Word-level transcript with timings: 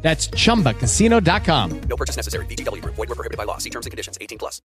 That's 0.00 0.28
chumbacasino.com. 0.28 1.80
No 1.80 1.96
purchase 1.96 2.16
necessary. 2.16 2.46
VGW 2.46 2.82
Group. 2.82 2.94
Void 2.94 3.08
were 3.10 3.14
prohibited 3.14 3.36
by 3.36 3.44
law. 3.44 3.58
See 3.58 3.70
terms 3.70 3.84
and 3.84 3.90
conditions. 3.90 4.16
18 4.20 4.38
plus. 4.38 4.62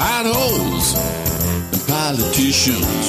potholes 0.00 0.94
and 0.96 1.82
politicians, 1.88 3.04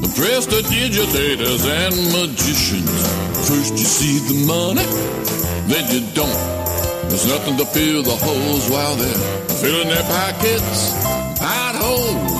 the 0.00 0.10
prestidigitators 0.16 1.64
and 1.64 1.94
magicians. 2.12 2.88
First 3.48 3.72
you 3.76 3.84
see 3.84 4.18
the 4.28 4.46
money, 4.46 4.84
then 5.68 5.84
you 5.92 6.00
don't. 6.12 6.42
There's 7.08 7.26
nothing 7.26 7.56
to 7.58 7.66
fill 7.66 8.02
the 8.02 8.16
holes 8.16 8.68
while 8.70 8.96
they're 8.96 9.48
filling 9.60 9.88
their 9.88 10.04
pockets. 10.04 10.92
Potholes 11.38 12.16
and 12.16 12.33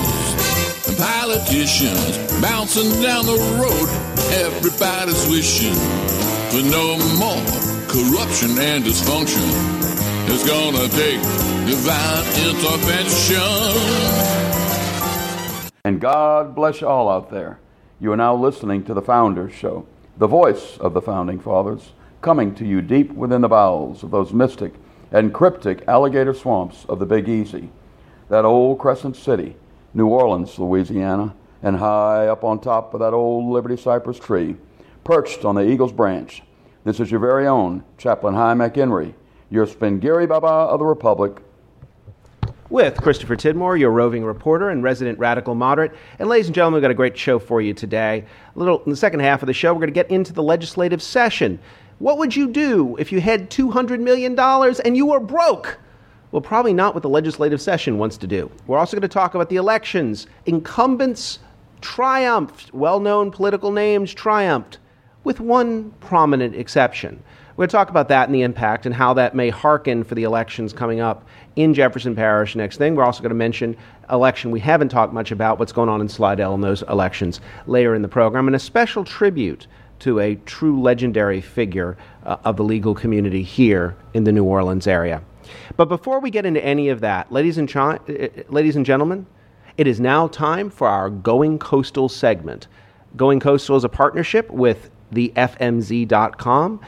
politicians 0.97 2.17
bouncing 2.41 2.89
down 3.01 3.25
the 3.25 3.37
road. 3.59 3.89
Everybody's 4.33 5.27
wishing 5.29 5.75
for 6.51 6.63
no 6.69 6.97
more 7.19 7.43
corruption 7.87 8.57
and 8.59 8.83
dysfunction. 8.83 9.45
It's 10.27 10.47
gonna 10.47 10.87
take 10.89 11.21
divine 11.65 12.25
intervention. 12.47 13.35
And 15.85 16.01
God 16.01 16.55
bless 16.55 16.81
you 16.81 16.87
all 16.87 17.09
out 17.09 17.29
there. 17.29 17.59
You 17.99 18.11
are 18.11 18.17
now 18.17 18.35
listening 18.35 18.83
to 18.85 18.93
the 18.93 19.01
Founders 19.01 19.53
Show, 19.53 19.85
the 20.17 20.27
voice 20.27 20.77
of 20.77 20.93
the 20.93 21.01
Founding 21.01 21.39
Fathers, 21.39 21.91
coming 22.21 22.55
to 22.55 22.65
you 22.65 22.81
deep 22.81 23.11
within 23.13 23.41
the 23.41 23.47
bowels 23.47 24.03
of 24.03 24.11
those 24.11 24.33
mystic 24.33 24.73
and 25.11 25.33
cryptic 25.33 25.87
alligator 25.87 26.33
swamps 26.33 26.85
of 26.89 26.99
the 26.99 27.05
Big 27.05 27.29
Easy, 27.29 27.69
that 28.29 28.45
old 28.45 28.79
Crescent 28.79 29.15
City, 29.15 29.55
New 29.95 30.07
Orleans, 30.07 30.59
Louisiana, 30.59 31.33
and 31.63 31.77
high 31.77 32.27
up 32.27 32.43
on 32.43 32.59
top 32.59 32.93
of 32.93 32.99
that 32.99 33.13
old 33.13 33.51
Liberty 33.51 33.77
Cypress 33.77 34.19
tree, 34.19 34.57
perched 35.05 35.45
on 35.45 35.55
the 35.55 35.61
Eagle's 35.61 35.93
branch. 35.93 36.43
This 36.83 36.99
is 36.99 37.09
your 37.09 37.21
very 37.21 37.47
own 37.47 37.81
Chaplain 37.97 38.35
Hi 38.35 38.53
McHenry, 38.53 39.13
your 39.49 39.65
Spengary 39.65 40.27
Baba 40.27 40.47
of 40.47 40.79
the 40.79 40.85
Republic, 40.85 41.41
with 42.69 43.01
Christopher 43.01 43.37
Tidmore, 43.37 43.79
your 43.79 43.91
roving 43.91 44.25
reporter 44.25 44.69
and 44.69 44.83
resident 44.83 45.17
radical 45.17 45.55
moderate. 45.55 45.93
And 46.19 46.27
ladies 46.27 46.47
and 46.47 46.55
gentlemen, 46.55 46.79
we've 46.79 46.81
got 46.81 46.91
a 46.91 46.95
great 46.95 47.17
show 47.17 47.39
for 47.39 47.61
you 47.61 47.73
today. 47.73 48.25
A 48.53 48.59
little 48.59 48.83
in 48.83 48.89
the 48.89 48.97
second 48.97 49.21
half 49.21 49.41
of 49.43 49.47
the 49.47 49.53
show, 49.53 49.71
we're 49.71 49.79
going 49.79 49.87
to 49.87 49.93
get 49.93 50.11
into 50.11 50.33
the 50.33 50.43
legislative 50.43 51.01
session. 51.01 51.57
What 51.99 52.17
would 52.17 52.35
you 52.35 52.49
do 52.49 52.97
if 52.97 53.13
you 53.13 53.21
had 53.21 53.49
$200 53.49 54.01
million 54.01 54.37
and 54.37 54.97
you 54.97 55.05
were 55.05 55.21
broke? 55.21 55.79
Well, 56.31 56.41
probably 56.41 56.73
not 56.73 56.93
what 56.93 57.03
the 57.03 57.09
legislative 57.09 57.61
session 57.61 57.97
wants 57.97 58.17
to 58.17 58.27
do. 58.27 58.51
We're 58.67 58.77
also 58.77 58.97
going 58.97 59.01
to 59.01 59.07
talk 59.07 59.35
about 59.35 59.49
the 59.49 59.55
elections. 59.55 60.27
Incumbents 60.45 61.39
triumphed, 61.81 62.73
well 62.73 62.99
known 62.99 63.31
political 63.31 63.71
names 63.71 64.13
triumphed, 64.13 64.79
with 65.23 65.39
one 65.39 65.91
prominent 66.01 66.55
exception. 66.55 67.21
We're 67.55 67.63
going 67.63 67.69
to 67.69 67.77
talk 67.77 67.89
about 67.89 68.09
that 68.09 68.27
and 68.27 68.35
the 68.35 68.41
impact 68.41 68.85
and 68.85 68.93
how 68.93 69.13
that 69.13 69.33
may 69.33 69.49
hearken 69.49 70.03
for 70.03 70.13
the 70.13 70.23
elections 70.23 70.73
coming 70.73 70.99
up 70.99 71.25
in 71.55 71.73
Jefferson 71.73 72.13
Parish 72.13 72.53
next 72.55 72.77
thing. 72.77 72.95
We're 72.95 73.05
also 73.05 73.21
going 73.21 73.29
to 73.29 73.35
mention 73.35 73.77
election 74.09 74.51
we 74.51 74.59
haven't 74.59 74.89
talked 74.89 75.13
much 75.13 75.31
about, 75.31 75.57
what's 75.57 75.71
going 75.71 75.87
on 75.87 76.01
in 76.01 76.09
Slidell 76.09 76.53
in 76.53 76.59
those 76.59 76.81
elections 76.83 77.39
later 77.65 77.95
in 77.95 78.01
the 78.01 78.09
program, 78.09 78.47
and 78.47 78.57
a 78.57 78.59
special 78.59 79.05
tribute 79.05 79.67
to 79.99 80.19
a 80.19 80.35
true 80.45 80.81
legendary 80.81 81.39
figure 81.39 81.97
uh, 82.25 82.35
of 82.43 82.57
the 82.57 82.63
legal 82.63 82.93
community 82.93 83.41
here 83.41 83.95
in 84.13 84.25
the 84.25 84.33
New 84.33 84.43
Orleans 84.43 84.85
area. 84.85 85.21
But 85.77 85.89
before 85.89 86.19
we 86.19 86.29
get 86.29 86.45
into 86.45 86.63
any 86.63 86.89
of 86.89 87.01
that, 87.01 87.31
ladies 87.31 87.57
and, 87.57 87.69
chi- 87.69 87.99
uh, 88.09 88.27
ladies 88.49 88.75
and 88.75 88.85
gentlemen, 88.85 89.25
it 89.77 89.87
is 89.87 89.99
now 89.99 90.27
time 90.27 90.69
for 90.69 90.87
our 90.87 91.09
Going 91.09 91.59
Coastal 91.59 92.09
segment. 92.09 92.67
Going 93.15 93.39
Coastal 93.39 93.75
is 93.75 93.83
a 93.83 93.89
partnership 93.89 94.49
with 94.49 94.89
the 95.11 95.31
FMZ.com 95.35 96.79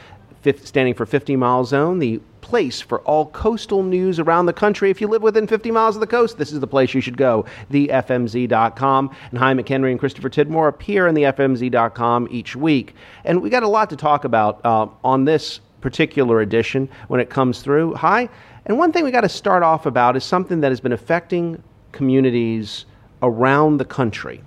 standing 0.56 0.94
for 0.94 1.04
50 1.04 1.36
Mile 1.36 1.64
Zone, 1.64 1.98
the 1.98 2.20
place 2.40 2.80
for 2.80 3.00
all 3.00 3.26
coastal 3.26 3.82
news 3.82 4.18
around 4.18 4.46
the 4.46 4.52
country. 4.52 4.90
If 4.90 5.00
you 5.00 5.08
live 5.08 5.22
within 5.22 5.46
50 5.46 5.70
miles 5.70 5.96
of 5.96 6.00
the 6.00 6.06
coast, 6.06 6.38
this 6.38 6.52
is 6.52 6.60
the 6.60 6.66
place 6.66 6.94
you 6.94 7.00
should 7.00 7.16
go, 7.16 7.44
thefmz.com. 7.70 9.16
And 9.30 9.38
Hi 9.38 9.52
McHenry 9.52 9.90
and 9.90 10.00
Christopher 10.00 10.30
Tidmore 10.30 10.68
appear 10.68 11.06
in 11.06 11.14
the 11.14 11.24
FMZ.com 11.24 12.28
each 12.30 12.56
week. 12.56 12.94
And 13.24 13.42
we 13.42 13.50
got 13.50 13.62
a 13.62 13.68
lot 13.68 13.90
to 13.90 13.96
talk 13.96 14.24
about 14.24 14.64
uh, 14.64 14.86
on 15.04 15.24
this 15.24 15.60
particular 15.80 16.40
edition 16.40 16.88
when 17.08 17.20
it 17.20 17.30
comes 17.30 17.60
through. 17.60 17.94
Hi. 17.94 18.28
And 18.68 18.76
one 18.76 18.92
thing 18.92 19.02
we 19.02 19.10
got 19.10 19.22
to 19.22 19.30
start 19.30 19.62
off 19.62 19.86
about 19.86 20.14
is 20.14 20.24
something 20.24 20.60
that 20.60 20.70
has 20.70 20.78
been 20.78 20.92
affecting 20.92 21.62
communities 21.92 22.84
around 23.22 23.78
the 23.78 23.84
country. 23.86 24.42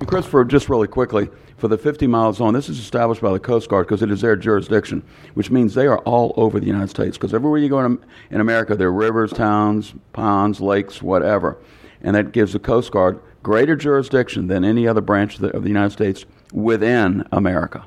And 0.00 0.08
Christopher, 0.08 0.46
just 0.46 0.70
really 0.70 0.88
quickly, 0.88 1.28
for 1.58 1.68
the 1.68 1.76
50 1.76 2.06
mile 2.06 2.32
zone, 2.32 2.54
this 2.54 2.70
is 2.70 2.78
established 2.78 3.20
by 3.20 3.30
the 3.30 3.38
Coast 3.38 3.68
Guard 3.68 3.86
because 3.86 4.02
it 4.02 4.10
is 4.10 4.22
their 4.22 4.36
jurisdiction, 4.36 5.02
which 5.34 5.50
means 5.50 5.74
they 5.74 5.86
are 5.86 5.98
all 5.98 6.32
over 6.36 6.58
the 6.58 6.66
United 6.66 6.88
States. 6.88 7.18
Because 7.18 7.34
everywhere 7.34 7.58
you 7.58 7.68
go 7.68 7.84
in, 7.84 7.98
in 8.30 8.40
America, 8.40 8.74
there 8.74 8.88
are 8.88 8.92
rivers, 8.92 9.32
towns, 9.34 9.92
ponds, 10.14 10.62
lakes, 10.62 11.02
whatever. 11.02 11.58
And 12.00 12.16
that 12.16 12.32
gives 12.32 12.54
the 12.54 12.58
Coast 12.58 12.90
Guard 12.90 13.20
greater 13.42 13.76
jurisdiction 13.76 14.46
than 14.46 14.64
any 14.64 14.88
other 14.88 15.02
branch 15.02 15.34
of 15.34 15.40
the, 15.40 15.54
of 15.54 15.62
the 15.62 15.68
United 15.68 15.92
States 15.92 16.24
within 16.54 17.26
America. 17.32 17.84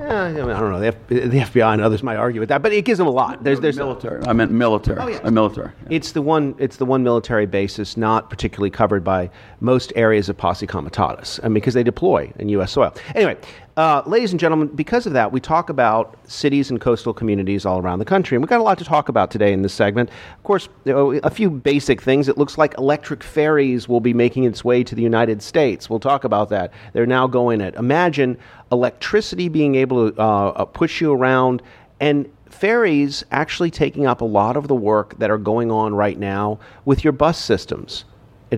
Eh, 0.00 0.28
I 0.28 0.32
don't 0.32 0.46
know. 0.46 0.80
The, 0.80 0.88
F- 0.88 1.06
the, 1.08 1.38
FBI 1.38 1.72
and 1.72 1.82
others 1.82 2.02
might 2.02 2.16
argue 2.16 2.40
with 2.40 2.48
that, 2.48 2.62
but 2.62 2.72
it 2.72 2.84
gives 2.84 2.98
them 2.98 3.06
a 3.06 3.10
lot. 3.10 3.42
There's, 3.44 3.60
there's 3.60 3.76
military. 3.76 4.24
I 4.26 4.32
meant 4.32 4.50
military. 4.50 4.98
Oh, 4.98 5.08
yeah. 5.08 5.20
A 5.24 5.30
military. 5.30 5.70
Yeah. 5.82 5.96
It's 5.96 6.12
the 6.12 6.22
one. 6.22 6.54
It's 6.58 6.76
the 6.76 6.84
one 6.84 7.02
military 7.02 7.46
basis 7.46 7.96
not 7.96 8.30
particularly 8.30 8.70
covered 8.70 9.04
by 9.04 9.30
most 9.60 9.92
areas 9.96 10.28
of 10.28 10.36
posse 10.36 10.66
comitatus, 10.66 11.40
because 11.52 11.74
they 11.74 11.82
deploy 11.82 12.32
in 12.38 12.48
U.S. 12.50 12.72
soil. 12.72 12.94
Anyway, 13.14 13.36
uh, 13.76 14.02
ladies 14.04 14.32
and 14.32 14.40
gentlemen, 14.40 14.68
because 14.68 15.06
of 15.06 15.14
that, 15.14 15.32
we 15.32 15.40
talk 15.40 15.70
about 15.70 16.18
cities 16.30 16.70
and 16.70 16.80
coastal 16.80 17.14
communities 17.14 17.64
all 17.64 17.80
around 17.80 18.00
the 18.00 18.04
country, 18.04 18.36
and 18.36 18.42
we've 18.42 18.50
got 18.50 18.60
a 18.60 18.62
lot 18.62 18.76
to 18.78 18.84
talk 18.84 19.08
about 19.08 19.30
today 19.30 19.52
in 19.52 19.62
this 19.62 19.72
segment. 19.72 20.10
Of 20.36 20.42
course, 20.42 20.68
a 20.84 21.30
few 21.30 21.48
basic 21.48 22.02
things. 22.02 22.28
It 22.28 22.36
looks 22.36 22.58
like 22.58 22.76
electric 22.76 23.22
ferries 23.22 23.88
will 23.88 24.00
be 24.00 24.12
making 24.12 24.44
its 24.44 24.62
way 24.62 24.84
to 24.84 24.94
the 24.94 25.02
United 25.02 25.42
States. 25.42 25.88
We'll 25.88 26.00
talk 26.00 26.24
about 26.24 26.50
that. 26.50 26.72
They're 26.92 27.06
now 27.06 27.26
going 27.26 27.62
it. 27.62 27.74
Imagine 27.76 28.36
electricity 28.70 29.48
being 29.48 29.74
able 29.74 30.12
to 30.12 30.20
uh, 30.20 30.64
push 30.66 31.00
you 31.00 31.12
around 31.12 31.62
and 31.98 32.30
ferries 32.50 33.24
actually 33.30 33.70
taking 33.70 34.06
up 34.06 34.20
a 34.20 34.24
lot 34.24 34.56
of 34.56 34.68
the 34.68 34.74
work 34.74 35.18
that 35.18 35.30
are 35.30 35.38
going 35.38 35.70
on 35.70 35.94
right 35.94 36.18
now 36.18 36.58
with 36.84 37.04
your 37.04 37.12
bus 37.12 37.38
systems. 37.42 38.04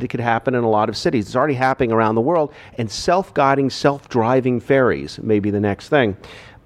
It 0.02 0.08
could 0.08 0.20
happen 0.20 0.54
in 0.54 0.64
a 0.64 0.68
lot 0.68 0.88
of 0.88 0.96
cities. 0.96 1.26
It's 1.26 1.36
already 1.36 1.54
happening 1.54 1.92
around 1.92 2.16
the 2.16 2.20
world, 2.20 2.52
and 2.78 2.90
self 2.90 3.32
guiding, 3.34 3.70
self 3.70 4.08
driving 4.08 4.60
ferries 4.60 5.18
may 5.20 5.38
be 5.38 5.50
the 5.50 5.60
next 5.60 5.88
thing. 5.88 6.16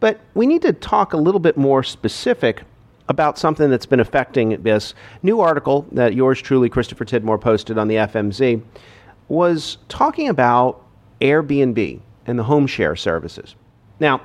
But 0.00 0.20
we 0.34 0.46
need 0.46 0.62
to 0.62 0.72
talk 0.72 1.12
a 1.12 1.16
little 1.16 1.40
bit 1.40 1.56
more 1.56 1.82
specific 1.82 2.62
about 3.08 3.38
something 3.38 3.70
that's 3.70 3.86
been 3.86 4.00
affecting 4.00 4.62
this. 4.62 4.94
New 5.22 5.40
article 5.40 5.86
that 5.92 6.14
yours 6.14 6.40
truly, 6.40 6.68
Christopher 6.68 7.04
Tidmore, 7.04 7.40
posted 7.40 7.78
on 7.78 7.88
the 7.88 7.96
FMZ 7.96 8.62
was 9.28 9.78
talking 9.88 10.28
about 10.28 10.84
Airbnb 11.20 12.00
and 12.26 12.38
the 12.38 12.44
home 12.44 12.66
share 12.66 12.96
services. 12.96 13.56
Now, 14.00 14.22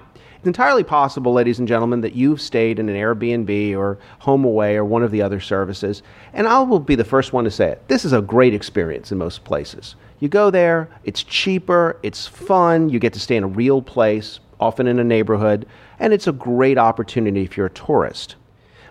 entirely 0.48 0.84
possible, 0.84 1.34
ladies 1.34 1.60
and 1.60 1.68
gentlemen, 1.68 2.02
that 2.02 2.14
you've 2.14 2.42
stayed 2.42 2.80
in 2.80 2.90
an 2.90 2.96
Airbnb 2.96 3.78
or 3.78 3.98
HomeAway 4.22 4.76
or 4.76 4.86
one 4.86 5.04
of 5.04 5.12
the 5.12 5.22
other 5.22 5.40
services, 5.40 6.04
and 6.34 6.48
I 6.48 6.60
will 6.62 6.80
be 6.80 6.96
the 6.96 7.04
first 7.04 7.34
one 7.34 7.44
to 7.44 7.52
say 7.52 7.70
it. 7.70 7.88
This 7.88 8.06
is 8.06 8.14
a 8.14 8.22
great 8.22 8.54
experience 8.54 9.12
in 9.12 9.18
most 9.18 9.44
places. 9.44 9.96
You 10.20 10.30
go 10.30 10.50
there, 10.50 10.90
it's 11.04 11.24
cheaper, 11.24 12.00
it's 12.04 12.28
fun, 12.28 12.90
you 12.90 13.00
get 13.00 13.14
to 13.14 13.20
stay 13.20 13.36
in 13.36 13.44
a 13.44 13.48
real 13.48 13.82
place, 13.82 14.40
often 14.60 14.88
in 14.88 15.00
a 15.00 15.04
neighborhood, 15.04 15.66
and 16.00 16.14
it's 16.14 16.28
a 16.28 16.32
great 16.32 16.78
opportunity 16.78 17.44
if 17.44 17.58
you're 17.58 17.68
a 17.68 17.72
tourist. 17.72 18.36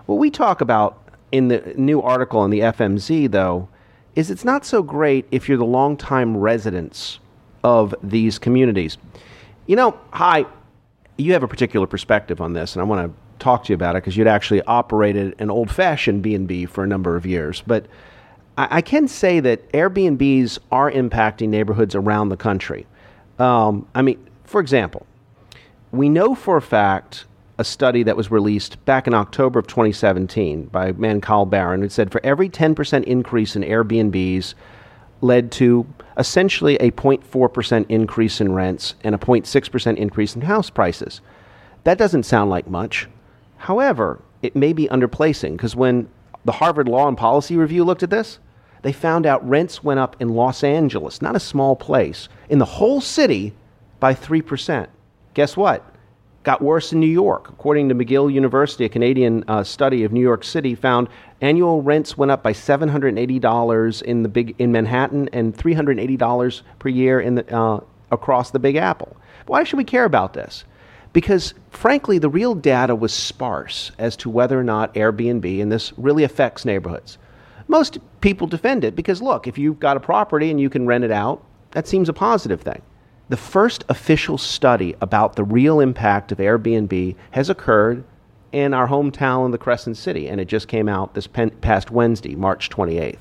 What 0.06 0.16
we 0.16 0.30
talk 0.30 0.60
about 0.60 1.02
in 1.32 1.48
the 1.48 1.74
new 1.76 2.02
article 2.02 2.44
in 2.44 2.50
the 2.50 2.60
FMZ, 2.60 3.30
though, 3.30 3.68
is 4.14 4.30
it's 4.30 4.44
not 4.44 4.64
so 4.66 4.82
great 4.82 5.26
if 5.30 5.48
you're 5.48 5.58
the 5.58 5.64
longtime 5.64 6.36
residents 6.36 7.18
of 7.64 7.94
these 8.02 8.38
communities. 8.38 8.98
You 9.66 9.76
know, 9.76 9.98
hi, 10.10 10.44
you 11.22 11.32
have 11.32 11.42
a 11.42 11.48
particular 11.48 11.86
perspective 11.86 12.40
on 12.40 12.52
this, 12.52 12.74
and 12.74 12.80
I 12.80 12.84
want 12.84 13.10
to 13.10 13.42
talk 13.42 13.64
to 13.64 13.72
you 13.72 13.74
about 13.74 13.96
it 13.96 14.02
because 14.02 14.16
you'd 14.16 14.26
actually 14.26 14.62
operated 14.62 15.34
an 15.38 15.50
old-fashioned 15.50 16.22
B&B 16.22 16.66
for 16.66 16.84
a 16.84 16.86
number 16.86 17.16
of 17.16 17.26
years. 17.26 17.62
But 17.66 17.86
I, 18.56 18.78
I 18.78 18.80
can 18.80 19.08
say 19.08 19.40
that 19.40 19.70
Airbnbs 19.72 20.58
are 20.70 20.90
impacting 20.90 21.48
neighborhoods 21.48 21.94
around 21.94 22.28
the 22.28 22.36
country. 22.36 22.86
Um, 23.38 23.88
I 23.94 24.02
mean, 24.02 24.24
for 24.44 24.60
example, 24.60 25.06
we 25.90 26.08
know 26.08 26.34
for 26.34 26.56
a 26.56 26.62
fact 26.62 27.24
a 27.58 27.64
study 27.64 28.02
that 28.02 28.16
was 28.16 28.30
released 28.30 28.82
back 28.86 29.06
in 29.06 29.14
October 29.14 29.58
of 29.58 29.66
2017 29.66 30.66
by 30.66 30.92
man 30.92 31.20
Carl 31.20 31.46
Barron. 31.46 31.82
It 31.82 31.92
said 31.92 32.10
for 32.10 32.20
every 32.24 32.48
10% 32.48 33.04
increase 33.04 33.54
in 33.54 33.62
Airbnbs 33.62 34.54
led 35.20 35.52
to 35.52 35.86
essentially 36.16 36.76
a 36.76 36.90
0.4% 36.90 37.86
increase 37.88 38.40
in 38.40 38.52
rents 38.52 38.94
and 39.02 39.14
a 39.14 39.18
0.6% 39.18 39.96
increase 39.96 40.34
in 40.34 40.42
house 40.42 40.70
prices. 40.70 41.20
That 41.84 41.98
doesn't 41.98 42.24
sound 42.24 42.50
like 42.50 42.68
much. 42.68 43.08
However, 43.56 44.22
it 44.42 44.56
may 44.56 44.72
be 44.72 44.88
underplacing 44.88 45.52
because 45.52 45.76
when 45.76 46.08
the 46.44 46.52
Harvard 46.52 46.88
Law 46.88 47.08
and 47.08 47.16
Policy 47.16 47.56
Review 47.56 47.84
looked 47.84 48.02
at 48.02 48.10
this, 48.10 48.38
they 48.82 48.92
found 48.92 49.26
out 49.26 49.48
rents 49.48 49.84
went 49.84 50.00
up 50.00 50.16
in 50.20 50.30
Los 50.30 50.64
Angeles, 50.64 51.22
not 51.22 51.36
a 51.36 51.40
small 51.40 51.76
place, 51.76 52.28
in 52.48 52.58
the 52.58 52.64
whole 52.64 53.00
city 53.00 53.54
by 54.00 54.14
3%. 54.14 54.88
Guess 55.34 55.56
what? 55.56 55.91
Got 56.44 56.60
worse 56.60 56.92
in 56.92 56.98
New 56.98 57.06
York. 57.06 57.48
According 57.50 57.88
to 57.88 57.94
McGill 57.94 58.32
University, 58.32 58.84
a 58.84 58.88
Canadian 58.88 59.44
uh, 59.46 59.62
study 59.62 60.02
of 60.02 60.12
New 60.12 60.20
York 60.20 60.42
City 60.42 60.74
found 60.74 61.08
annual 61.40 61.82
rents 61.82 62.18
went 62.18 62.32
up 62.32 62.42
by 62.42 62.52
$780 62.52 64.02
in 64.02 64.22
the 64.24 64.28
big 64.28 64.56
in 64.58 64.72
Manhattan 64.72 65.28
and 65.32 65.56
$380 65.56 66.62
per 66.80 66.88
year 66.88 67.20
in 67.20 67.36
the, 67.36 67.56
uh, 67.56 67.80
across 68.10 68.50
the 68.50 68.58
Big 68.58 68.74
Apple. 68.74 69.16
Why 69.46 69.62
should 69.62 69.76
we 69.76 69.84
care 69.84 70.04
about 70.04 70.32
this? 70.32 70.64
Because 71.12 71.54
frankly, 71.70 72.18
the 72.18 72.28
real 72.28 72.56
data 72.56 72.96
was 72.96 73.12
sparse 73.12 73.92
as 73.98 74.16
to 74.16 74.30
whether 74.30 74.58
or 74.58 74.64
not 74.64 74.94
Airbnb 74.94 75.62
and 75.62 75.70
this 75.70 75.92
really 75.96 76.24
affects 76.24 76.64
neighborhoods. 76.64 77.18
Most 77.68 77.98
people 78.20 78.48
defend 78.48 78.82
it 78.82 78.96
because 78.96 79.22
look, 79.22 79.46
if 79.46 79.58
you've 79.58 79.78
got 79.78 79.96
a 79.96 80.00
property 80.00 80.50
and 80.50 80.60
you 80.60 80.68
can 80.68 80.86
rent 80.86 81.04
it 81.04 81.12
out, 81.12 81.44
that 81.70 81.86
seems 81.86 82.08
a 82.08 82.12
positive 82.12 82.62
thing. 82.62 82.82
The 83.28 83.36
first 83.36 83.84
official 83.88 84.36
study 84.36 84.94
about 85.00 85.36
the 85.36 85.44
real 85.44 85.80
impact 85.80 86.32
of 86.32 86.38
Airbnb 86.38 87.14
has 87.30 87.48
occurred 87.48 88.04
in 88.50 88.74
our 88.74 88.88
hometown 88.88 89.46
in 89.46 89.50
the 89.50 89.58
Crescent 89.58 89.96
City, 89.96 90.28
and 90.28 90.40
it 90.40 90.46
just 90.46 90.68
came 90.68 90.88
out 90.88 91.14
this 91.14 91.26
past 91.26 91.90
Wednesday, 91.90 92.34
March 92.34 92.68
28th. 92.68 93.16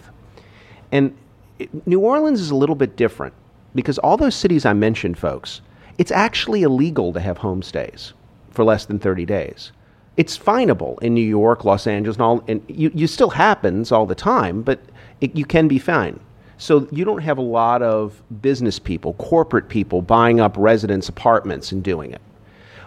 And 0.91 1.15
it, 1.59 1.87
New 1.87 1.99
Orleans 1.99 2.41
is 2.41 2.51
a 2.51 2.55
little 2.55 2.75
bit 2.75 2.95
different 2.95 3.33
because 3.73 3.97
all 3.99 4.17
those 4.17 4.35
cities 4.35 4.65
I 4.65 4.73
mentioned, 4.73 5.17
folks, 5.17 5.61
it's 5.97 6.11
actually 6.11 6.63
illegal 6.63 7.13
to 7.13 7.19
have 7.19 7.39
homestays 7.39 8.13
for 8.49 8.65
less 8.65 8.85
than 8.85 8.99
30 8.99 9.25
days. 9.25 9.71
It's 10.17 10.37
finable 10.37 10.99
in 10.99 11.13
New 11.13 11.25
York, 11.25 11.63
Los 11.63 11.87
Angeles, 11.87 12.17
and 12.17 12.23
all, 12.23 12.43
and 12.47 12.61
you, 12.67 12.91
you 12.93 13.07
still 13.07 13.29
happens 13.29 13.91
all 13.91 14.05
the 14.05 14.15
time, 14.15 14.61
but 14.61 14.81
it, 15.21 15.35
you 15.35 15.45
can 15.45 15.69
be 15.69 15.79
fined. 15.79 16.19
So 16.61 16.87
you 16.91 17.05
don't 17.05 17.23
have 17.23 17.39
a 17.39 17.41
lot 17.41 17.81
of 17.81 18.21
business 18.43 18.77
people, 18.77 19.13
corporate 19.13 19.67
people 19.67 20.03
buying 20.03 20.39
up 20.39 20.55
residence 20.55 21.09
apartments 21.09 21.71
and 21.71 21.83
doing 21.83 22.11
it. 22.11 22.21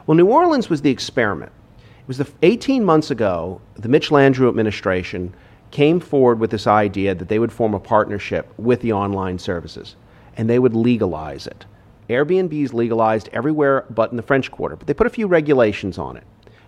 Well, 0.06 0.16
New 0.16 0.28
Orleans 0.28 0.70
was 0.70 0.80
the 0.80 0.90
experiment. 0.92 1.50
It 1.80 2.06
was 2.06 2.18
the 2.18 2.28
18 2.42 2.84
months 2.84 3.10
ago, 3.10 3.60
the 3.74 3.88
Mitch 3.88 4.10
Landrieu 4.10 4.48
administration 4.48 5.34
came 5.72 5.98
forward 5.98 6.38
with 6.38 6.52
this 6.52 6.68
idea 6.68 7.16
that 7.16 7.28
they 7.28 7.40
would 7.40 7.50
form 7.50 7.74
a 7.74 7.80
partnership 7.80 8.48
with 8.58 8.80
the 8.80 8.92
online 8.92 9.40
services 9.40 9.96
and 10.36 10.48
they 10.48 10.60
would 10.60 10.74
legalize 10.74 11.48
it. 11.48 11.66
Airbnb 12.08 12.52
is 12.52 12.72
legalized 12.72 13.28
everywhere 13.32 13.86
but 13.90 14.12
in 14.12 14.16
the 14.16 14.22
French 14.22 14.52
Quarter, 14.52 14.76
but 14.76 14.86
they 14.86 14.94
put 14.94 15.08
a 15.08 15.10
few 15.10 15.26
regulations 15.26 15.98
on 15.98 16.16
it. 16.16 16.22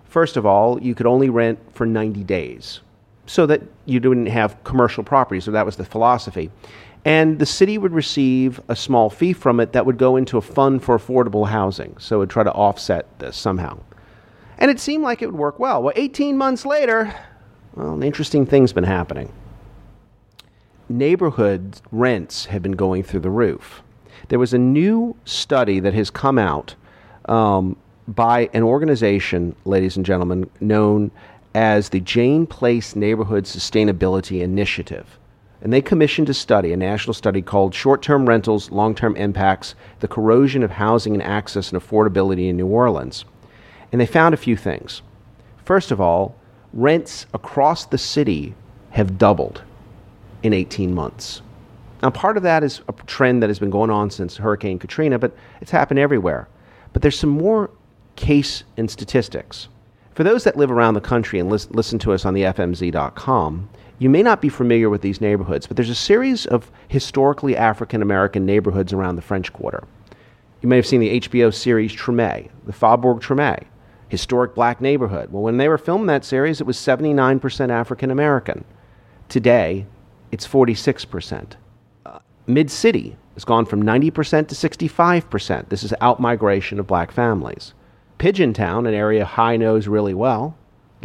First 0.06 0.36
of 0.36 0.44
all, 0.44 0.82
you 0.82 0.96
could 0.96 1.06
only 1.06 1.30
rent 1.30 1.60
for 1.72 1.86
90 1.86 2.24
days 2.24 2.80
so 3.26 3.46
that 3.46 3.62
you 3.84 4.00
didn't 4.00 4.26
have 4.26 4.62
commercial 4.64 5.04
property, 5.04 5.40
so 5.40 5.52
that 5.52 5.66
was 5.66 5.76
the 5.76 5.84
philosophy 5.84 6.50
and 7.06 7.38
the 7.38 7.46
city 7.46 7.78
would 7.78 7.92
receive 7.92 8.60
a 8.66 8.74
small 8.74 9.08
fee 9.08 9.32
from 9.32 9.60
it 9.60 9.72
that 9.72 9.86
would 9.86 9.96
go 9.96 10.16
into 10.16 10.38
a 10.38 10.40
fund 10.40 10.82
for 10.82 10.98
affordable 10.98 11.46
housing. 11.46 11.96
So 12.00 12.16
it 12.16 12.18
would 12.18 12.30
try 12.30 12.42
to 12.42 12.50
offset 12.50 13.06
this 13.20 13.36
somehow. 13.36 13.78
And 14.58 14.72
it 14.72 14.80
seemed 14.80 15.04
like 15.04 15.22
it 15.22 15.26
would 15.26 15.38
work 15.38 15.60
well. 15.60 15.84
Well, 15.84 15.92
18 15.94 16.36
months 16.36 16.66
later, 16.66 17.14
well, 17.76 17.94
an 17.94 18.02
interesting 18.02 18.44
thing's 18.44 18.72
been 18.72 18.82
happening. 18.82 19.32
Neighborhood 20.88 21.80
rents 21.92 22.46
have 22.46 22.64
been 22.64 22.72
going 22.72 23.04
through 23.04 23.20
the 23.20 23.30
roof. 23.30 23.82
There 24.28 24.40
was 24.40 24.52
a 24.52 24.58
new 24.58 25.14
study 25.24 25.78
that 25.78 25.94
has 25.94 26.10
come 26.10 26.38
out 26.38 26.74
um, 27.26 27.76
by 28.08 28.50
an 28.52 28.64
organization, 28.64 29.54
ladies 29.64 29.96
and 29.96 30.04
gentlemen, 30.04 30.50
known 30.58 31.12
as 31.54 31.90
the 31.90 32.00
Jane 32.00 32.48
Place 32.48 32.96
Neighborhood 32.96 33.44
Sustainability 33.44 34.40
Initiative 34.40 35.20
and 35.60 35.72
they 35.72 35.80
commissioned 35.80 36.28
a 36.28 36.34
study, 36.34 36.72
a 36.72 36.76
national 36.76 37.14
study 37.14 37.42
called 37.42 37.74
Short 37.74 38.02
Term 38.02 38.28
Rentals, 38.28 38.70
Long 38.70 38.94
Term 38.94 39.16
Impacts, 39.16 39.74
the 40.00 40.08
Corrosion 40.08 40.62
of 40.62 40.72
Housing 40.72 41.14
and 41.14 41.22
Access 41.22 41.72
and 41.72 41.80
Affordability 41.80 42.48
in 42.48 42.56
New 42.56 42.66
Orleans. 42.66 43.24
And 43.90 44.00
they 44.00 44.06
found 44.06 44.34
a 44.34 44.38
few 44.38 44.56
things. 44.56 45.02
First 45.64 45.90
of 45.90 46.00
all, 46.00 46.36
rents 46.72 47.26
across 47.32 47.86
the 47.86 47.98
city 47.98 48.54
have 48.90 49.18
doubled 49.18 49.62
in 50.42 50.52
18 50.52 50.94
months. 50.94 51.42
Now, 52.02 52.10
part 52.10 52.36
of 52.36 52.42
that 52.42 52.62
is 52.62 52.82
a 52.88 52.92
trend 53.06 53.42
that 53.42 53.50
has 53.50 53.58
been 53.58 53.70
going 53.70 53.90
on 53.90 54.10
since 54.10 54.36
Hurricane 54.36 54.78
Katrina, 54.78 55.18
but 55.18 55.34
it's 55.60 55.70
happened 55.70 55.98
everywhere. 55.98 56.48
But 56.92 57.02
there's 57.02 57.18
some 57.18 57.30
more 57.30 57.70
case 58.16 58.64
and 58.76 58.90
statistics. 58.90 59.68
For 60.14 60.24
those 60.24 60.44
that 60.44 60.56
live 60.56 60.70
around 60.70 60.94
the 60.94 61.00
country 61.00 61.38
and 61.38 61.50
listen, 61.50 61.98
to 61.98 62.12
us 62.12 62.24
on 62.24 62.34
the 62.34 62.42
FMZ.com, 62.42 63.68
you 63.98 64.10
may 64.10 64.22
not 64.22 64.40
be 64.40 64.48
familiar 64.48 64.90
with 64.90 65.02
these 65.02 65.20
neighborhoods, 65.20 65.66
but 65.66 65.76
there's 65.76 65.90
a 65.90 65.94
series 65.94 66.46
of 66.46 66.70
historically 66.88 67.56
African 67.56 68.02
American 68.02 68.44
neighborhoods 68.44 68.92
around 68.92 69.16
the 69.16 69.22
French 69.22 69.52
Quarter. 69.52 69.84
You 70.60 70.68
may 70.68 70.76
have 70.76 70.86
seen 70.86 71.00
the 71.00 71.20
HBO 71.20 71.52
series 71.52 71.94
Treme, 71.94 72.50
the 72.66 72.72
Faubourg 72.72 73.20
Treme, 73.20 73.64
historic 74.08 74.54
black 74.54 74.80
neighborhood. 74.80 75.32
Well, 75.32 75.42
when 75.42 75.56
they 75.56 75.68
were 75.68 75.78
filming 75.78 76.06
that 76.08 76.24
series, 76.24 76.60
it 76.60 76.66
was 76.66 76.76
79% 76.76 77.70
African 77.70 78.10
American. 78.10 78.64
Today, 79.28 79.86
it's 80.30 80.46
46%. 80.46 81.54
Uh, 82.04 82.18
Mid 82.46 82.70
City 82.70 83.16
has 83.34 83.44
gone 83.44 83.66
from 83.66 83.82
90% 83.82 84.48
to 84.48 84.54
65%. 84.54 85.68
This 85.68 85.84
is 85.84 85.92
outmigration 86.00 86.78
of 86.78 86.86
black 86.86 87.12
families. 87.12 87.74
Pigeon 88.18 88.52
Town, 88.52 88.86
an 88.86 88.94
area 88.94 89.24
Hi 89.24 89.56
knows 89.56 89.88
really 89.88 90.14
well, 90.14 90.56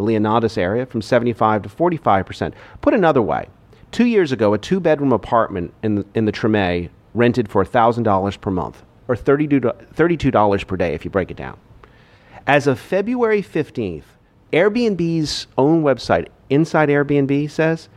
the 0.02 0.08
Leonidas 0.08 0.58
area, 0.58 0.86
from 0.86 1.02
75 1.02 1.64
to 1.64 1.70
45 1.70 2.26
percent. 2.26 2.54
Put 2.82 2.94
another 2.94 3.22
way, 3.22 3.48
two 3.92 4.06
years 4.06 4.32
ago, 4.32 4.54
a 4.54 4.58
two 4.58 4.80
bedroom 4.80 5.12
apartment 5.12 5.74
in 5.84 5.96
the, 5.96 6.06
in 6.16 6.26
the 6.26 6.32
Treme 6.32 6.90
rented 7.14 7.50
for 7.50 7.64
$1,000 7.66 8.42
per 8.42 8.52
month, 8.52 8.84
or 9.08 9.16
$32 9.16 10.68
per 10.68 10.78
day 10.78 10.94
if 10.94 11.04
you 11.04 11.12
break 11.12 11.30
it 11.30 11.38
down. 11.38 11.58
As 12.48 12.68
of 12.68 12.80
February 12.80 13.42
15th, 13.42 14.04
Airbnb's 14.54 15.48
own 15.58 15.84
website, 15.84 16.28
Inside 16.50 16.90
Airbnb, 16.90 17.50
says 17.50 17.90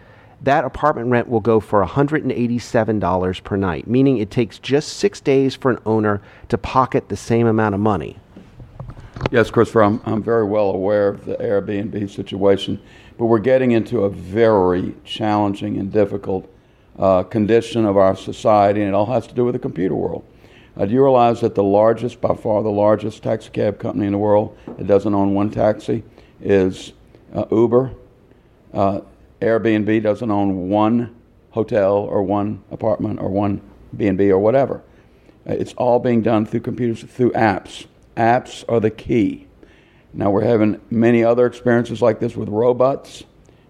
that 0.42 0.64
apartment 0.64 1.10
rent 1.10 1.28
will 1.28 1.40
go 1.40 1.58
for 1.58 1.84
$187 1.84 3.42
per 3.44 3.56
night, 3.56 3.86
meaning 3.86 4.18
it 4.18 4.30
takes 4.30 4.58
just 4.58 4.94
six 4.94 5.20
days 5.20 5.54
for 5.54 5.70
an 5.70 5.78
owner 5.86 6.20
to 6.48 6.58
pocket 6.58 7.08
the 7.08 7.16
same 7.16 7.46
amount 7.46 7.74
of 7.74 7.80
money. 7.80 8.18
Yes, 9.34 9.50
Christopher, 9.50 9.82
I'm, 9.82 10.00
I'm 10.04 10.22
very 10.22 10.44
well 10.44 10.70
aware 10.70 11.08
of 11.08 11.24
the 11.24 11.34
Airbnb 11.34 12.08
situation, 12.08 12.80
but 13.18 13.24
we're 13.24 13.40
getting 13.40 13.72
into 13.72 14.04
a 14.04 14.08
very 14.08 14.94
challenging 15.02 15.76
and 15.76 15.92
difficult 15.92 16.48
uh, 17.00 17.24
condition 17.24 17.84
of 17.84 17.96
our 17.96 18.14
society, 18.14 18.82
and 18.82 18.90
it 18.90 18.94
all 18.94 19.06
has 19.06 19.26
to 19.26 19.34
do 19.34 19.44
with 19.44 19.54
the 19.54 19.58
computer 19.58 19.96
world. 19.96 20.24
Uh, 20.76 20.86
do 20.86 20.92
you 20.92 21.02
realize 21.02 21.40
that 21.40 21.56
the 21.56 21.64
largest, 21.64 22.20
by 22.20 22.32
far 22.32 22.62
the 22.62 22.70
largest 22.70 23.24
taxi 23.24 23.50
cab 23.50 23.80
company 23.80 24.06
in 24.06 24.12
the 24.12 24.18
world 24.18 24.56
that 24.68 24.86
doesn't 24.86 25.12
own 25.16 25.34
one 25.34 25.50
taxi 25.50 26.04
is 26.40 26.92
uh, 27.34 27.44
Uber? 27.50 27.90
Uh, 28.72 29.00
Airbnb 29.40 30.00
doesn't 30.00 30.30
own 30.30 30.68
one 30.68 31.12
hotel 31.50 31.96
or 31.96 32.22
one 32.22 32.62
apartment 32.70 33.18
or 33.18 33.30
one 33.30 33.60
B&B 33.96 34.30
or 34.30 34.38
whatever. 34.38 34.84
Uh, 35.44 35.54
it's 35.54 35.72
all 35.72 35.98
being 35.98 36.22
done 36.22 36.46
through 36.46 36.60
computers, 36.60 37.02
through 37.02 37.32
apps. 37.32 37.86
Apps 38.16 38.64
are 38.68 38.80
the 38.80 38.90
key. 38.90 39.46
Now 40.12 40.30
we're 40.30 40.44
having 40.44 40.80
many 40.90 41.24
other 41.24 41.46
experiences 41.46 42.00
like 42.00 42.20
this 42.20 42.36
with 42.36 42.48
robots 42.48 43.24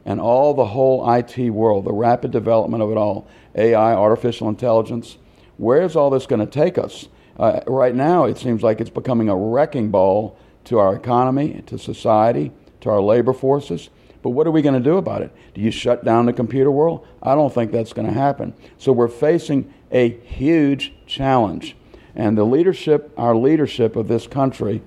and 0.05 0.21
all 0.21 0.53
the 0.53 0.67
whole 0.67 1.11
IT 1.11 1.39
world, 1.51 1.87
the 1.87 1.93
rapid 1.93 2.31
development 2.31 2.83
of 2.83 2.91
it 2.91 2.97
all, 2.97 3.27
AI, 3.55 3.95
artificial 3.95 4.49
intelligence. 4.49 5.17
Where 5.57 5.83
is 5.83 5.97
all 5.97 6.11
this 6.11 6.27
going 6.27 6.41
to 6.41 6.47
take 6.47 6.77
us? 6.77 7.09
Uh, 7.39 7.61
right 7.67 7.95
now, 7.95 8.25
it 8.25 8.39
seems 8.39 8.63
like 8.63 8.81
it's 8.81 8.91
becoming 8.91 9.29
a 9.29 9.37
wrecking 9.37 9.91
ball 9.91 10.39
to 10.65 10.79
our 10.79 10.95
economy, 10.95 11.63
to 11.67 11.79
society, 11.79 12.53
to 12.81 12.91
our 12.91 13.01
labor 13.01 13.33
forces. 13.33 13.89
But 14.23 14.31
what 14.31 14.47
are 14.47 14.51
we 14.51 14.63
going 14.63 14.75
to 14.75 14.81
do 14.81 14.97
about 14.97 15.23
it? 15.23 15.33
Do 15.55 15.61
you 15.61 15.71
shut 15.71 16.05
down 16.05 16.27
the 16.27 16.33
computer 16.33 16.71
world? 16.71 17.07
I 17.23 17.35
don't 17.35 17.53
think 17.53 17.73
that's 17.73 17.93
going 17.93 18.07
to 18.07 18.15
happen. 18.15 18.55
So 18.79 18.93
we're 18.93 19.09
facing 19.09 19.73
a 19.91 20.11
huge 20.11 20.95
challenge. 21.07 21.77
And 22.16 22.38
the 22.38 22.44
leadership, 22.44 23.12
our 23.16 23.35
leadership 23.35 23.97
of 23.97 24.09
this 24.09 24.26
country, 24.26 24.83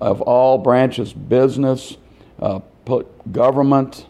of 0.00 0.20
all 0.22 0.58
branches, 0.58 1.12
business, 1.12 1.96
uh, 2.40 2.60
government, 3.30 4.06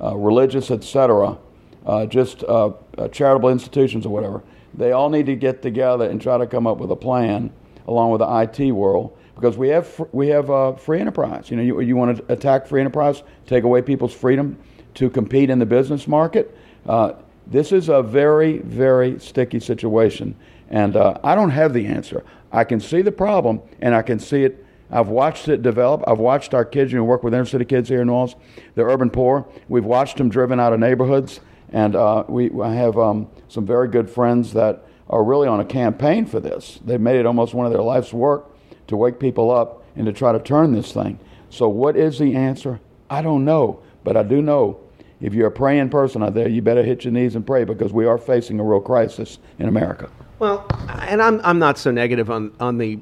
uh, 0.00 0.16
religious, 0.16 0.70
etc., 0.70 1.38
uh, 1.86 2.06
just 2.06 2.44
uh, 2.44 2.72
uh, 2.98 3.08
charitable 3.08 3.48
institutions 3.48 4.04
or 4.04 4.10
whatever, 4.10 4.42
they 4.74 4.92
all 4.92 5.08
need 5.08 5.26
to 5.26 5.34
get 5.34 5.62
together 5.62 6.08
and 6.08 6.20
try 6.20 6.36
to 6.36 6.46
come 6.46 6.66
up 6.66 6.78
with 6.78 6.90
a 6.90 6.96
plan, 6.96 7.50
along 7.86 8.10
with 8.10 8.20
the 8.20 8.60
IT 8.60 8.72
world, 8.72 9.16
because 9.34 9.56
we 9.56 9.68
have 9.68 9.86
fr- 9.86 10.04
we 10.12 10.28
have 10.28 10.50
uh, 10.50 10.72
free 10.74 11.00
enterprise. 11.00 11.50
You 11.50 11.56
know, 11.56 11.62
you, 11.62 11.80
you 11.80 11.96
want 11.96 12.16
to 12.16 12.32
attack 12.32 12.66
free 12.66 12.80
enterprise, 12.80 13.22
take 13.46 13.64
away 13.64 13.80
people's 13.82 14.12
freedom 14.12 14.58
to 14.94 15.08
compete 15.08 15.48
in 15.48 15.58
the 15.58 15.66
business 15.66 16.06
market. 16.06 16.56
Uh, 16.86 17.14
this 17.46 17.72
is 17.72 17.88
a 17.88 18.02
very 18.02 18.58
very 18.58 19.18
sticky 19.18 19.60
situation, 19.60 20.36
and 20.70 20.96
uh, 20.96 21.18
I 21.22 21.34
don't 21.34 21.50
have 21.50 21.72
the 21.72 21.86
answer. 21.86 22.24
I 22.52 22.64
can 22.64 22.80
see 22.80 23.02
the 23.02 23.12
problem, 23.12 23.60
and 23.80 23.94
I 23.94 24.02
can 24.02 24.18
see 24.18 24.44
it. 24.44 24.64
I've 24.90 25.08
watched 25.08 25.48
it 25.48 25.62
develop. 25.62 26.02
I've 26.06 26.18
watched 26.18 26.54
our 26.54 26.64
kids, 26.64 26.92
you 26.92 26.98
know, 26.98 27.04
work 27.04 27.22
with 27.22 27.34
inner 27.34 27.44
city 27.44 27.64
kids 27.64 27.88
here 27.88 28.00
in 28.00 28.08
New 28.08 28.28
the 28.74 28.82
urban 28.82 29.10
poor. 29.10 29.46
We've 29.68 29.84
watched 29.84 30.16
them 30.16 30.30
driven 30.30 30.58
out 30.58 30.72
of 30.72 30.80
neighborhoods, 30.80 31.40
and 31.70 31.94
uh, 31.94 32.24
we 32.28 32.50
I 32.62 32.74
have 32.74 32.98
um, 32.98 33.28
some 33.48 33.66
very 33.66 33.88
good 33.88 34.08
friends 34.08 34.52
that 34.54 34.84
are 35.10 35.24
really 35.24 35.48
on 35.48 35.60
a 35.60 35.64
campaign 35.64 36.26
for 36.26 36.40
this. 36.40 36.80
They've 36.84 37.00
made 37.00 37.18
it 37.18 37.26
almost 37.26 37.54
one 37.54 37.66
of 37.66 37.72
their 37.72 37.82
life's 37.82 38.12
work 38.12 38.50
to 38.88 38.96
wake 38.96 39.18
people 39.18 39.50
up 39.50 39.84
and 39.96 40.06
to 40.06 40.12
try 40.12 40.32
to 40.32 40.38
turn 40.38 40.72
this 40.72 40.92
thing. 40.92 41.18
So, 41.50 41.68
what 41.68 41.96
is 41.96 42.18
the 42.18 42.34
answer? 42.34 42.80
I 43.10 43.22
don't 43.22 43.44
know, 43.44 43.80
but 44.04 44.16
I 44.16 44.22
do 44.22 44.42
know 44.42 44.80
if 45.20 45.34
you're 45.34 45.48
a 45.48 45.52
praying 45.52 45.90
person 45.90 46.22
out 46.22 46.34
there, 46.34 46.48
you 46.48 46.62
better 46.62 46.82
hit 46.82 47.04
your 47.04 47.12
knees 47.12 47.34
and 47.34 47.46
pray 47.46 47.64
because 47.64 47.92
we 47.92 48.06
are 48.06 48.18
facing 48.18 48.60
a 48.60 48.64
real 48.64 48.80
crisis 48.80 49.38
in 49.58 49.68
America. 49.68 50.10
Well, 50.38 50.66
and 51.00 51.20
I'm, 51.20 51.40
I'm 51.42 51.58
not 51.58 51.78
so 51.78 51.90
negative 51.90 52.30
on, 52.30 52.52
on 52.60 52.78
the. 52.78 52.98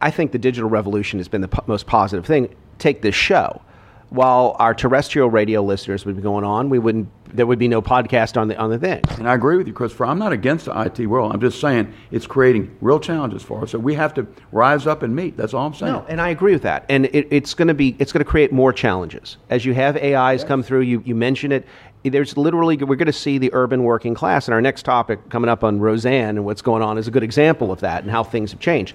I 0.00 0.10
think 0.10 0.32
the 0.32 0.38
digital 0.38 0.70
revolution 0.70 1.18
has 1.18 1.28
been 1.28 1.42
the 1.42 1.48
po- 1.48 1.64
most 1.66 1.86
positive 1.86 2.24
thing. 2.26 2.54
Take 2.78 3.02
this 3.02 3.14
show. 3.14 3.60
While 4.08 4.56
our 4.58 4.74
terrestrial 4.74 5.30
radio 5.30 5.62
listeners 5.62 6.04
would 6.04 6.16
be 6.16 6.22
going 6.22 6.42
on, 6.44 6.68
we 6.68 6.80
wouldn't. 6.80 7.08
There 7.32 7.46
would 7.46 7.60
be 7.60 7.68
no 7.68 7.80
podcast 7.80 8.36
on 8.36 8.48
the 8.48 8.56
on 8.56 8.70
the 8.70 8.78
thing. 8.78 9.00
And 9.18 9.28
I 9.28 9.34
agree 9.34 9.56
with 9.56 9.68
you, 9.68 9.72
Christopher. 9.72 10.06
I'm 10.06 10.18
not 10.18 10.32
against 10.32 10.64
the 10.64 10.80
IT 10.80 11.06
world. 11.06 11.32
I'm 11.32 11.40
just 11.40 11.60
saying 11.60 11.94
it's 12.10 12.26
creating 12.26 12.76
real 12.80 12.98
challenges 12.98 13.40
for 13.44 13.62
us. 13.62 13.70
So 13.70 13.78
we 13.78 13.94
have 13.94 14.12
to 14.14 14.26
rise 14.50 14.88
up 14.88 15.04
and 15.04 15.14
meet. 15.14 15.36
That's 15.36 15.54
all 15.54 15.64
I'm 15.64 15.74
saying. 15.74 15.92
No, 15.92 16.04
and 16.08 16.20
I 16.20 16.30
agree 16.30 16.52
with 16.52 16.62
that. 16.62 16.86
And 16.88 17.06
it, 17.06 17.28
it's 17.30 17.54
going 17.54 17.68
to 17.68 17.74
be 17.74 17.94
it's 18.00 18.12
going 18.12 18.24
to 18.24 18.28
create 18.28 18.50
more 18.50 18.72
challenges 18.72 19.36
as 19.48 19.64
you 19.64 19.74
have 19.74 19.96
AIs 19.96 20.42
come 20.42 20.64
through. 20.64 20.80
You 20.80 21.04
you 21.06 21.14
mention 21.14 21.52
it. 21.52 21.64
There's 22.02 22.36
literally 22.36 22.76
we're 22.78 22.96
going 22.96 23.06
to 23.06 23.12
see 23.12 23.38
the 23.38 23.50
urban 23.52 23.84
working 23.84 24.14
class, 24.14 24.46
and 24.48 24.54
our 24.54 24.60
next 24.62 24.84
topic 24.84 25.28
coming 25.28 25.50
up 25.50 25.62
on 25.62 25.80
Roseanne 25.80 26.36
and 26.36 26.44
what's 26.44 26.62
going 26.62 26.82
on 26.82 26.96
is 26.96 27.08
a 27.08 27.10
good 27.10 27.22
example 27.22 27.70
of 27.70 27.80
that 27.80 28.02
and 28.02 28.10
how 28.10 28.24
things 28.24 28.52
have 28.52 28.60
changed. 28.60 28.94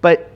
But 0.00 0.30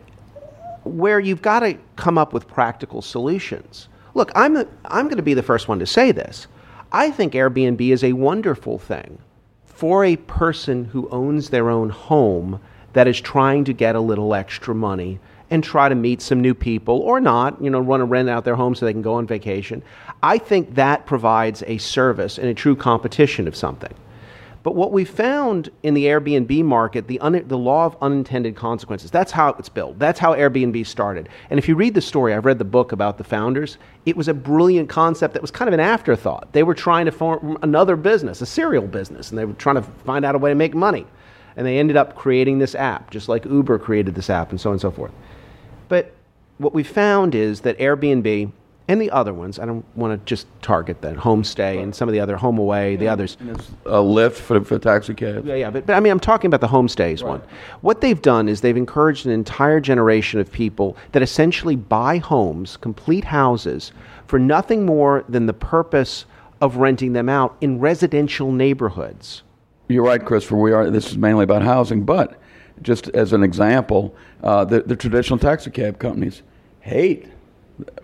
where 0.84 1.20
you've 1.20 1.42
got 1.42 1.60
to 1.60 1.78
come 1.96 2.18
up 2.18 2.32
with 2.32 2.48
practical 2.48 3.02
solutions. 3.02 3.88
Look, 4.14 4.30
I'm 4.34 4.56
I'm 4.84 5.06
going 5.06 5.16
to 5.16 5.22
be 5.22 5.34
the 5.34 5.42
first 5.42 5.68
one 5.68 5.78
to 5.78 5.86
say 5.86 6.12
this. 6.12 6.46
I 6.92 7.10
think 7.10 7.34
Airbnb 7.34 7.80
is 7.80 8.02
a 8.02 8.12
wonderful 8.12 8.78
thing 8.78 9.18
for 9.64 10.04
a 10.04 10.16
person 10.16 10.86
who 10.86 11.08
owns 11.10 11.50
their 11.50 11.70
own 11.70 11.90
home 11.90 12.60
that 12.92 13.06
is 13.06 13.20
trying 13.20 13.64
to 13.64 13.72
get 13.72 13.94
a 13.94 14.00
little 14.00 14.34
extra 14.34 14.74
money 14.74 15.20
and 15.50 15.64
try 15.64 15.88
to 15.88 15.94
meet 15.94 16.22
some 16.22 16.40
new 16.40 16.54
people 16.54 17.00
or 17.00 17.20
not, 17.20 17.60
you 17.62 17.70
know, 17.70 17.80
run 17.80 18.00
to 18.00 18.06
rent 18.06 18.28
out 18.28 18.44
their 18.44 18.54
home 18.54 18.74
so 18.74 18.86
they 18.86 18.92
can 18.92 19.02
go 19.02 19.14
on 19.14 19.26
vacation. 19.26 19.82
I 20.22 20.38
think 20.38 20.74
that 20.74 21.06
provides 21.06 21.62
a 21.66 21.78
service 21.78 22.38
and 22.38 22.48
a 22.48 22.54
true 22.54 22.76
competition 22.76 23.48
of 23.48 23.56
something. 23.56 23.92
But 24.62 24.74
what 24.74 24.92
we 24.92 25.06
found 25.06 25.70
in 25.82 25.94
the 25.94 26.04
Airbnb 26.04 26.64
market, 26.64 27.08
the, 27.08 27.18
un- 27.20 27.48
the 27.48 27.56
law 27.56 27.86
of 27.86 27.96
unintended 28.02 28.56
consequences, 28.56 29.10
that's 29.10 29.32
how 29.32 29.50
it's 29.58 29.70
built. 29.70 29.98
That's 29.98 30.18
how 30.18 30.34
Airbnb 30.34 30.86
started. 30.86 31.30
And 31.48 31.58
if 31.58 31.66
you 31.66 31.74
read 31.74 31.94
the 31.94 32.02
story, 32.02 32.34
I've 32.34 32.44
read 32.44 32.58
the 32.58 32.64
book 32.64 32.92
about 32.92 33.16
the 33.16 33.24
founders, 33.24 33.78
it 34.04 34.16
was 34.18 34.28
a 34.28 34.34
brilliant 34.34 34.90
concept 34.90 35.32
that 35.32 35.40
was 35.40 35.50
kind 35.50 35.68
of 35.68 35.72
an 35.72 35.80
afterthought. 35.80 36.52
They 36.52 36.62
were 36.62 36.74
trying 36.74 37.06
to 37.06 37.12
form 37.12 37.56
another 37.62 37.96
business, 37.96 38.42
a 38.42 38.46
serial 38.46 38.86
business, 38.86 39.30
and 39.30 39.38
they 39.38 39.46
were 39.46 39.54
trying 39.54 39.76
to 39.76 39.82
find 39.82 40.26
out 40.26 40.34
a 40.34 40.38
way 40.38 40.50
to 40.50 40.54
make 40.54 40.74
money. 40.74 41.06
And 41.56 41.66
they 41.66 41.78
ended 41.78 41.96
up 41.96 42.14
creating 42.14 42.58
this 42.58 42.74
app, 42.74 43.10
just 43.10 43.30
like 43.30 43.46
Uber 43.46 43.78
created 43.78 44.14
this 44.14 44.28
app, 44.28 44.50
and 44.50 44.60
so 44.60 44.70
on 44.70 44.74
and 44.74 44.80
so 44.80 44.90
forth. 44.90 45.12
But 45.90 46.12
what 46.58 46.72
we 46.72 46.84
found 46.84 47.34
is 47.34 47.60
that 47.62 47.76
Airbnb 47.78 48.52
and 48.86 49.00
the 49.00 49.10
other 49.10 49.34
ones, 49.34 49.58
I 49.58 49.66
don't 49.66 49.84
want 49.96 50.18
to 50.18 50.24
just 50.24 50.46
target 50.62 51.02
that 51.02 51.16
Homestay 51.16 51.82
and 51.82 51.94
some 51.94 52.08
of 52.08 52.12
the 52.12 52.20
other 52.20 52.36
Home 52.36 52.58
Away, 52.58 52.96
the 52.96 53.08
others. 53.08 53.36
A 53.86 53.98
Lyft 53.98 54.36
for, 54.36 54.64
for 54.64 54.78
taxi 54.78 55.14
cabs. 55.14 55.46
Yeah, 55.46 55.56
yeah, 55.56 55.70
but, 55.70 55.86
but 55.86 55.94
I 55.94 56.00
mean, 56.00 56.12
I'm 56.12 56.20
talking 56.20 56.48
about 56.48 56.60
the 56.60 56.68
homestays 56.68 57.22
one. 57.22 57.42
What 57.80 58.00
they've 58.00 58.20
done 58.22 58.48
is 58.48 58.60
they've 58.60 58.76
encouraged 58.76 59.26
an 59.26 59.32
entire 59.32 59.80
generation 59.80 60.40
of 60.40 60.50
people 60.50 60.96
that 61.12 61.22
essentially 61.22 61.76
buy 61.76 62.18
homes, 62.18 62.76
complete 62.76 63.24
houses, 63.24 63.92
for 64.26 64.38
nothing 64.38 64.86
more 64.86 65.24
than 65.28 65.46
the 65.46 65.52
purpose 65.52 66.24
of 66.60 66.76
renting 66.76 67.14
them 67.14 67.28
out 67.28 67.56
in 67.60 67.80
residential 67.80 68.52
neighborhoods. 68.52 69.42
You're 69.88 70.04
right, 70.04 70.24
Christopher. 70.24 70.56
We 70.56 70.72
are. 70.72 70.88
This 70.88 71.10
is 71.10 71.18
mainly 71.18 71.42
about 71.42 71.62
housing, 71.62 72.04
but 72.04 72.40
just 72.82 73.08
as 73.10 73.32
an 73.32 73.42
example, 73.42 74.14
uh, 74.42 74.64
the, 74.64 74.80
the 74.80 74.96
traditional 74.96 75.38
taxi 75.38 75.70
cab 75.70 75.98
companies 75.98 76.42
hate 76.80 77.26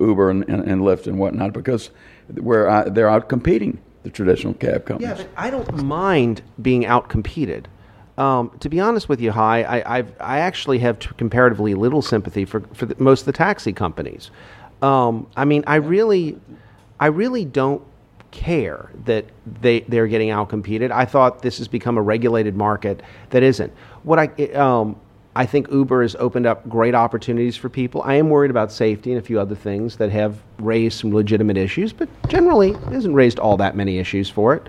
Uber 0.01 0.31
and, 0.31 0.49
and, 0.49 0.69
and 0.69 0.83
Lyft 0.83 1.07
and 1.07 1.19
whatnot 1.19 1.53
because 1.53 1.91
we're, 2.35 2.69
uh, 2.69 2.85
they're 2.89 3.09
out 3.09 3.29
competing 3.29 3.79
the 4.03 4.11
traditional 4.11 4.55
cab 4.55 4.87
companies. 4.87 5.19
Yeah, 5.19 5.25
but 5.25 5.29
I 5.37 5.51
don't 5.51 5.85
mind 5.85 6.43
being 6.61 6.85
outcompeted. 6.85 7.67
Um, 8.19 8.51
to 8.61 8.69
be 8.69 8.81
honest 8.81 9.09
with 9.09 9.21
you, 9.21 9.33
Hi, 9.33 9.63
I, 9.63 9.99
I've, 9.99 10.13
I 10.21 10.39
actually 10.39 10.79
have 10.79 10.99
comparatively 11.17 11.75
little 11.75 12.03
sympathy 12.03 12.45
for, 12.45 12.61
for 12.73 12.87
the, 12.87 12.97
most 12.99 13.21
of 13.21 13.27
the 13.27 13.33
taxi 13.33 13.73
companies. 13.73 14.31
Um, 14.81 15.27
I 15.37 15.45
mean, 15.45 15.65
I 15.67 15.77
really, 15.77 16.39
I 16.99 17.07
really 17.07 17.45
don't 17.45 17.83
care 18.31 18.91
that 19.05 19.25
they, 19.61 19.81
they're 19.81 20.07
getting 20.07 20.29
outcompeted. 20.29 20.91
I 20.91 21.05
thought 21.05 21.43
this 21.43 21.59
has 21.59 21.69
become 21.69 21.99
a 21.99 22.03
regulated 22.03 22.57
market 22.57 23.03
that 23.31 23.43
isn't. 23.43 23.73
What 24.07 24.21
I, 24.21 24.27
um, 24.53 24.95
I 25.35 25.47
think 25.47 25.69
Uber 25.69 26.03
has 26.03 26.15
opened 26.15 26.47
up 26.47 26.69
great 26.69 26.95
opportunities 26.95 27.57
for 27.57 27.69
people. 27.69 28.03
I 28.03 28.15
am 28.15 28.31
worried 28.31 28.53
about 28.53 28.71
safety 28.71 29.11
and 29.11 29.19
a 29.19 29.23
few 29.23 29.41
other 29.41 29.57
things 29.57 29.97
that 29.97 30.11
have 30.13 30.41
raised 30.61 31.01
some 31.01 31.13
legitimate 31.13 31.57
issues, 31.57 31.93
but 31.93 32.09
generally 32.29 32.75
hasn't 32.93 33.17
raised 33.17 33.41
all 33.41 33.57
that 33.57 33.75
many 33.75 33.99
issues 33.99 34.31
for 34.31 34.55
it. 34.55 34.69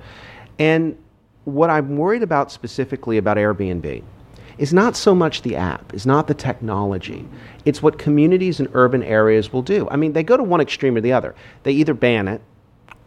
And 0.58 0.98
what 1.46 1.70
I'm 1.70 1.98
worried 1.98 2.24
about 2.24 2.52
specifically 2.52 3.20
about 3.20 3.38
Airbnb 3.38 4.04
is 4.58 4.74
not 4.74 4.96
so 4.96 5.14
much 5.14 5.44
the 5.44 5.56
app, 5.56 5.94
is 5.94 6.08
not 6.08 6.26
the 6.26 6.34
technology. 6.34 7.24
It's 7.64 7.84
what 7.84 8.00
communities 8.00 8.60
in 8.60 8.72
urban 8.74 9.04
areas 9.04 9.54
will 9.54 9.62
do. 9.62 9.88
I 9.92 9.98
mean, 9.98 10.14
they 10.14 10.24
go 10.24 10.36
to 10.36 10.42
one 10.42 10.62
extreme 10.62 10.96
or 10.96 11.02
the 11.02 11.14
other. 11.14 11.36
They 11.62 11.74
either 11.74 11.94
ban 11.94 12.28
it 12.28 12.42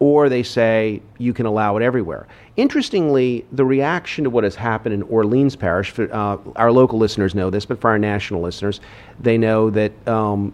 or 0.01 0.29
they 0.29 0.43
say 0.43 1.01
you 1.19 1.33
can 1.33 1.47
allow 1.47 1.77
it 1.77 1.83
everywhere. 1.83 2.27
Interestingly, 2.57 3.45
the 3.53 3.65
reaction 3.65 4.25
to 4.25 4.31
what 4.31 4.43
has 4.45 4.57
happened 4.57 4.95
in 4.95 5.03
Orleans 5.03 5.55
Parish, 5.55 5.91
for, 5.91 6.13
uh, 6.13 6.39
our 6.57 6.73
local 6.73 6.99
listeners 6.99 7.35
know 7.35 7.51
this, 7.51 7.65
but 7.65 7.81
for 7.81 7.91
our 7.91 7.99
national 7.99 8.41
listeners, 8.41 8.81
they 9.21 9.39
know 9.39 9.71
that 9.71 9.93
um, 10.09 10.53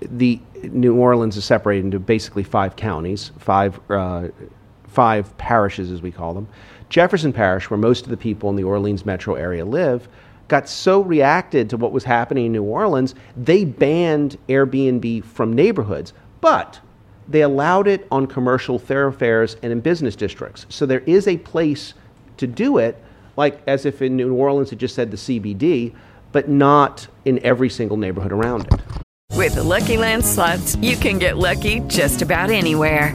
the 0.00 0.40
New 0.62 0.96
Orleans 0.96 1.36
is 1.36 1.44
separated 1.44 1.84
into 1.84 2.00
basically 2.00 2.42
five 2.42 2.74
counties, 2.74 3.30
five 3.38 3.78
uh, 3.90 4.28
five 4.88 5.36
parishes 5.38 5.92
as 5.92 6.02
we 6.02 6.10
call 6.10 6.34
them. 6.34 6.48
Jefferson 6.88 7.32
Parish, 7.32 7.70
where 7.70 7.78
most 7.78 8.04
of 8.04 8.10
the 8.10 8.16
people 8.16 8.48
in 8.50 8.56
the 8.56 8.64
Orleans 8.64 9.04
metro 9.04 9.34
area 9.34 9.64
live, 9.64 10.08
got 10.48 10.68
so 10.68 11.02
reacted 11.02 11.68
to 11.70 11.76
what 11.76 11.92
was 11.92 12.04
happening 12.04 12.46
in 12.46 12.52
New 12.52 12.64
Orleans, 12.64 13.14
they 13.36 13.64
banned 13.64 14.38
Airbnb 14.48 15.24
from 15.24 15.52
neighborhoods. 15.52 16.14
But 16.40 16.80
they 17.28 17.42
allowed 17.42 17.86
it 17.86 18.06
on 18.10 18.26
commercial 18.26 18.78
thoroughfares 18.78 19.56
and 19.62 19.70
in 19.70 19.80
business 19.80 20.16
districts. 20.16 20.66
So 20.68 20.86
there 20.86 21.00
is 21.00 21.28
a 21.28 21.36
place 21.38 21.94
to 22.38 22.46
do 22.46 22.78
it, 22.78 23.02
like 23.36 23.60
as 23.66 23.84
if 23.84 24.00
in 24.00 24.16
New 24.16 24.34
Orleans 24.34 24.72
it 24.72 24.76
just 24.76 24.94
said 24.94 25.10
the 25.10 25.16
CBD, 25.16 25.94
but 26.32 26.48
not 26.48 27.06
in 27.24 27.38
every 27.44 27.68
single 27.68 27.96
neighborhood 27.96 28.32
around 28.32 28.66
it. 28.72 28.80
With 29.36 29.54
the 29.54 29.62
Lucky 29.62 29.96
Land 29.96 30.24
slots, 30.24 30.76
you 30.76 30.96
can 30.96 31.18
get 31.18 31.36
lucky 31.36 31.80
just 31.80 32.22
about 32.22 32.50
anywhere. 32.50 33.14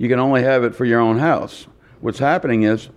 you 0.00 0.08
can 0.08 0.18
only 0.18 0.42
have 0.42 0.64
it 0.64 0.74
for 0.74 0.86
your 0.86 0.98
own 0.98 1.18
house. 1.18 1.66
What's 2.00 2.18
happening 2.18 2.62
is 2.62 2.88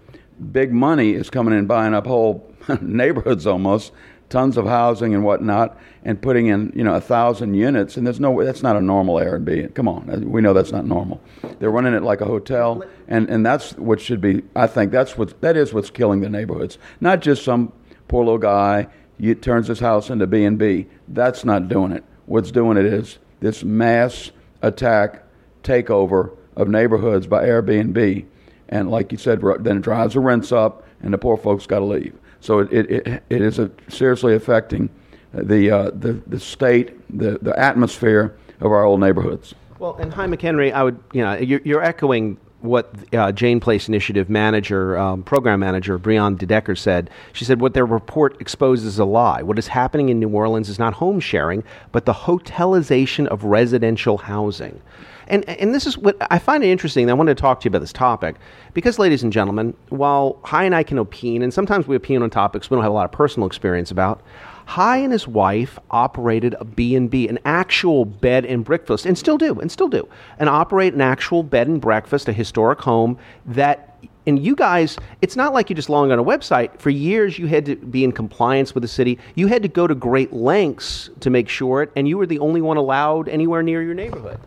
big 0.53 0.71
money 0.71 1.11
is 1.11 1.29
coming 1.29 1.53
in 1.53 1.67
buying 1.67 1.93
up 1.93 2.07
whole 2.07 2.49
neighborhoods 2.81 3.45
almost, 3.45 3.91
tons 4.29 4.55
of 4.55 4.65
housing 4.67 5.13
and 5.13 5.21
whatnot, 5.21 5.77
and 6.05 6.21
putting 6.21 6.47
in 6.47 6.71
you 6.73 6.81
know 6.81 6.95
a 6.95 7.01
thousand 7.01 7.55
units. 7.55 7.97
And 7.97 8.07
there's 8.07 8.21
no 8.21 8.41
that's 8.41 8.63
not 8.63 8.77
a 8.77 8.81
normal 8.81 9.15
Airbnb. 9.15 9.75
Come 9.75 9.89
on, 9.89 10.09
uh, 10.09 10.19
we 10.25 10.39
know 10.39 10.53
that's 10.53 10.71
not 10.71 10.85
normal. 10.85 11.21
They're 11.59 11.69
running 11.69 11.93
it 11.93 12.03
like 12.03 12.21
a 12.21 12.25
hotel, 12.25 12.81
and 13.09 13.29
and 13.29 13.45
that's 13.45 13.73
what 13.73 13.99
should 13.99 14.21
be. 14.21 14.41
I 14.55 14.65
think 14.67 14.93
that's 14.93 15.17
what 15.17 15.41
that 15.41 15.57
is 15.57 15.73
what's 15.73 15.89
killing 15.89 16.21
the 16.21 16.29
neighborhoods. 16.29 16.77
Not 17.01 17.19
just 17.19 17.43
some 17.43 17.73
poor 18.07 18.23
little 18.23 18.37
guy. 18.37 18.87
He 19.19 19.35
turns 19.35 19.67
his 19.67 19.81
house 19.81 20.09
into 20.09 20.25
B 20.25 20.45
and 20.45 20.57
B. 20.57 20.87
That's 21.09 21.43
not 21.43 21.67
doing 21.67 21.91
it. 21.91 22.05
what's 22.27 22.49
doing 22.49 22.77
it 22.77 22.85
is 22.85 23.19
this 23.41 23.61
mass 23.61 24.31
attack 24.61 25.25
takeover 25.63 26.37
of 26.55 26.67
neighborhoods 26.67 27.27
by 27.27 27.45
Airbnb. 27.45 28.25
And 28.69 28.89
like 28.89 29.11
you 29.11 29.17
said, 29.17 29.41
then 29.59 29.77
it 29.77 29.81
drives 29.83 30.13
the 30.13 30.19
rents 30.19 30.51
up, 30.51 30.87
and 31.01 31.13
the 31.13 31.17
poor 31.17 31.37
folks 31.37 31.65
got 31.65 31.79
to 31.79 31.85
leave. 31.85 32.17
So 32.39 32.59
it, 32.59 32.73
it, 32.73 32.91
it, 32.91 33.23
it 33.29 33.41
is 33.41 33.59
seriously 33.89 34.35
affecting 34.35 34.89
the, 35.33 35.71
uh, 35.71 35.91
the, 35.91 36.13
the 36.27 36.39
state, 36.39 36.95
the, 37.17 37.39
the 37.41 37.57
atmosphere 37.57 38.35
of 38.59 38.71
our 38.71 38.83
old 38.83 38.99
neighborhoods. 38.99 39.53
Well, 39.79 39.95
and 39.95 40.13
Hi 40.13 40.27
McHenry, 40.27 40.71
I 40.71 40.83
would, 40.83 41.01
you 41.13 41.21
know, 41.21 41.35
you're, 41.35 41.61
you're 41.63 41.83
echoing 41.83 42.37
what 42.63 42.95
uh, 43.13 43.31
Jane 43.31 43.59
Place 43.59 43.89
Initiative 43.89 44.29
manager, 44.29 44.97
um, 44.97 45.21
program 45.23 45.59
manager 45.59 45.99
Breonne 45.99 46.37
DeDecker 46.37 46.77
said. 46.77 47.09
She 47.33 47.43
said, 47.43 47.59
What 47.59 47.73
their 47.73 47.85
report 47.85 48.39
exposes 48.39 48.85
is 48.85 48.99
a 48.99 49.05
lie. 49.05 49.43
What 49.43 49.59
is 49.59 49.67
happening 49.67 50.09
in 50.09 50.19
New 50.19 50.29
Orleans 50.29 50.69
is 50.69 50.79
not 50.79 50.93
home 50.93 51.19
sharing, 51.19 51.63
but 51.91 52.05
the 52.05 52.13
hotelization 52.13 53.27
of 53.27 53.43
residential 53.43 54.17
housing. 54.17 54.81
And, 55.27 55.47
and 55.47 55.73
this 55.73 55.85
is 55.85 55.97
what 55.97 56.17
I 56.31 56.39
find 56.39 56.63
it 56.63 56.67
interesting. 56.67 57.09
I 57.09 57.13
wanted 57.13 57.37
to 57.37 57.41
talk 57.41 57.59
to 57.61 57.65
you 57.65 57.69
about 57.69 57.79
this 57.79 57.93
topic 57.93 58.35
because, 58.73 58.99
ladies 58.99 59.23
and 59.23 59.31
gentlemen, 59.31 59.73
while 59.89 60.39
Hi 60.43 60.63
and 60.63 60.75
I 60.75 60.83
can 60.83 60.99
opine, 60.99 61.41
and 61.41 61.53
sometimes 61.53 61.87
we 61.87 61.95
opine 61.95 62.21
on 62.21 62.29
topics 62.29 62.69
we 62.69 62.75
don't 62.75 62.83
have 62.83 62.91
a 62.91 62.95
lot 62.95 63.05
of 63.05 63.11
personal 63.11 63.47
experience 63.47 63.91
about, 63.91 64.21
Hi 64.65 64.97
and 64.97 65.11
his 65.11 65.27
wife 65.27 65.77
operated 65.91 66.55
a 66.59 66.65
B&B, 66.65 67.27
an 67.27 67.39
actual 67.43 68.05
bed 68.05 68.45
and 68.45 68.63
breakfast, 68.63 69.05
and 69.05 69.17
still 69.17 69.37
do, 69.37 69.59
and 69.59 69.71
still 69.71 69.89
do, 69.89 70.07
and 70.39 70.47
operate 70.47 70.93
an 70.93 71.01
actual 71.01 71.43
bed 71.43 71.67
and 71.67 71.81
breakfast, 71.81 72.29
a 72.29 72.33
historic 72.33 72.79
home 72.79 73.17
that 73.45 73.89
and 74.25 74.43
you 74.43 74.55
guys, 74.55 74.97
it's 75.21 75.35
not 75.35 75.53
like 75.53 75.69
you 75.69 75.75
just 75.75 75.89
log 75.89 76.09
on 76.09 76.17
a 76.17 76.23
website. 76.23 76.79
For 76.79 76.89
years, 76.89 77.37
you 77.37 77.47
had 77.47 77.65
to 77.65 77.75
be 77.75 78.05
in 78.05 78.13
compliance 78.13 78.73
with 78.73 78.81
the 78.81 78.87
city. 78.87 79.19
You 79.35 79.47
had 79.47 79.61
to 79.63 79.67
go 79.67 79.85
to 79.85 79.95
great 79.95 80.31
lengths 80.31 81.09
to 81.19 81.29
make 81.29 81.49
sure 81.49 81.83
it, 81.83 81.91
and 81.97 82.07
you 82.07 82.17
were 82.17 82.25
the 82.25 82.39
only 82.39 82.61
one 82.61 82.77
allowed 82.77 83.27
anywhere 83.27 83.61
near 83.61 83.81
your 83.81 83.93
neighborhood. 83.93 84.39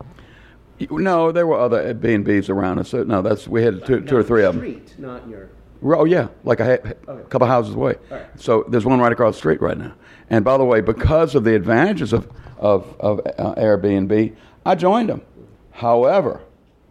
No, 0.79 1.31
there 1.31 1.47
were 1.47 1.59
other 1.59 1.93
B 1.93 2.13
and 2.13 2.23
B's 2.23 2.49
around 2.49 2.79
us. 2.79 2.89
So, 2.89 3.03
no, 3.03 3.21
that's 3.21 3.47
we 3.47 3.63
had 3.63 3.85
two, 3.85 4.01
two 4.01 4.17
or 4.17 4.23
three 4.23 4.43
of 4.43 4.55
them. 4.55 4.63
Street, 4.63 4.99
not 4.99 5.27
your. 5.27 5.49
Oh 5.83 6.05
yeah, 6.05 6.29
like 6.43 6.59
a 6.59 6.95
couple 7.29 7.47
houses 7.47 7.75
away. 7.75 7.95
So 8.37 8.65
there's 8.67 8.85
one 8.85 8.99
right 8.99 9.11
across 9.11 9.35
the 9.35 9.39
street 9.39 9.61
right 9.61 9.77
now. 9.77 9.93
And 10.29 10.43
by 10.43 10.57
the 10.57 10.65
way, 10.65 10.81
because 10.81 11.35
of 11.35 11.43
the 11.43 11.55
advantages 11.55 12.13
of 12.13 12.27
of, 12.57 12.95
of 12.99 13.19
uh, 13.37 13.55
Airbnb, 13.55 14.35
I 14.65 14.75
joined 14.75 15.09
them. 15.09 15.21
However, 15.71 16.41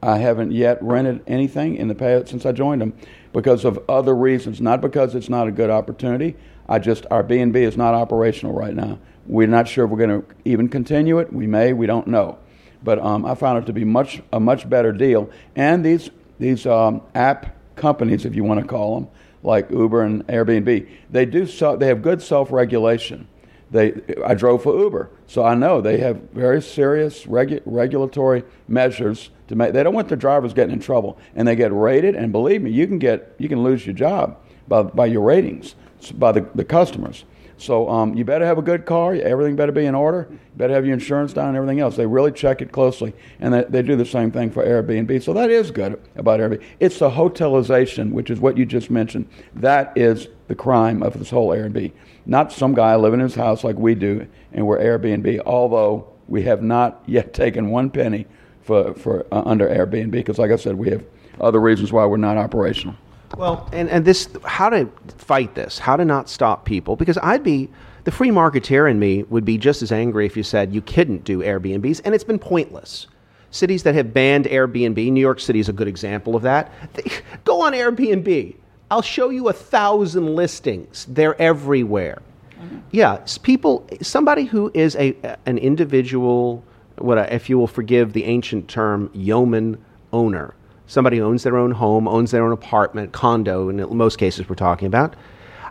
I 0.03 0.19
haven't 0.19 0.53
yet 0.53 0.81
rented 0.81 1.23
anything 1.27 1.75
in 1.77 1.89
the 1.89 1.95
past 1.95 2.29
since 2.29 2.47
I 2.47 2.53
joined 2.53 2.81
them 2.81 2.93
because 3.33 3.65
of 3.65 3.79
other 3.89 4.15
reasons. 4.15 4.61
Not 4.61 4.81
because 4.81 5.15
it's 5.15 5.29
not 5.29 5.49
a 5.49 5.51
good 5.51 5.71
opportunity. 5.71 6.37
I 6.69 6.79
just 6.79 7.07
our 7.11 7.23
B 7.23 7.41
and 7.41 7.53
B 7.53 7.63
is 7.63 7.77
not 7.77 7.95
operational 7.95 8.53
right 8.53 8.75
now. 8.75 8.99
We're 9.27 9.49
not 9.49 9.67
sure 9.67 9.85
if 9.85 9.91
we're 9.91 10.07
going 10.07 10.23
to 10.23 10.27
even 10.45 10.69
continue 10.69 11.19
it. 11.19 11.33
We 11.33 11.49
may. 11.49 11.73
We 11.73 11.87
don't 11.87 12.07
know. 12.07 12.39
But 12.87 13.01
um, 13.01 13.27
I 13.27 13.35
found 13.35 13.59
it 13.59 13.67
to 13.67 13.73
be 13.73 13.85
much 13.85 14.23
a 14.33 14.39
much 14.39 14.71
better 14.71 14.93
deal. 14.93 15.29
And 15.57 15.85
these 15.85 16.09
these 16.39 16.67
um, 16.67 17.03
app 17.17 17.57
companies, 17.75 18.25
if 18.25 18.37
you 18.37 18.45
want 18.45 18.61
to 18.61 18.67
call 18.67 18.95
them, 18.95 19.09
like 19.43 19.69
Uber 19.73 20.03
and 20.03 20.25
Airbnb, 20.29 20.89
they 21.11 21.27
do 21.27 21.47
so, 21.47 21.77
they 21.77 21.89
have 21.89 22.01
good 22.01 22.23
self 22.23 22.53
regulation. 22.53 23.27
They 23.73 24.01
I 24.25 24.35
drove 24.35 24.63
for 24.63 24.79
Uber, 24.79 25.11
so 25.27 25.45
I 25.45 25.57
know 25.57 25.81
they 25.81 25.99
have 25.99 26.31
very 26.31 26.63
serious 26.63 27.25
regu- 27.25 27.61
regulatory 27.67 28.45
measures 28.69 29.31
to 29.49 29.57
make. 29.57 29.73
They 29.73 29.83
don't 29.83 29.93
want 29.93 30.07
their 30.07 30.17
drivers 30.17 30.55
getting 30.55 30.73
in 30.73 30.79
trouble, 30.79 31.19
and 31.35 31.49
they 31.49 31.57
get 31.57 31.73
rated. 31.73 32.15
And 32.15 32.31
believe 32.31 32.63
me, 32.63 32.71
you 32.71 32.87
can 32.87 33.01
get 33.01 33.35
you 33.39 33.49
can 33.49 33.65
lose 33.65 33.85
your 33.85 33.97
job 33.97 34.39
by 34.69 34.85
by 34.85 35.07
your 35.07 35.23
ratings 35.23 35.75
by 36.15 36.31
the, 36.31 36.47
the 36.55 36.65
customers. 36.65 37.25
So 37.59 37.89
um, 37.89 38.15
you 38.15 38.25
better 38.25 38.45
have 38.45 38.59
a 38.59 38.63
good 38.63 38.85
car. 38.85 39.15
Everything 39.15 39.57
better 39.57 39.73
be 39.73 39.87
in 39.87 39.95
order. 39.95 40.27
You 40.31 40.39
better 40.57 40.75
have 40.75 40.85
your 40.85 40.95
insurance 40.95 41.33
down 41.33 41.49
and 41.49 41.57
everything 41.57 41.81
else. 41.81 41.97
They 41.97 42.07
really 42.07 42.33
check 42.33 42.61
it 42.61 42.71
closely, 42.71 43.15
and 43.41 43.55
they, 43.55 43.65
they 43.65 43.83
do 43.83 43.97
the 43.97 44.05
same 44.05 44.31
thing 44.31 44.51
for 44.51 44.65
Airbnb. 44.65 45.23
So 45.23 45.33
that 45.33 45.51
is 45.51 45.71
good 45.71 46.01
about 46.17 46.41
Airbnb. 46.41 46.63
It's 46.81 46.99
the 46.99 47.11
hotelization, 47.11 48.13
which 48.13 48.31
is 48.31 48.41
what 48.41 48.59
you 48.59 48.67
just 48.67 48.91
mentioned. 48.91 49.29
That 49.55 49.93
is 49.97 50.29
the 50.49 50.55
crime 50.55 51.03
of 51.03 51.19
this 51.19 51.31
whole 51.31 51.49
Airbnb. 51.49 51.93
Not 52.27 52.53
some 52.53 52.75
guy 52.75 52.95
living 52.97 53.21
in 53.21 53.25
his 53.25 53.35
house 53.35 53.65
like 53.65 53.77
we 53.77 53.95
do, 53.95 54.27
and 54.53 54.67
we're 54.67 54.79
Airbnb. 54.79 55.41
Although 55.47 56.13
we 56.29 56.43
have 56.43 56.63
not 56.63 57.03
yet 57.07 57.33
taken 57.33 57.71
one 57.71 57.89
penny 57.91 58.27
for 58.63 58.95
for 58.95 59.27
uh, 59.33 59.43
under 59.47 59.69
Airbnb, 59.69 60.11
because 60.11 60.39
like 60.39 60.51
I 60.51 60.57
said, 60.57 60.75
we 60.75 60.91
have 60.91 61.05
other 61.41 61.61
reasons 61.61 61.93
why 61.93 62.05
we're 62.05 62.17
not 62.17 62.37
operational. 62.37 62.97
Well, 63.37 63.69
and, 63.73 63.89
and 63.91 64.05
this, 64.05 64.29
how 64.45 64.69
to 64.71 64.89
fight 65.19 65.55
this, 65.55 65.79
how 65.79 65.97
to 65.97 66.05
not 66.05 66.29
stop 66.29 66.65
people, 66.65 66.97
because 66.97 67.19
I'd 67.23 67.43
be, 67.43 67.69
the 68.05 68.11
free 68.11 68.31
marketeer 68.31 68.91
in 68.91 68.99
me 68.99 69.25
would 69.25 69.45
be 69.45 69.59
just 69.59 69.83
as 69.83 69.91
angry 69.91 70.27
if 70.27 70.37
you 70.37 70.43
said 70.43 70.73
you 70.73 70.81
couldn't 70.81 71.25
do 71.25 71.41
Airbnbs, 71.41 72.01
and 72.05 72.15
it's 72.15 72.25
been 72.25 72.39
pointless. 72.39 73.09
Cities 73.51 73.83
that 73.83 73.95
have 73.95 74.13
banned 74.13 74.45
Airbnb, 74.47 75.11
New 75.11 75.21
York 75.21 75.41
City 75.41 75.61
is 75.61 75.69
a 75.69 75.73
good 75.73 75.89
example 75.89 76.37
of 76.37 76.43
that. 76.43 76.73
They, 76.95 77.05
go 77.45 77.63
on 77.63 77.73
Airbnb. 77.73 78.57
I'll 78.91 79.03
show 79.03 79.31
you 79.31 79.49
a 79.49 79.53
thousand 79.53 80.35
listings. 80.35 81.07
They're 81.09 81.41
everywhere. 81.41 82.23
Mm-hmm. 82.61 82.79
Yeah, 82.93 83.25
people, 83.43 83.89
somebody 84.03 84.45
who 84.45 84.71
is 84.73 84.95
a, 84.97 85.17
an 85.47 85.59
individual, 85.59 86.63
what 86.99 87.19
I, 87.19 87.25
if 87.25 87.51
you 87.51 87.59
will 87.59 87.67
forgive 87.67 88.13
the 88.13 88.25
ancient 88.25 88.69
term, 88.69 89.11
yeoman 89.13 89.85
owner, 90.13 90.55
somebody 90.87 91.21
owns 91.21 91.43
their 91.43 91.57
own 91.57 91.71
home, 91.71 92.07
owns 92.09 92.31
their 92.31 92.45
own 92.45 92.53
apartment, 92.53 93.13
condo, 93.13 93.69
in 93.69 93.97
most 93.97 94.19
cases 94.19 94.49
we're 94.49 94.55
talking 94.55 94.87
about, 94.87 95.15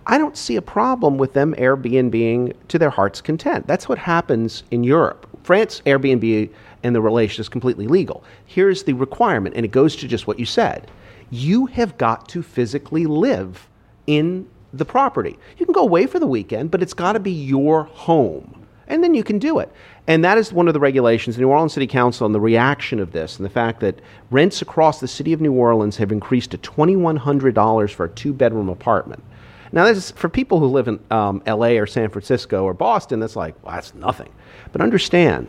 I 0.07 0.17
don't 0.17 0.37
see 0.37 0.55
a 0.55 0.61
problem 0.61 1.17
with 1.17 1.33
them 1.33 1.55
Airbnb 1.55 2.53
to 2.67 2.79
their 2.79 2.91
heart's 2.91 3.21
content. 3.21 3.65
That's 3.65 3.89
what 3.89 3.97
happens 3.97 4.63
in 4.69 4.83
Europe. 4.83 5.27
France, 5.43 5.81
Airbnb 5.85 6.49
and 6.83 6.95
the 6.95 7.01
relation 7.01 7.41
is 7.41 7.49
completely 7.49 7.87
legal. 7.87 8.23
Here's 8.45 8.83
the 8.83 8.93
requirement, 8.93 9.55
and 9.55 9.65
it 9.65 9.71
goes 9.71 9.95
to 9.97 10.07
just 10.07 10.27
what 10.27 10.39
you 10.39 10.45
said. 10.45 10.91
You 11.31 11.65
have 11.67 11.97
got 11.97 12.29
to 12.29 12.43
physically 12.43 13.07
live 13.07 13.67
in 14.05 14.47
the 14.73 14.85
property. 14.85 15.39
You 15.57 15.65
can 15.65 15.73
go 15.73 15.81
away 15.81 16.05
for 16.05 16.19
the 16.19 16.27
weekend, 16.27 16.69
but 16.69 16.83
it's 16.83 16.93
got 16.93 17.13
to 17.13 17.19
be 17.19 17.31
your 17.31 17.85
home. 17.85 18.65
And 18.87 19.03
then 19.03 19.15
you 19.15 19.23
can 19.23 19.39
do 19.39 19.57
it. 19.57 19.71
And 20.07 20.23
that 20.23 20.37
is 20.37 20.53
one 20.53 20.67
of 20.67 20.73
the 20.73 20.79
regulations. 20.79 21.35
The 21.35 21.41
New 21.41 21.49
Orleans 21.49 21.73
City 21.73 21.87
Council 21.87 22.25
and 22.25 22.35
the 22.35 22.39
reaction 22.39 22.99
of 22.99 23.11
this, 23.11 23.37
and 23.37 23.45
the 23.45 23.49
fact 23.49 23.79
that 23.79 23.99
rents 24.29 24.61
across 24.61 24.99
the 24.99 25.07
city 25.07 25.33
of 25.33 25.41
New 25.41 25.53
Orleans 25.53 25.97
have 25.97 26.11
increased 26.11 26.51
to 26.51 26.57
$2,100 26.57 27.91
for 27.91 28.05
a 28.05 28.09
two 28.09 28.33
bedroom 28.33 28.69
apartment. 28.69 29.23
Now, 29.71 29.85
this 29.85 29.97
is, 29.97 30.11
for 30.11 30.29
people 30.29 30.59
who 30.59 30.67
live 30.67 30.87
in 30.87 30.99
um, 31.09 31.41
LA 31.47 31.69
or 31.69 31.87
San 31.87 32.09
Francisco 32.09 32.63
or 32.63 32.73
Boston, 32.73 33.19
that's 33.19 33.35
like, 33.35 33.55
well, 33.63 33.73
that's 33.73 33.95
nothing. 33.95 34.31
But 34.71 34.81
understand, 34.81 35.47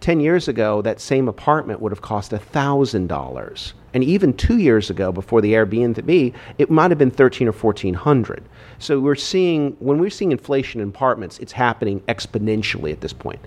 10 0.00 0.20
years 0.20 0.48
ago, 0.48 0.82
that 0.82 1.00
same 1.00 1.28
apartment 1.28 1.80
would 1.80 1.92
have 1.92 2.02
cost 2.02 2.32
$1,000. 2.32 3.72
And 3.94 4.02
even 4.02 4.32
two 4.32 4.58
years 4.58 4.90
ago, 4.90 5.12
before 5.12 5.40
the 5.42 5.52
Airbnb, 5.52 6.34
it 6.58 6.70
might 6.70 6.90
have 6.90 6.98
been 6.98 7.10
13 7.10 7.46
or 7.46 7.52
1400 7.52 8.42
So 8.78 8.98
we're 8.98 9.14
seeing, 9.14 9.76
when 9.80 9.98
we're 9.98 10.10
seeing 10.10 10.32
inflation 10.32 10.80
in 10.80 10.88
apartments, 10.88 11.38
it's 11.38 11.52
happening 11.52 12.00
exponentially 12.08 12.90
at 12.90 13.00
this 13.00 13.12
point. 13.12 13.38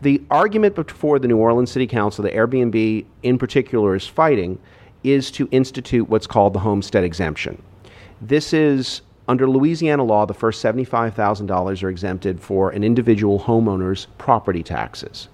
The 0.00 0.22
argument 0.30 0.76
before 0.76 1.18
the 1.18 1.26
New 1.26 1.38
Orleans 1.38 1.72
City 1.72 1.86
Council, 1.86 2.22
the 2.22 2.30
Airbnb 2.30 3.04
in 3.22 3.38
particular 3.38 3.96
is 3.96 4.06
fighting, 4.06 4.58
is 5.02 5.30
to 5.32 5.48
institute 5.50 6.08
what's 6.08 6.26
called 6.26 6.52
the 6.52 6.60
homestead 6.60 7.02
exemption. 7.02 7.60
This 8.20 8.52
is 8.52 9.02
under 9.28 9.48
Louisiana 9.48 10.04
law, 10.04 10.24
the 10.24 10.34
first 10.34 10.64
$75,000 10.64 11.82
are 11.82 11.90
exempted 11.90 12.40
for 12.40 12.70
an 12.70 12.82
individual 12.82 13.40
homeowner's 13.40 14.06
property 14.16 14.62
taxes. 14.62 15.28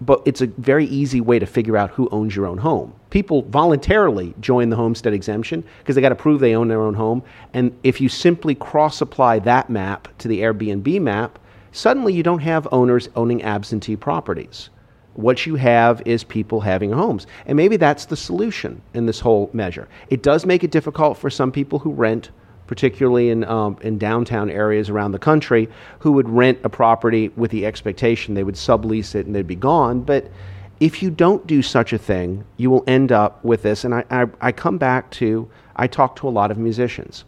But 0.00 0.22
it's 0.24 0.40
a 0.40 0.46
very 0.46 0.84
easy 0.86 1.20
way 1.20 1.40
to 1.40 1.46
figure 1.46 1.76
out 1.76 1.90
who 1.90 2.08
owns 2.12 2.36
your 2.36 2.46
own 2.46 2.58
home. 2.58 2.92
People 3.10 3.42
voluntarily 3.42 4.34
join 4.38 4.70
the 4.70 4.76
homestead 4.76 5.12
exemption 5.12 5.64
because 5.80 5.96
they 5.96 6.00
got 6.00 6.10
to 6.10 6.14
prove 6.14 6.38
they 6.38 6.54
own 6.54 6.68
their 6.68 6.82
own 6.82 6.94
home. 6.94 7.24
And 7.52 7.76
if 7.82 8.00
you 8.00 8.08
simply 8.08 8.54
cross 8.54 9.00
apply 9.00 9.40
that 9.40 9.68
map 9.68 10.06
to 10.18 10.28
the 10.28 10.40
Airbnb 10.42 11.00
map, 11.00 11.40
suddenly 11.78 12.12
you 12.12 12.22
don't 12.22 12.40
have 12.40 12.66
owners 12.72 13.08
owning 13.14 13.42
absentee 13.42 13.96
properties. 13.96 14.70
What 15.14 15.46
you 15.46 15.56
have 15.56 16.02
is 16.04 16.24
people 16.24 16.60
having 16.60 16.92
homes. 16.92 17.26
And 17.46 17.56
maybe 17.56 17.76
that's 17.76 18.06
the 18.06 18.16
solution 18.16 18.80
in 18.94 19.06
this 19.06 19.20
whole 19.20 19.50
measure. 19.52 19.88
It 20.10 20.22
does 20.22 20.46
make 20.46 20.62
it 20.64 20.70
difficult 20.70 21.18
for 21.18 21.30
some 21.30 21.50
people 21.50 21.78
who 21.78 21.92
rent 21.92 22.30
particularly 22.68 23.30
in, 23.30 23.44
um, 23.44 23.78
in 23.80 23.98
downtown 23.98 24.50
areas 24.50 24.90
around 24.90 25.10
the 25.12 25.18
country, 25.18 25.68
who 25.98 26.12
would 26.12 26.28
rent 26.28 26.58
a 26.62 26.68
property 26.68 27.30
with 27.30 27.50
the 27.50 27.64
expectation 27.66 28.34
they 28.34 28.44
would 28.44 28.54
sublease 28.54 29.14
it 29.14 29.26
and 29.26 29.34
they'd 29.34 29.46
be 29.46 29.56
gone. 29.56 30.02
But 30.02 30.30
if 30.78 31.02
you 31.02 31.10
don't 31.10 31.44
do 31.46 31.62
such 31.62 31.92
a 31.92 31.98
thing, 31.98 32.44
you 32.58 32.70
will 32.70 32.84
end 32.86 33.10
up 33.10 33.42
with 33.42 33.62
this. 33.62 33.84
And 33.84 33.94
I, 33.94 34.04
I, 34.10 34.26
I 34.40 34.52
come 34.52 34.78
back 34.78 35.10
to, 35.12 35.50
I 35.74 35.86
talk 35.86 36.14
to 36.16 36.28
a 36.28 36.30
lot 36.30 36.50
of 36.50 36.58
musicians. 36.58 37.24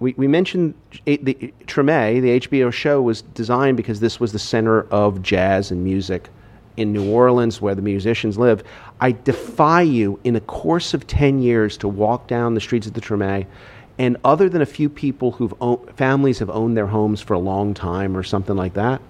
We, 0.00 0.14
we 0.16 0.28
mentioned 0.28 0.74
the 1.04 1.52
Treme, 1.66 2.22
the 2.22 2.40
HBO 2.40 2.72
show, 2.72 3.02
was 3.02 3.22
designed 3.22 3.76
because 3.76 4.00
this 4.00 4.20
was 4.20 4.32
the 4.32 4.38
center 4.38 4.82
of 4.90 5.22
jazz 5.22 5.70
and 5.70 5.82
music 5.82 6.28
in 6.76 6.92
New 6.92 7.10
Orleans, 7.10 7.60
where 7.60 7.74
the 7.74 7.82
musicians 7.82 8.38
live. 8.38 8.62
I 9.00 9.12
defy 9.12 9.82
you, 9.82 10.20
in 10.22 10.36
a 10.36 10.40
course 10.40 10.94
of 10.94 11.06
10 11.08 11.40
years, 11.40 11.76
to 11.78 11.88
walk 11.88 12.28
down 12.28 12.54
the 12.54 12.60
streets 12.60 12.86
of 12.86 12.92
the 12.92 13.00
Treme 13.00 13.46
and 13.98 14.16
other 14.24 14.48
than 14.48 14.62
a 14.62 14.66
few 14.66 14.88
people 14.88 15.32
who've 15.32 15.54
families 15.96 16.38
have 16.38 16.50
owned 16.50 16.76
their 16.76 16.86
homes 16.86 17.20
for 17.20 17.34
a 17.34 17.38
long 17.38 17.74
time 17.74 18.16
or 18.16 18.22
something 18.22 18.56
like 18.56 18.74
that, 18.74 19.02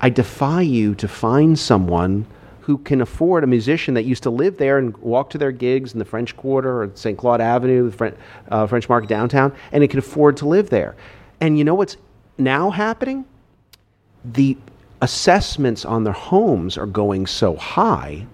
I 0.00 0.10
defy 0.10 0.62
you 0.62 0.94
to 0.96 1.06
find 1.06 1.58
someone 1.58 2.26
who 2.60 2.78
can 2.78 3.00
afford 3.00 3.44
a 3.44 3.46
musician 3.46 3.94
that 3.94 4.04
used 4.04 4.22
to 4.22 4.30
live 4.30 4.56
there 4.56 4.78
and 4.78 4.96
walk 4.98 5.30
to 5.30 5.38
their 5.38 5.52
gigs 5.52 5.92
in 5.92 5.98
the 5.98 6.04
French 6.04 6.36
Quarter 6.36 6.82
or 6.82 6.90
St. 6.94 7.16
Claude 7.16 7.40
Avenue, 7.40 7.90
the 7.90 7.96
French, 7.96 8.16
uh, 8.50 8.66
French 8.66 8.88
Market 8.88 9.08
downtown, 9.08 9.52
and 9.72 9.82
it 9.82 9.88
can 9.88 9.98
afford 9.98 10.36
to 10.38 10.48
live 10.48 10.70
there. 10.70 10.96
And 11.40 11.58
you 11.58 11.64
know 11.64 11.74
what's 11.74 11.96
now 12.38 12.70
happening? 12.70 13.24
The 14.24 14.56
assessments 15.00 15.84
on 15.84 16.04
their 16.04 16.12
homes 16.12 16.76
are 16.76 16.86
going 16.86 17.26
so 17.26 17.56
high 17.56 18.26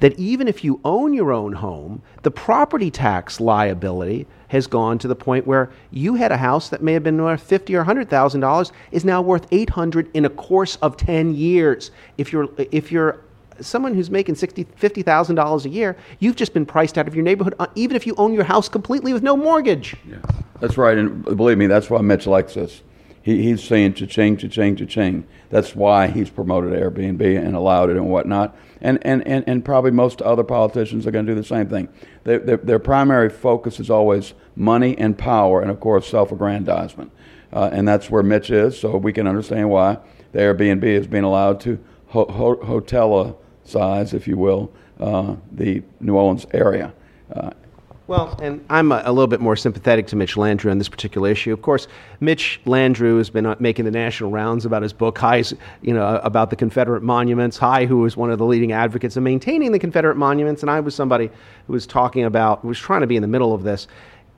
that 0.00 0.18
even 0.18 0.46
if 0.48 0.62
you 0.62 0.80
own 0.84 1.12
your 1.12 1.32
own 1.32 1.52
home, 1.52 2.02
the 2.22 2.30
property 2.30 2.90
tax 2.90 3.40
liability 3.40 4.26
has 4.48 4.66
gone 4.66 4.98
to 4.98 5.08
the 5.08 5.14
point 5.14 5.46
where 5.46 5.70
you 5.90 6.14
had 6.14 6.32
a 6.32 6.36
house 6.36 6.68
that 6.68 6.82
may 6.82 6.92
have 6.92 7.02
been 7.02 7.20
worth 7.20 7.42
fifty 7.42 7.74
or 7.74 7.84
hundred 7.84 8.08
thousand 8.08 8.40
dollars 8.40 8.72
is 8.92 9.04
now 9.04 9.20
worth 9.20 9.46
eight 9.50 9.70
hundred 9.70 10.08
in 10.14 10.24
a 10.24 10.30
course 10.30 10.76
of 10.76 10.96
ten 10.96 11.34
years. 11.34 11.90
If 12.16 12.32
you're 12.32 12.48
if 12.70 12.90
you're 12.92 13.20
someone 13.60 13.94
who's 13.94 14.10
making 14.10 14.34
sixty 14.34 14.66
fifty 14.76 15.02
thousand 15.02 15.36
dollars 15.36 15.64
a 15.64 15.68
year, 15.68 15.96
you've 16.18 16.36
just 16.36 16.52
been 16.54 16.66
priced 16.66 16.98
out 16.98 17.08
of 17.08 17.14
your 17.14 17.24
neighborhood, 17.24 17.54
uh, 17.58 17.66
even 17.74 17.96
if 17.96 18.06
you 18.06 18.14
own 18.16 18.34
your 18.34 18.44
house 18.44 18.68
completely 18.68 19.12
with 19.12 19.22
no 19.22 19.36
mortgage. 19.36 19.96
Yeah. 20.08 20.18
That's 20.60 20.76
right, 20.76 20.98
and 20.98 21.24
believe 21.24 21.58
me, 21.58 21.66
that's 21.66 21.88
why 21.88 22.00
Mitch 22.00 22.26
likes 22.26 22.54
this. 22.54 22.82
He, 23.22 23.42
he's 23.42 23.62
saying 23.62 23.94
cha-ching, 23.94 24.38
cha-ching, 24.38 24.76
cha-ching. 24.76 25.26
That's 25.50 25.74
why 25.74 26.06
he's 26.06 26.30
promoted 26.30 26.72
Airbnb 26.72 27.20
and 27.20 27.54
allowed 27.54 27.90
it 27.90 27.96
and 27.96 28.08
whatnot. 28.08 28.56
And, 28.80 28.98
and, 29.02 29.26
and, 29.26 29.44
and 29.46 29.64
probably 29.64 29.90
most 29.90 30.22
other 30.22 30.44
politicians 30.44 31.06
are 31.06 31.10
going 31.10 31.26
to 31.26 31.32
do 31.32 31.40
the 31.40 31.46
same 31.46 31.68
thing. 31.68 31.88
They, 32.24 32.38
their, 32.38 32.56
their 32.56 32.78
primary 32.78 33.28
focus 33.28 33.80
is 33.80 33.90
always 33.90 34.34
money 34.56 34.96
and 34.96 35.18
power 35.18 35.60
and, 35.60 35.70
of 35.70 35.78
course, 35.80 36.08
self-aggrandizement. 36.08 37.12
Uh, 37.52 37.70
and 37.72 37.86
that's 37.86 38.08
where 38.08 38.22
Mitch 38.22 38.50
is, 38.50 38.78
so 38.78 38.96
we 38.96 39.12
can 39.12 39.26
understand 39.26 39.68
why 39.68 39.98
the 40.32 40.38
Airbnb 40.38 40.84
is 40.84 41.06
being 41.06 41.24
allowed 41.24 41.60
to 41.60 41.78
ho- 42.08 42.26
ho- 42.26 42.62
hotel-size, 43.72 44.14
if 44.14 44.26
you 44.26 44.36
will, 44.36 44.70
uh, 45.00 45.36
the 45.52 45.82
New 46.00 46.16
Orleans 46.16 46.46
area. 46.52 46.92
Uh, 47.34 47.50
Well, 48.06 48.38
and 48.40 48.64
I'm 48.70 48.90
a, 48.90 49.02
a 49.04 49.12
little 49.12 49.26
bit 49.26 49.40
more 49.40 49.54
sympathetic 49.54 50.06
to 50.08 50.16
Mitch 50.16 50.36
Landrieu 50.36 50.70
on 50.70 50.78
this 50.78 50.88
particular 50.88 51.30
issue. 51.30 51.52
Of 51.52 51.60
course, 51.60 51.88
Mitch 52.20 52.58
Landrieu 52.64 53.18
has 53.18 53.28
been 53.28 53.44
uh, 53.44 53.56
making 53.58 53.84
the 53.84 53.90
national 53.90 54.30
rounds 54.30 54.64
about 54.64 54.82
his 54.82 54.94
book, 54.94 55.18
Hi's, 55.18 55.52
you 55.82 55.92
know, 55.92 56.18
about 56.24 56.48
the 56.48 56.56
Confederate 56.56 57.02
monuments. 57.02 57.58
Hi, 57.58 57.84
who 57.84 57.98
was 57.98 58.16
one 58.16 58.30
of 58.30 58.38
the 58.38 58.46
leading 58.46 58.72
advocates 58.72 59.16
of 59.18 59.22
maintaining 59.22 59.72
the 59.72 59.78
Confederate 59.78 60.16
monuments, 60.16 60.62
and 60.62 60.70
I 60.70 60.80
was 60.80 60.94
somebody 60.94 61.28
who 61.66 61.72
was 61.74 61.86
talking 61.86 62.24
about, 62.24 62.64
was 62.64 62.78
trying 62.78 63.02
to 63.02 63.06
be 63.06 63.16
in 63.16 63.22
the 63.22 63.28
middle 63.28 63.52
of 63.52 63.62
this, 63.62 63.88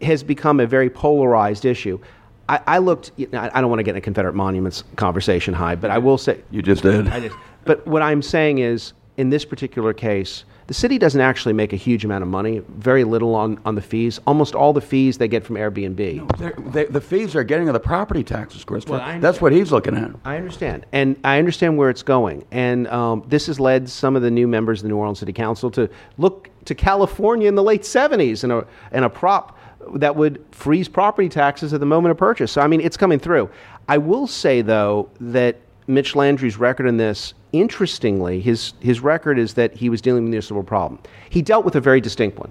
has 0.02 0.24
become 0.24 0.58
a 0.58 0.66
very 0.66 0.90
polarized 0.90 1.64
issue. 1.64 2.00
I, 2.48 2.60
I 2.66 2.78
looked. 2.78 3.12
You 3.16 3.28
know, 3.32 3.38
I 3.38 3.50
I 3.54 3.60
don't 3.60 3.70
want 3.70 3.78
to 3.78 3.84
get 3.84 3.92
in 3.92 3.98
a 3.98 4.00
Confederate 4.00 4.34
monuments 4.34 4.82
conversation, 4.96 5.54
Hi, 5.54 5.76
but 5.76 5.90
I 5.92 5.98
will 5.98 6.18
say 6.18 6.40
you 6.50 6.60
just 6.60 6.82
did. 6.82 7.06
I 7.06 7.20
did. 7.20 7.32
But 7.64 7.86
what 7.86 8.02
I'm 8.02 8.22
saying 8.22 8.58
is, 8.58 8.94
in 9.20 9.28
this 9.28 9.44
particular 9.44 9.92
case, 9.92 10.44
the 10.66 10.72
city 10.72 10.96
doesn't 10.96 11.20
actually 11.20 11.52
make 11.52 11.74
a 11.74 11.76
huge 11.76 12.06
amount 12.06 12.22
of 12.22 12.28
money, 12.28 12.62
very 12.78 13.04
little 13.04 13.34
on, 13.34 13.60
on 13.66 13.74
the 13.74 13.82
fees. 13.82 14.18
Almost 14.26 14.54
all 14.54 14.72
the 14.72 14.80
fees 14.80 15.18
they 15.18 15.28
get 15.28 15.44
from 15.44 15.56
Airbnb. 15.56 16.38
They're, 16.38 16.54
they, 16.56 16.86
the 16.86 17.02
fees 17.02 17.34
they're 17.34 17.44
getting 17.44 17.68
are 17.68 17.72
the 17.72 17.80
property 17.80 18.24
taxes, 18.24 18.64
Christopher. 18.64 18.96
Well, 18.96 19.20
That's 19.20 19.42
what 19.42 19.52
he's 19.52 19.72
looking 19.72 19.94
at. 19.94 20.12
I 20.24 20.38
understand. 20.38 20.86
And 20.92 21.20
I 21.22 21.38
understand 21.38 21.76
where 21.76 21.90
it's 21.90 22.02
going. 22.02 22.46
And 22.50 22.88
um, 22.88 23.22
this 23.28 23.46
has 23.48 23.60
led 23.60 23.90
some 23.90 24.16
of 24.16 24.22
the 24.22 24.30
new 24.30 24.48
members 24.48 24.78
of 24.78 24.84
the 24.84 24.88
New 24.88 24.96
Orleans 24.96 25.18
City 25.18 25.34
Council 25.34 25.70
to 25.72 25.90
look 26.16 26.48
to 26.64 26.74
California 26.74 27.46
in 27.46 27.56
the 27.56 27.62
late 27.62 27.82
70s 27.82 28.42
and 28.42 28.52
a, 28.52 28.66
and 28.90 29.04
a 29.04 29.10
prop 29.10 29.58
that 29.96 30.16
would 30.16 30.42
freeze 30.50 30.88
property 30.88 31.28
taxes 31.28 31.74
at 31.74 31.80
the 31.80 31.86
moment 31.86 32.10
of 32.10 32.16
purchase. 32.16 32.52
So, 32.52 32.62
I 32.62 32.68
mean, 32.68 32.80
it's 32.80 32.96
coming 32.96 33.18
through. 33.18 33.50
I 33.86 33.98
will 33.98 34.26
say, 34.26 34.62
though, 34.62 35.10
that 35.20 35.56
Mitch 35.86 36.14
Landrieu's 36.14 36.56
record 36.56 36.86
in 36.86 36.96
this, 36.96 37.34
interestingly, 37.52 38.40
his, 38.40 38.74
his 38.80 39.00
record 39.00 39.38
is 39.38 39.54
that 39.54 39.74
he 39.74 39.88
was 39.88 40.00
dealing 40.00 40.22
with 40.22 40.28
a 40.28 40.30
municipal 40.30 40.62
problem. 40.62 41.00
He 41.28 41.42
dealt 41.42 41.64
with 41.64 41.76
a 41.76 41.80
very 41.80 42.00
distinct 42.00 42.38
one. 42.38 42.50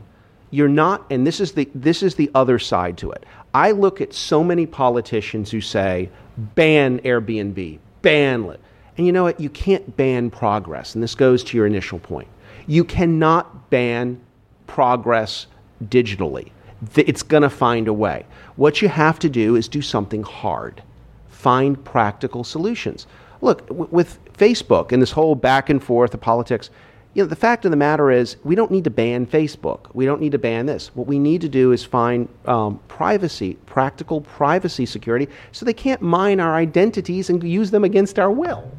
You're 0.51 0.67
not, 0.67 1.05
and 1.11 1.27
this 1.27 1.39
is 1.39 1.51
the, 1.51 1.69
this 1.75 2.01
is 2.01 2.15
the 2.15 2.31
other 2.33 2.57
side 2.59 2.97
to 2.99 3.11
it. 3.11 3.25
I 3.53 3.71
look 3.71 4.01
at 4.01 4.13
so 4.13 4.43
many 4.43 4.65
politicians 4.65 5.51
who 5.51 5.61
say, 5.61 6.09
ban 6.37 6.99
Airbnb, 6.99 7.79
ban 8.01 8.45
it. 8.45 8.59
And 8.97 9.05
you 9.05 9.13
know 9.13 9.23
what? 9.23 9.39
You 9.39 9.49
can't 9.49 9.95
ban 9.95 10.29
progress. 10.29 10.95
And 10.95 11.03
this 11.03 11.15
goes 11.15 11.43
to 11.45 11.57
your 11.57 11.65
initial 11.65 11.99
point. 11.99 12.27
You 12.67 12.83
cannot 12.83 13.69
ban 13.69 14.19
progress 14.67 15.47
digitally. 15.85 16.51
It's 16.95 17.23
going 17.23 17.43
to 17.43 17.49
find 17.49 17.87
a 17.87 17.93
way. 17.93 18.25
What 18.55 18.81
you 18.81 18.89
have 18.89 19.19
to 19.19 19.29
do 19.29 19.55
is 19.55 19.67
do 19.67 19.81
something 19.81 20.23
hard. 20.23 20.81
Find 21.29 21.83
practical 21.83 22.43
solutions. 22.43 23.07
Look, 23.41 23.65
with 23.69 24.19
Facebook 24.39 24.91
and 24.91 25.01
this 25.01 25.11
whole 25.11 25.35
back 25.35 25.69
and 25.69 25.83
forth 25.83 26.13
of 26.13 26.21
politics, 26.21 26.69
you 27.13 27.23
know, 27.23 27.27
the 27.27 27.35
fact 27.35 27.65
of 27.65 27.71
the 27.71 27.77
matter 27.77 28.11
is 28.11 28.37
we 28.43 28.55
don't 28.55 28.71
need 28.71 28.83
to 28.83 28.89
ban 28.89 29.25
Facebook. 29.25 29.87
We 29.93 30.05
don't 30.05 30.21
need 30.21 30.31
to 30.31 30.37
ban 30.37 30.67
this. 30.67 30.91
What 30.95 31.07
we 31.07 31.19
need 31.19 31.41
to 31.41 31.49
do 31.49 31.71
is 31.71 31.83
find 31.83 32.29
um, 32.45 32.79
privacy, 32.87 33.55
practical 33.65 34.21
privacy 34.21 34.85
security, 34.85 35.27
so 35.51 35.65
they 35.65 35.73
can't 35.73 36.01
mine 36.01 36.39
our 36.39 36.55
identities 36.55 37.29
and 37.29 37.43
use 37.43 37.71
them 37.71 37.83
against 37.83 38.19
our 38.19 38.31
will. 38.31 38.71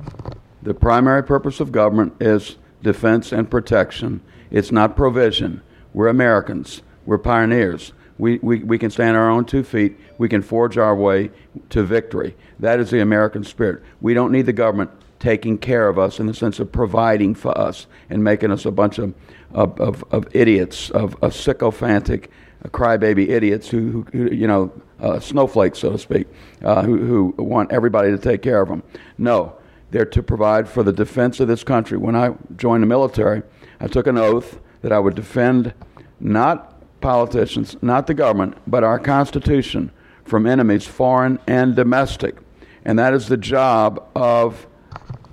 The 0.63 0.75
primary 0.75 1.25
purpose 1.25 1.59
of 1.59 1.73
government 1.73 2.15
is 2.21 2.57
defense 2.83 3.33
and 3.33 3.51
protection. 3.51 4.21
It's 4.51 4.71
not 4.71 4.97
provision. 4.97 5.61
We're 5.93 6.09
Americans. 6.09 6.83
We're 7.07 7.19
pioneers. 7.19 7.93
We, 8.19 8.39
we, 8.43 8.59
we 8.59 8.79
can 8.79 8.91
stand 8.91 9.17
our 9.17 9.31
own 9.31 9.47
two 9.47 9.65
feet. 9.65 9.99
We 10.19 10.29
can 10.29 10.43
forge 10.43 10.79
our 10.79 10.95
way 10.95 11.31
to 11.71 11.83
victory. 11.83 12.37
That 12.61 12.79
is 12.79 12.91
the 12.91 13.01
American 13.01 13.43
spirit. 13.43 13.83
We 14.01 14.15
don't 14.15 14.31
need 14.31 14.47
the 14.47 14.53
government 14.53 14.91
taking 15.21 15.59
care 15.59 15.89
of 15.89 15.99
us 15.99 16.19
in 16.19 16.27
the 16.27 16.35
sense 16.35 16.59
of 16.59 16.73
providing 16.73 17.35
for 17.35 17.57
us 17.57 17.87
and 18.09 18.25
making 18.25 18.51
us 18.51 18.65
a 18.65 18.71
bunch 18.71 18.99
of, 18.99 19.15
of, 19.53 19.79
of, 19.81 20.03
of 20.11 20.27
idiots, 20.35 20.91
of, 20.91 21.15
of 21.23 21.35
sycophantic, 21.35 22.31
uh, 22.65 22.69
crybaby 22.69 23.29
idiots 23.29 23.69
who, 23.69 24.05
who, 24.13 24.31
you 24.33 24.47
know, 24.47 24.73
uh, 24.99 25.21
snowflakes, 25.21 25.79
so 25.79 25.93
to 25.93 25.99
speak, 25.99 26.27
uh, 26.65 26.83
who, 26.83 27.33
who 27.35 27.43
want 27.43 27.71
everybody 27.71 28.11
to 28.11 28.19
take 28.19 28.43
care 28.43 28.61
of 28.61 28.69
them. 28.69 28.83
No, 29.19 29.55
they're 29.91 30.05
to 30.07 30.23
provide 30.23 30.69
for 30.69 30.83
the 30.83 30.93
defense 30.93 31.39
of 31.39 31.49
this 31.49 31.63
country. 31.63 31.99
When 31.99 32.17
I 32.17 32.35
joined 32.57 32.83
the 32.83 32.87
military, 32.87 33.43
I 33.79 33.87
took 33.87 34.07
an 34.07 34.19
oath 34.19 34.59
that 34.83 34.93
I 34.93 34.99
would 34.99 35.15
defend 35.15 35.75
not 36.19 37.01
politicians, 37.01 37.77
not 37.83 38.07
the 38.07 38.15
government, 38.15 38.57
but 38.67 38.85
our 38.85 38.99
Constitution 38.99 39.91
from 40.25 40.47
enemies, 40.47 40.87
foreign 40.87 41.39
and 41.47 41.75
domestic. 41.75 42.37
And 42.85 42.99
that 42.99 43.15
is 43.15 43.29
the 43.29 43.37
job 43.37 44.07
of 44.15 44.67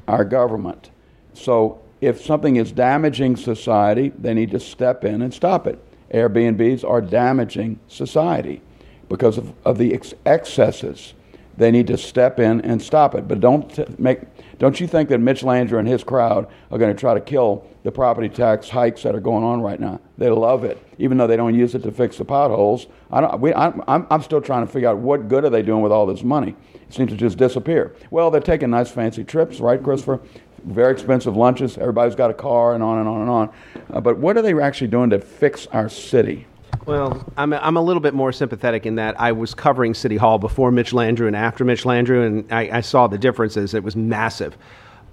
our 0.08 0.26
government. 0.26 0.90
So 1.34 1.82
if 2.02 2.22
something 2.22 2.56
is 2.56 2.72
damaging 2.72 3.38
society, 3.38 4.10
they 4.18 4.34
need 4.34 4.52
to 4.52 4.60
step 4.60 5.04
in 5.04 5.22
and 5.22 5.34
stop 5.34 5.68
it. 5.68 5.80
Airbnbs 6.14 6.88
are 6.88 7.02
damaging 7.02 7.80
society 7.88 8.62
because 9.10 9.38
of, 9.38 9.54
of 9.66 9.78
the 9.78 9.94
ex- 9.94 10.14
excesses. 10.26 11.14
They 11.58 11.72
need 11.72 11.88
to 11.88 11.98
step 11.98 12.40
in 12.40 12.62
and 12.62 12.82
stop 12.82 13.16
it. 13.16 13.28
But 13.28 13.40
don't 13.40 13.74
t- 13.74 13.86
make. 13.98 14.20
Don't 14.60 14.80
you 14.80 14.88
think 14.88 15.10
that 15.10 15.18
Mitch 15.18 15.42
Landrieu 15.42 15.80
and 15.80 15.88
his 15.88 16.04
crowd 16.04 16.48
are 16.72 16.78
going 16.78 16.94
to 16.94 17.00
try 17.00 17.16
to 17.16 17.20
kill 17.20 17.66
the 17.84 17.92
property 17.92 18.30
tax 18.30 18.70
hikes 18.70 19.04
that 19.04 19.16
are 19.16 19.20
going 19.20 19.44
on 19.44 19.62
right 19.62 19.80
now? 19.80 20.00
They 20.20 20.30
love 20.30 20.64
it, 20.64 20.78
even 21.00 21.18
though 21.18 21.26
they 21.26 21.36
don't 21.36 21.56
use 21.56 21.74
it 21.74 21.82
to 21.84 21.92
fix 21.92 22.18
the 22.18 22.26
potholes. 22.26 22.86
I 23.12 23.22
don't. 23.22 23.42
We, 23.42 23.56
I'm, 23.56 23.82
I'm, 23.88 24.06
I'm 24.12 24.22
still 24.22 24.42
trying 24.42 24.68
to 24.68 24.72
figure 24.72 24.90
out 24.90 25.00
what 25.00 25.28
good 25.28 25.46
are 25.46 25.50
they 25.50 25.64
doing 25.64 25.82
with 25.82 25.92
all 25.92 26.06
this 26.06 26.24
money. 26.24 26.56
Seems 26.90 27.12
to 27.12 27.18
just 27.18 27.38
disappear. 27.38 27.96
Well, 28.12 28.32
they're 28.32 28.42
taking 28.42 28.70
nice 28.70 28.90
fancy 28.90 29.24
trips, 29.24 29.60
right, 29.60 29.82
Christopher? 29.82 30.22
Very 30.64 30.94
expensive 30.94 31.36
lunches. 31.36 31.78
Everybody's 31.78 32.16
got 32.16 32.32
a 32.32 32.34
car, 32.34 32.74
and 32.74 32.84
on 32.84 33.00
and 33.00 33.08
on 33.08 33.22
and 33.22 33.30
on. 33.30 33.54
Uh, 33.92 34.02
but 34.02 34.18
what 34.18 34.38
are 34.38 34.42
they 34.42 34.60
actually 34.60 34.88
doing 34.88 35.10
to 35.10 35.20
fix 35.20 35.68
our 35.68 35.90
city? 35.90 36.48
Well, 36.86 37.26
I'm 37.36 37.52
a, 37.52 37.58
I'm 37.58 37.76
a 37.76 37.82
little 37.82 38.00
bit 38.00 38.14
more 38.14 38.32
sympathetic 38.32 38.86
in 38.86 38.96
that 38.96 39.20
I 39.20 39.34
was 39.34 39.54
covering 39.54 39.94
City 39.94 40.16
Hall 40.16 40.38
before 40.38 40.72
Mitch 40.72 40.92
Landrieu 40.92 41.28
and 41.28 41.36
after 41.36 41.66
Mitch 41.66 41.84
Landrieu, 41.84 42.26
and 42.26 42.52
I, 42.52 42.78
I 42.78 42.82
saw 42.82 43.08
the 43.08 43.18
differences. 43.18 43.74
It 43.74 43.84
was 43.84 43.96
massive. 43.96 44.58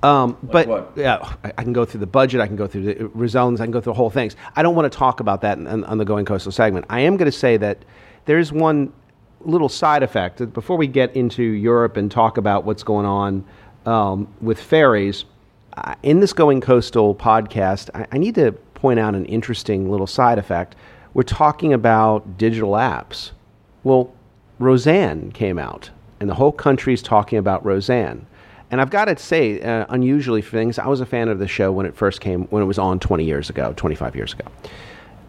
Um, 0.05 0.37
but 0.43 0.69
what? 0.69 0.93
yeah, 0.97 1.35
I, 1.43 1.53
I 1.59 1.63
can 1.65 1.73
go 1.73 1.85
through 1.85 2.01
the 2.01 2.07
budget. 2.07 2.41
I 2.41 2.47
can 2.47 2.57
go 2.57 2.67
through 2.67 2.83
the 2.83 2.95
rezones. 3.07 3.61
I 3.61 3.65
can 3.65 3.73
go 3.73 3.81
through 3.81 3.95
the 3.95 3.97
whole 3.97 4.11
things. 4.11 4.37
I 4.55 4.63
don't 4.63 4.77
want 4.77 4.91
to 4.91 4.97
talk 4.97 5.19
about 5.19 5.41
that 5.41 5.59
in, 5.59 5.67
in, 5.67 5.83
on 5.85 5.99
the 5.99 6.05
Going 6.05 6.25
Coastal 6.25 6.53
segment. 6.53 6.87
I 6.91 7.01
am 7.01 7.17
going 7.17 7.31
to 7.31 7.37
say 7.37 7.57
that 7.57 7.85
there's 8.27 8.53
one 8.53 8.93
little 9.45 9.69
side 9.69 10.03
effect 10.03 10.53
before 10.53 10.77
we 10.77 10.87
get 10.87 11.15
into 11.17 11.43
Europe 11.43 11.97
and 11.97 12.11
talk 12.11 12.37
about 12.37 12.65
what's 12.65 12.83
going 12.83 13.07
on 13.07 13.45
um, 13.87 14.29
with 14.41 14.61
ferries. 14.61 15.25
In 16.03 16.21
this 16.21 16.33
Going 16.33 16.61
Coastal 16.61 17.15
podcast, 17.15 17.91
I, 17.95 18.07
I 18.13 18.19
need 18.19 18.37
to 18.37 18.53
point 18.53 19.01
out 19.01 19.15
an 19.15 19.25
interesting 19.27 19.91
little 19.91 20.07
side 20.07 20.39
effect. 20.39 20.77
We're 21.15 21.23
talking 21.23 21.73
about 21.73 22.39
digital 22.39 22.73
apps. 22.73 23.31
Well, 23.83 24.13
Roseanne 24.59 25.33
came 25.33 25.59
out, 25.59 25.91
and 26.21 26.29
the 26.29 26.35
whole 26.35 26.53
country's 26.53 27.03
talking 27.03 27.39
about 27.39 27.65
Roseanne. 27.65 28.27
And 28.71 28.81
I've 28.81 28.91
got 28.91 29.07
to 29.07 29.17
say, 29.17 29.61
uh, 29.61 29.87
unusually 29.89 30.43
for 30.43 30.51
things, 30.51 30.79
I 30.79 30.87
was 30.87 31.01
a 31.01 31.07
fan 31.07 31.29
of 31.29 31.39
the 31.39 31.47
show 31.47 31.71
when 31.71 31.87
it 31.87 31.95
first 31.95 32.21
came, 32.21 32.45
when 32.47 32.63
it 32.63 32.67
was 32.67 32.79
on 32.79 32.99
20 32.99 33.25
years 33.25 33.51
ago, 33.51 33.73
25 33.77 34.17
years 34.17 34.33
ago. 34.33 34.45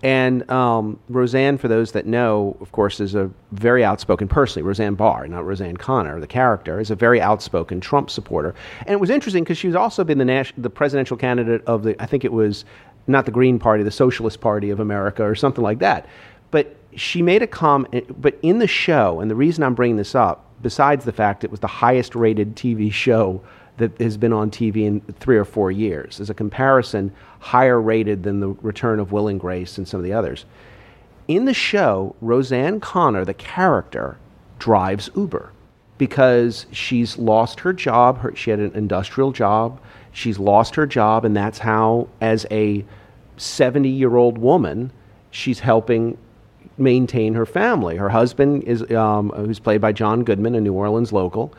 And 0.05 0.47
um, 0.51 0.99
Roseanne, 1.09 1.57
for 1.57 1.67
those 1.67 1.93
that 1.93 2.05
know, 2.05 2.55
of 2.61 2.71
course, 2.71 2.99
is 2.99 3.15
a 3.15 3.27
very 3.53 3.83
outspoken, 3.83 4.27
personally, 4.27 4.61
Roseanne 4.61 4.93
Barr, 4.93 5.27
not 5.27 5.43
Roseanne 5.47 5.77
Connor, 5.77 6.19
the 6.19 6.27
character, 6.27 6.79
is 6.79 6.91
a 6.91 6.95
very 6.95 7.19
outspoken 7.19 7.81
Trump 7.81 8.11
supporter. 8.11 8.53
And 8.81 8.91
it 8.91 8.99
was 8.99 9.09
interesting 9.09 9.43
because 9.43 9.57
she's 9.57 9.73
also 9.73 10.03
been 10.03 10.19
the, 10.19 10.25
nas- 10.25 10.53
the 10.59 10.69
presidential 10.69 11.17
candidate 11.17 11.63
of 11.65 11.81
the, 11.81 11.99
I 11.99 12.05
think 12.05 12.23
it 12.23 12.31
was 12.31 12.65
not 13.07 13.25
the 13.25 13.31
Green 13.31 13.57
Party, 13.57 13.81
the 13.81 13.89
Socialist 13.89 14.41
Party 14.41 14.69
of 14.69 14.79
America, 14.79 15.23
or 15.23 15.33
something 15.33 15.63
like 15.63 15.79
that. 15.79 16.05
But 16.51 16.75
she 16.95 17.23
made 17.23 17.41
a 17.41 17.47
comment, 17.47 18.21
but 18.21 18.37
in 18.43 18.59
the 18.59 18.67
show, 18.67 19.21
and 19.21 19.31
the 19.31 19.35
reason 19.35 19.63
I'm 19.63 19.73
bringing 19.73 19.97
this 19.97 20.13
up, 20.13 20.45
besides 20.61 21.03
the 21.05 21.13
fact 21.13 21.43
it 21.43 21.49
was 21.49 21.61
the 21.61 21.67
highest 21.67 22.13
rated 22.13 22.55
TV 22.55 22.93
show 22.93 23.41
that 23.77 23.99
has 23.99 24.17
been 24.17 24.33
on 24.33 24.49
TV 24.49 24.85
in 24.85 25.01
three 25.19 25.37
or 25.37 25.45
four 25.45 25.71
years. 25.71 26.19
As 26.19 26.29
a 26.29 26.33
comparison, 26.33 27.11
higher 27.39 27.79
rated 27.79 28.23
than 28.23 28.39
the 28.39 28.49
return 28.61 28.99
of 28.99 29.11
Will 29.11 29.27
and 29.27 29.39
Grace 29.39 29.77
and 29.77 29.87
some 29.87 29.99
of 29.99 30.03
the 30.03 30.13
others. 30.13 30.45
In 31.27 31.45
the 31.45 31.53
show, 31.53 32.15
Roseanne 32.21 32.79
Connor, 32.79 33.25
the 33.25 33.33
character, 33.33 34.17
drives 34.59 35.09
Uber 35.15 35.51
because 35.97 36.65
she's 36.71 37.17
lost 37.17 37.59
her 37.61 37.73
job. 37.73 38.19
Her, 38.19 38.35
she 38.35 38.51
had 38.51 38.59
an 38.59 38.71
industrial 38.75 39.31
job. 39.31 39.79
She's 40.11 40.39
lost 40.39 40.75
her 40.75 40.85
job, 40.85 41.25
and 41.25 41.35
that's 41.35 41.59
how, 41.59 42.07
as 42.21 42.45
a 42.51 42.85
70 43.37 43.89
year 43.89 44.15
old 44.15 44.37
woman, 44.37 44.91
she's 45.31 45.59
helping 45.59 46.17
maintain 46.77 47.33
her 47.33 47.45
family. 47.45 47.97
Her 47.97 48.09
husband 48.09 48.63
is, 48.63 48.89
um, 48.91 49.29
who's 49.29 49.59
played 49.59 49.81
by 49.81 49.91
John 49.91 50.23
Goodman, 50.23 50.55
a 50.55 50.61
New 50.61 50.73
Orleans 50.73 51.11
local, 51.11 51.53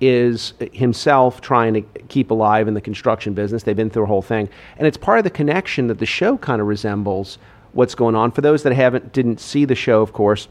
is 0.00 0.54
himself 0.72 1.40
trying 1.40 1.74
to 1.74 1.82
keep 2.08 2.30
alive 2.30 2.68
in 2.68 2.74
the 2.74 2.80
construction 2.80 3.34
business. 3.34 3.62
They've 3.62 3.76
been 3.76 3.90
through 3.90 4.04
a 4.04 4.06
whole 4.06 4.22
thing, 4.22 4.48
and 4.78 4.86
it's 4.86 4.96
part 4.96 5.18
of 5.18 5.24
the 5.24 5.30
connection 5.30 5.88
that 5.88 5.98
the 5.98 6.06
show 6.06 6.38
kind 6.38 6.60
of 6.60 6.66
resembles 6.66 7.38
what's 7.72 7.94
going 7.94 8.14
on. 8.14 8.30
For 8.30 8.40
those 8.40 8.62
that 8.62 8.72
haven't 8.72 9.12
didn't 9.12 9.40
see 9.40 9.64
the 9.64 9.74
show, 9.74 10.02
of 10.02 10.12
course, 10.12 10.48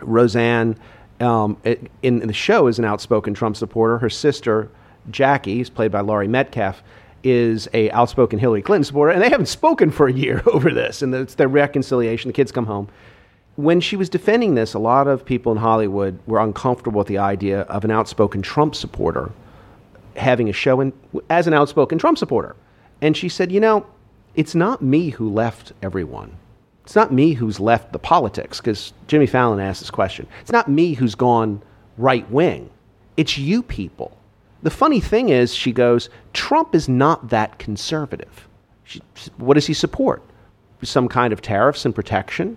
Roseanne 0.00 0.76
um, 1.20 1.56
in, 2.02 2.20
the 2.20 2.32
show 2.32 2.66
is 2.66 2.78
an 2.78 2.84
outspoken 2.84 3.34
Trump 3.34 3.56
supporter. 3.56 3.98
Her 3.98 4.10
sister 4.10 4.70
Jackie, 5.10 5.60
is 5.60 5.70
played 5.70 5.90
by 5.90 6.00
Laurie 6.00 6.28
Metcalf, 6.28 6.82
is 7.24 7.68
a 7.74 7.90
outspoken 7.90 8.38
Hillary 8.38 8.62
Clinton 8.62 8.84
supporter, 8.84 9.12
and 9.12 9.22
they 9.22 9.30
haven't 9.30 9.46
spoken 9.46 9.90
for 9.90 10.06
a 10.06 10.12
year 10.12 10.42
over 10.52 10.70
this, 10.70 11.02
and 11.02 11.14
it's 11.14 11.34
their 11.34 11.48
reconciliation. 11.48 12.28
The 12.28 12.34
kids 12.34 12.52
come 12.52 12.66
home 12.66 12.88
when 13.58 13.80
she 13.80 13.96
was 13.96 14.08
defending 14.08 14.54
this, 14.54 14.72
a 14.72 14.78
lot 14.78 15.08
of 15.08 15.24
people 15.24 15.50
in 15.50 15.58
Hollywood 15.58 16.16
were 16.28 16.38
uncomfortable 16.38 17.00
with 17.00 17.08
the 17.08 17.18
idea 17.18 17.62
of 17.62 17.84
an 17.84 17.90
outspoken 17.90 18.40
Trump 18.40 18.76
supporter 18.76 19.32
having 20.14 20.48
a 20.48 20.52
show 20.52 20.80
in, 20.80 20.92
as 21.28 21.48
an 21.48 21.54
outspoken 21.54 21.98
Trump 21.98 22.18
supporter. 22.18 22.54
And 23.02 23.16
she 23.16 23.28
said, 23.28 23.50
you 23.50 23.58
know, 23.58 23.84
it's 24.36 24.54
not 24.54 24.80
me 24.80 25.08
who 25.08 25.28
left 25.28 25.72
everyone. 25.82 26.36
It's 26.84 26.94
not 26.94 27.12
me 27.12 27.32
who's 27.32 27.58
left 27.58 27.92
the 27.92 27.98
politics, 27.98 28.60
because 28.60 28.92
Jimmy 29.08 29.26
Fallon 29.26 29.58
asked 29.58 29.80
this 29.80 29.90
question. 29.90 30.28
It's 30.40 30.52
not 30.52 30.68
me 30.68 30.94
who's 30.94 31.16
gone 31.16 31.60
right 31.96 32.30
wing. 32.30 32.70
It's 33.16 33.38
you 33.38 33.64
people. 33.64 34.16
The 34.62 34.70
funny 34.70 35.00
thing 35.00 35.30
is, 35.30 35.52
she 35.52 35.72
goes, 35.72 36.10
Trump 36.32 36.76
is 36.76 36.88
not 36.88 37.30
that 37.30 37.58
conservative. 37.58 38.46
She, 38.84 39.02
what 39.36 39.54
does 39.54 39.66
he 39.66 39.74
support? 39.74 40.22
Some 40.84 41.08
kind 41.08 41.32
of 41.32 41.42
tariffs 41.42 41.84
and 41.84 41.92
protection? 41.92 42.56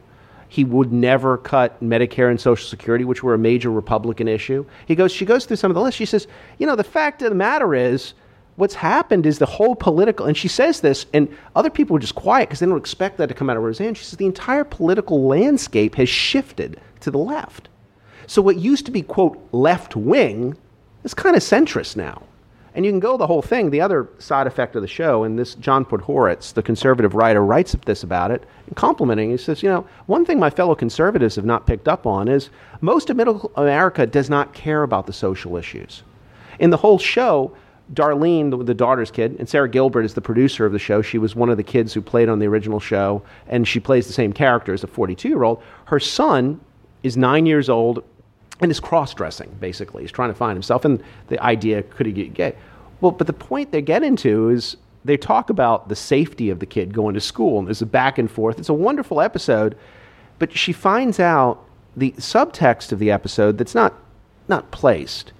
He 0.51 0.65
would 0.65 0.91
never 0.91 1.37
cut 1.37 1.81
Medicare 1.81 2.29
and 2.29 2.37
Social 2.37 2.67
Security, 2.67 3.05
which 3.05 3.23
were 3.23 3.33
a 3.33 3.37
major 3.37 3.71
Republican 3.71 4.27
issue. 4.27 4.65
He 4.85 4.95
goes, 4.95 5.09
she 5.09 5.23
goes 5.23 5.45
through 5.45 5.55
some 5.55 5.71
of 5.71 5.75
the 5.75 5.81
list. 5.81 5.97
She 5.97 6.05
says, 6.05 6.27
you 6.57 6.67
know, 6.67 6.75
the 6.75 6.83
fact 6.83 7.21
of 7.21 7.29
the 7.29 7.35
matter 7.35 7.73
is, 7.73 8.15
what's 8.57 8.73
happened 8.73 9.25
is 9.25 9.39
the 9.39 9.45
whole 9.45 9.75
political, 9.75 10.25
and 10.25 10.35
she 10.35 10.49
says 10.49 10.81
this, 10.81 11.05
and 11.13 11.33
other 11.55 11.69
people 11.69 11.95
are 11.95 12.01
just 12.01 12.15
quiet 12.15 12.49
because 12.49 12.59
they 12.59 12.65
don't 12.65 12.75
expect 12.77 13.17
that 13.17 13.27
to 13.27 13.33
come 13.33 13.49
out 13.49 13.55
of 13.55 13.63
Roseanne. 13.63 13.93
She 13.93 14.03
says, 14.03 14.17
the 14.17 14.25
entire 14.25 14.65
political 14.65 15.25
landscape 15.25 15.95
has 15.95 16.09
shifted 16.09 16.81
to 16.99 17.09
the 17.09 17.17
left. 17.17 17.69
So 18.27 18.41
what 18.41 18.57
used 18.57 18.85
to 18.87 18.91
be, 18.91 19.03
quote, 19.03 19.41
left 19.53 19.95
wing 19.95 20.57
is 21.05 21.13
kind 21.13 21.37
of 21.37 21.43
centrist 21.43 21.95
now. 21.95 22.23
And 22.73 22.85
you 22.85 22.91
can 22.91 23.01
go 23.01 23.17
the 23.17 23.27
whole 23.27 23.41
thing. 23.41 23.69
The 23.69 23.81
other 23.81 24.07
side 24.17 24.47
effect 24.47 24.75
of 24.75 24.81
the 24.81 24.87
show, 24.87 25.23
and 25.23 25.37
this 25.37 25.55
John 25.55 25.83
Podhoretz, 25.83 26.53
the 26.53 26.63
conservative 26.63 27.13
writer, 27.15 27.43
writes 27.43 27.75
this 27.85 28.03
about 28.03 28.31
it, 28.31 28.45
complimenting. 28.75 29.31
He 29.31 29.37
says, 29.37 29.61
you 29.61 29.69
know, 29.69 29.85
one 30.05 30.25
thing 30.25 30.39
my 30.39 30.49
fellow 30.49 30.73
conservatives 30.73 31.35
have 31.35 31.45
not 31.45 31.67
picked 31.67 31.89
up 31.89 32.05
on 32.05 32.29
is 32.29 32.49
most 32.79 33.09
of 33.09 33.17
middle 33.17 33.51
America 33.55 34.07
does 34.07 34.29
not 34.29 34.53
care 34.53 34.83
about 34.83 35.05
the 35.05 35.13
social 35.13 35.57
issues. 35.57 36.03
In 36.59 36.69
the 36.69 36.77
whole 36.77 36.97
show, 36.97 37.53
Darlene, 37.93 38.51
the, 38.51 38.63
the, 38.63 38.73
daughter's 38.73 39.11
kid, 39.11 39.35
and 39.37 39.49
Sara 39.49 39.67
Gilbert 39.67 40.03
is 40.03 40.13
the 40.13 40.21
producer 40.21 40.65
of 40.65 40.71
the 40.71 40.79
show. 40.79 41.01
She 41.01 41.17
was 41.17 41.35
one 41.35 41.49
of 41.49 41.57
the 41.57 41.63
kids 41.63 41.93
who 41.93 42.01
played 42.01 42.29
on 42.29 42.39
the 42.39 42.45
original 42.45 42.79
show, 42.79 43.21
and 43.47 43.67
she 43.67 43.81
plays 43.81 44.07
the 44.07 44.13
same 44.13 44.31
character 44.31 44.73
as 44.73 44.83
a 44.83 44.87
42 44.87 45.27
year 45.27 45.43
old. 45.43 45.61
Her 45.85 45.99
son 45.99 46.61
is 47.03 47.17
nine 47.17 47.45
years 47.45 47.67
old 47.69 48.03
and 48.61 48.71
is 48.71 48.79
cross 48.79 49.13
dressing, 49.13 49.55
basically. 49.59 50.03
He's 50.03 50.11
trying 50.11 50.29
to 50.29 50.35
find 50.35 50.55
himself. 50.55 50.85
And 50.85 51.03
the 51.27 51.41
idea 51.43 51.83
could 51.83 52.05
he 52.05 52.11
get 52.11 52.33
gay? 52.33 52.55
Well, 53.01 53.11
but 53.11 53.27
the 53.27 53.33
point 53.33 53.71
they 53.71 53.81
get 53.81 54.03
into 54.03 54.49
is 54.49 54.77
they 55.03 55.17
talk 55.17 55.49
about 55.49 55.89
the 55.89 55.95
safety 55.95 56.49
of 56.49 56.59
the 56.59 56.67
kid 56.67 56.93
going 56.93 57.15
to 57.15 57.21
school, 57.21 57.57
and 57.57 57.67
there's 57.67 57.81
a 57.81 57.87
back 57.87 58.17
and 58.17 58.29
forth. 58.29 58.59
It's 58.59 58.69
a 58.69 58.73
wonderful 58.73 59.19
episode, 59.19 59.75
but 60.37 60.55
she 60.55 60.71
finds 60.71 61.19
out 61.19 61.65
the 61.97 62.11
subtext 62.11 62.91
of 62.91 62.99
the 62.99 63.11
episode 63.11 63.57
that's 63.57 63.75
not, 63.75 63.95
not 64.47 64.71
placed 64.71 65.33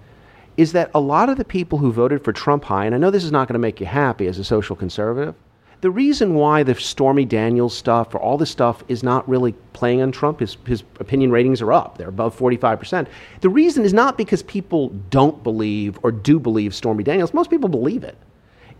is 0.57 0.73
that 0.73 0.91
a 0.93 0.99
lot 0.99 1.29
of 1.29 1.37
the 1.37 1.45
people 1.45 1.77
who 1.77 1.91
voted 1.91 2.23
for 2.23 2.33
Trump 2.33 2.65
Hi, 2.65 2.85
and 2.85 2.93
I 2.93 2.97
know 2.97 3.09
this 3.09 3.23
is 3.23 3.31
not 3.31 3.47
going 3.47 3.53
to 3.53 3.59
make 3.59 3.79
you 3.79 3.85
happy 3.85 4.27
as 4.27 4.37
a 4.37 4.43
social 4.43 4.75
conservative, 4.75 5.35
the 5.81 5.89
reason 5.89 6.35
why 6.35 6.61
the 6.61 6.75
Stormy 6.75 7.25
Daniels 7.25 7.75
stuff 7.75 8.13
or 8.13 8.19
all 8.19 8.37
this 8.37 8.51
stuff 8.51 8.83
is 8.87 9.01
not 9.03 9.27
really 9.27 9.53
playing 9.73 10.01
on 10.01 10.11
Trump, 10.11 10.39
his, 10.39 10.55
his 10.65 10.83
opinion 10.99 11.31
ratings 11.31 11.61
are 11.61 11.73
up. 11.73 11.97
They're 11.97 12.09
above 12.09 12.37
45%. 12.37 13.07
The 13.41 13.49
reason 13.49 13.83
is 13.83 13.93
not 13.93 14.15
because 14.15 14.43
people 14.43 14.89
don't 15.09 15.43
believe 15.43 15.97
or 16.03 16.11
do 16.11 16.39
believe 16.39 16.75
Stormy 16.75 17.03
Daniels. 17.03 17.33
Most 17.33 17.49
people 17.49 17.67
believe 17.67 18.03
it. 18.03 18.15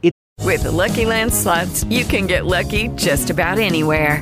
It's 0.03 0.17
With 0.45 0.63
the 0.63 0.71
Lucky 0.71 1.05
Land 1.05 1.33
slots, 1.33 1.83
you 1.85 2.05
can 2.05 2.27
get 2.27 2.45
lucky 2.45 2.89
just 2.89 3.31
about 3.31 3.57
anywhere. 3.57 4.21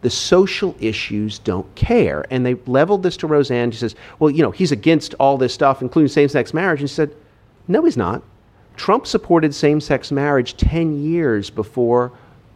the 0.00 0.10
social 0.10 0.76
issues 0.80 1.38
don't 1.38 1.72
care. 1.74 2.24
And 2.30 2.46
they 2.46 2.54
leveled 2.66 3.02
this 3.02 3.16
to 3.18 3.26
Roseanne. 3.26 3.70
She 3.70 3.78
says, 3.78 3.94
well, 4.18 4.30
you 4.30 4.42
know, 4.42 4.50
he's 4.50 4.72
against 4.72 5.14
all 5.14 5.36
this 5.36 5.52
stuff, 5.52 5.82
including 5.82 6.08
same 6.08 6.28
sex 6.28 6.54
marriage. 6.54 6.80
And 6.80 6.88
she 6.88 6.94
said, 6.94 7.14
no, 7.66 7.84
he's 7.84 7.96
not. 7.96 8.22
Trump 8.76 9.06
supported 9.06 9.54
same 9.54 9.80
sex 9.80 10.12
marriage 10.12 10.56
10 10.56 11.02
years 11.02 11.50
before, 11.50 12.12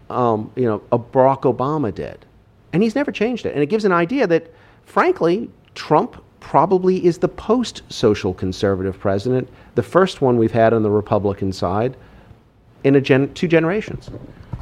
um, 0.08 0.50
you 0.54 0.64
know, 0.64 0.78
Barack 0.90 1.42
Obama 1.42 1.92
did. 1.92 2.24
And 2.72 2.82
he's 2.82 2.94
never 2.94 3.10
changed 3.10 3.44
it. 3.44 3.54
And 3.54 3.62
it 3.62 3.66
gives 3.66 3.84
an 3.84 3.92
idea 3.92 4.26
that, 4.28 4.50
frankly, 4.84 5.50
Trump 5.74 6.22
probably 6.40 7.04
is 7.04 7.18
the 7.18 7.28
post 7.28 7.82
social 7.88 8.32
conservative 8.32 8.98
president, 8.98 9.48
the 9.74 9.82
first 9.82 10.20
one 10.20 10.38
we've 10.38 10.52
had 10.52 10.72
on 10.72 10.82
the 10.82 10.90
Republican 10.90 11.52
side 11.52 11.96
in 12.84 12.96
a 12.96 13.00
gen- 13.00 13.32
two 13.34 13.48
generations. 13.48 14.10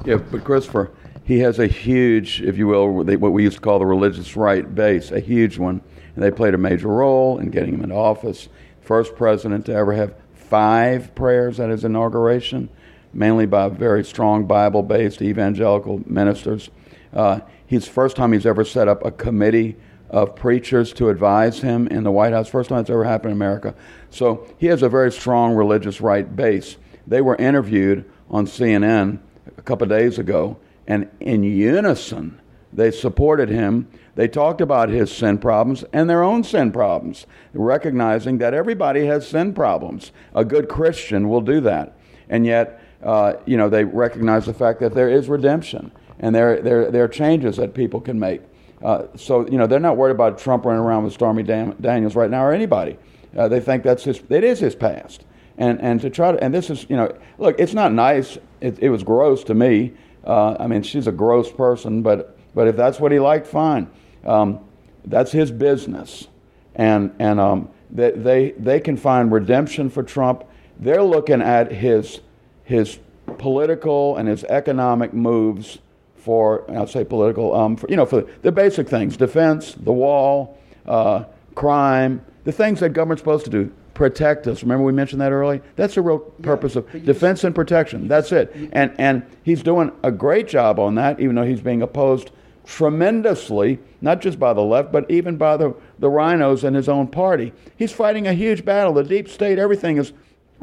Yeah, 0.05 0.17
but 0.17 0.45
Christopher, 0.45 0.91
he 1.31 1.39
has 1.39 1.61
a 1.61 1.69
huge, 1.69 2.43
if 2.43 2.59
you 2.59 2.67
will, 2.67 2.91
what 2.91 3.33
we 3.33 3.45
used 3.45 3.55
to 3.55 3.63
call 3.63 3.79
the 3.79 3.87
religious 3.87 4.35
right 4.35 4.75
base, 4.75 5.13
a 5.13 5.21
huge 5.21 5.59
one. 5.59 5.81
And 6.17 6.25
they 6.25 6.33
played 6.33 6.55
a 6.55 6.59
major 6.59 6.89
role 6.89 7.39
in 7.39 7.51
getting 7.51 7.75
him 7.75 7.85
into 7.85 7.95
office. 7.95 8.49
First 8.81 9.15
president 9.15 9.67
to 9.67 9.73
ever 9.73 9.93
have 9.93 10.13
five 10.35 11.15
prayers 11.15 11.61
at 11.61 11.71
his 11.71 11.85
inauguration, 11.85 12.69
mainly 13.13 13.47
by 13.47 13.69
very 13.69 14.05
strong 14.05 14.47
Bible 14.47 14.83
based 14.83 15.23
evangelical 15.23 16.03
ministers. 16.05 16.69
Uh, 17.13 17.39
his 17.65 17.87
first 17.87 18.17
time 18.17 18.33
he's 18.33 18.45
ever 18.45 18.65
set 18.65 18.89
up 18.89 19.05
a 19.05 19.13
committee 19.13 19.77
of 20.09 20.35
preachers 20.35 20.93
to 20.95 21.11
advise 21.11 21.61
him 21.61 21.87
in 21.87 22.03
the 22.03 22.11
White 22.11 22.33
House. 22.33 22.49
First 22.49 22.71
time 22.71 22.81
it's 22.81 22.91
ever 22.91 23.05
happened 23.05 23.31
in 23.31 23.39
America. 23.39 23.77
So 24.11 24.49
he 24.59 24.67
has 24.67 24.83
a 24.83 24.89
very 24.89 25.13
strong 25.13 25.55
religious 25.55 26.01
right 26.01 26.35
base. 26.35 26.77
They 27.07 27.21
were 27.21 27.37
interviewed 27.37 28.05
on 28.29 28.47
CNN 28.47 29.21
a 29.57 29.63
couple 29.63 29.85
of 29.85 29.97
days 29.97 30.19
ago, 30.19 30.57
and 30.91 31.09
in 31.21 31.45
unison, 31.45 32.41
they 32.73 32.91
supported 32.91 33.49
him. 33.49 33.87
They 34.17 34.27
talked 34.27 34.61
about 34.61 34.89
his 34.89 35.13
sin 35.13 35.39
problems 35.39 35.85
and 35.93 36.11
their 36.11 36.25
own 36.25 36.43
sin 36.43 36.73
problems, 36.73 37.29
recognizing 37.55 38.39
that 38.39 38.55
everybody 38.55 39.07
has 39.07 39.29
sin 39.29 39.55
problems. 39.55 40.11
A 40.35 40.45
good 40.45 40.69
Christian 40.69 41.29
will 41.29 41.43
do 41.43 41.61
that. 41.61 41.97
And 42.29 42.45
yet, 42.45 42.83
uh, 43.05 43.35
you 43.47 43.57
know, 43.57 43.69
they 43.69 43.85
recognize 43.85 44.47
the 44.47 44.53
fact 44.53 44.81
that 44.81 44.93
there 44.93 45.09
is 45.09 45.29
redemption 45.29 45.93
and 46.19 46.35
there, 46.35 46.61
there, 46.61 46.91
there 46.91 47.05
are 47.05 47.09
changes 47.09 47.57
that 47.59 47.73
people 47.73 48.01
can 48.01 48.19
make. 48.19 48.43
Uh, 48.83 49.05
so 49.15 49.47
you 49.47 49.59
know 49.59 49.67
they're 49.67 49.79
not 49.79 49.97
worried 49.97 50.13
about 50.15 50.39
Trump 50.39 50.65
running 50.65 50.83
around 50.83 51.05
with 51.05 51.13
Stormy 51.13 51.43
Dan- 51.43 51.77
Daniels 51.81 52.17
right 52.17 52.31
now 52.31 52.43
or 52.43 52.53
anybody. 52.53 52.97
Uh, 53.37 53.47
they 53.47 53.61
think 53.61 53.83
that's 53.83 54.05
his. 54.05 54.23
It 54.31 54.43
is 54.43 54.59
his 54.59 54.75
past, 54.75 55.27
and 55.59 55.79
and 55.83 56.01
to 56.01 56.09
try 56.09 56.33
to 56.33 56.43
and 56.43 56.55
this 56.55 56.71
is 56.71 56.87
you 56.89 56.97
know 56.97 57.15
look, 57.37 57.61
it's 57.61 57.75
not 57.75 57.93
nice. 57.93 58.39
It, 58.63 58.79
it 58.79 58.89
was 58.89 59.03
gross 59.03 59.45
to 59.45 59.55
me. 59.55 59.93
Uh, 60.25 60.57
I 60.59 60.67
mean, 60.67 60.83
she's 60.83 61.07
a 61.07 61.13
gross 61.13 61.51
person, 61.51 62.03
but 62.03 62.37
but 62.55 62.69
if 62.69 62.77
that's 62.77 63.01
what 63.01 63.13
he 63.13 63.19
liked, 63.19 63.47
fine. 63.47 63.89
Um, 64.25 64.61
that's 65.05 65.33
his 65.33 65.51
business, 65.51 66.29
and 66.75 67.15
and 67.19 67.41
um, 67.41 67.71
they, 67.91 68.11
they 68.11 68.51
they 68.53 68.81
can 68.81 68.97
find 68.97 69.33
redemption 69.33 69.89
for 69.91 70.03
Trump. 70.03 70.45
They're 70.79 71.03
looking 71.03 71.41
at 71.43 71.73
his 71.73 72.21
his 72.65 72.99
political 73.39 74.17
and 74.17 74.29
his 74.29 74.45
economic 74.45 75.15
moves 75.15 75.79
for 76.17 76.71
I'll 76.71 76.87
say 76.87 77.05
political, 77.05 77.55
um, 77.55 77.77
for, 77.77 77.89
you 77.89 77.97
know, 77.97 78.07
for 78.07 78.27
the 78.43 78.53
basic 78.53 78.89
things: 78.89 79.17
defense, 79.17 79.75
the 79.75 79.93
wall, 79.93 80.59
uh, 80.87 81.25
crime, 81.55 82.25
the 82.45 82.53
things 82.53 82.81
that 82.81 82.91
government's 82.91 83.23
supposed 83.23 83.45
to 83.47 83.51
do. 83.51 83.73
Protect 83.95 84.47
us. 84.47 84.63
Remember 84.63 84.85
we 84.85 84.93
mentioned 84.93 85.21
that 85.21 85.33
early. 85.33 85.61
That's 85.77 85.95
the 85.95 86.03
real 86.03 86.19
purpose 86.19 86.77
of 86.77 86.91
defense 87.05 87.45
and 87.45 87.55
protection. 87.55 88.09
That's 88.09 88.33
it. 88.33 88.55
And 88.73 88.93
and 88.99 89.27
he's 89.43 89.63
doing 89.63 89.93
a 90.03 90.11
great 90.11 90.49
job 90.49 90.79
on 90.79 90.95
that, 90.95 91.21
even 91.21 91.35
though 91.35 91.45
he's 91.45 91.61
being 91.61 91.83
opposed 91.83 92.31
tremendously, 92.71 93.81
not 94.01 94.21
just 94.21 94.39
by 94.39 94.53
the 94.53 94.63
left, 94.63 94.93
but 94.93 95.11
even 95.11 95.37
by 95.37 95.57
the, 95.57 95.75
the 95.99 96.09
rhinos 96.09 96.63
in 96.63 96.75
his 96.75 96.89
own 96.89 97.09
party. 97.09 97.53
He's 97.77 97.91
fighting 97.91 98.29
a 98.29 98.33
huge 98.33 98.65
battle. 98.65 98.93
The 98.95 99.03
deep 99.03 99.29
state, 99.29 99.59
everything 99.59 99.97
is 99.97 100.13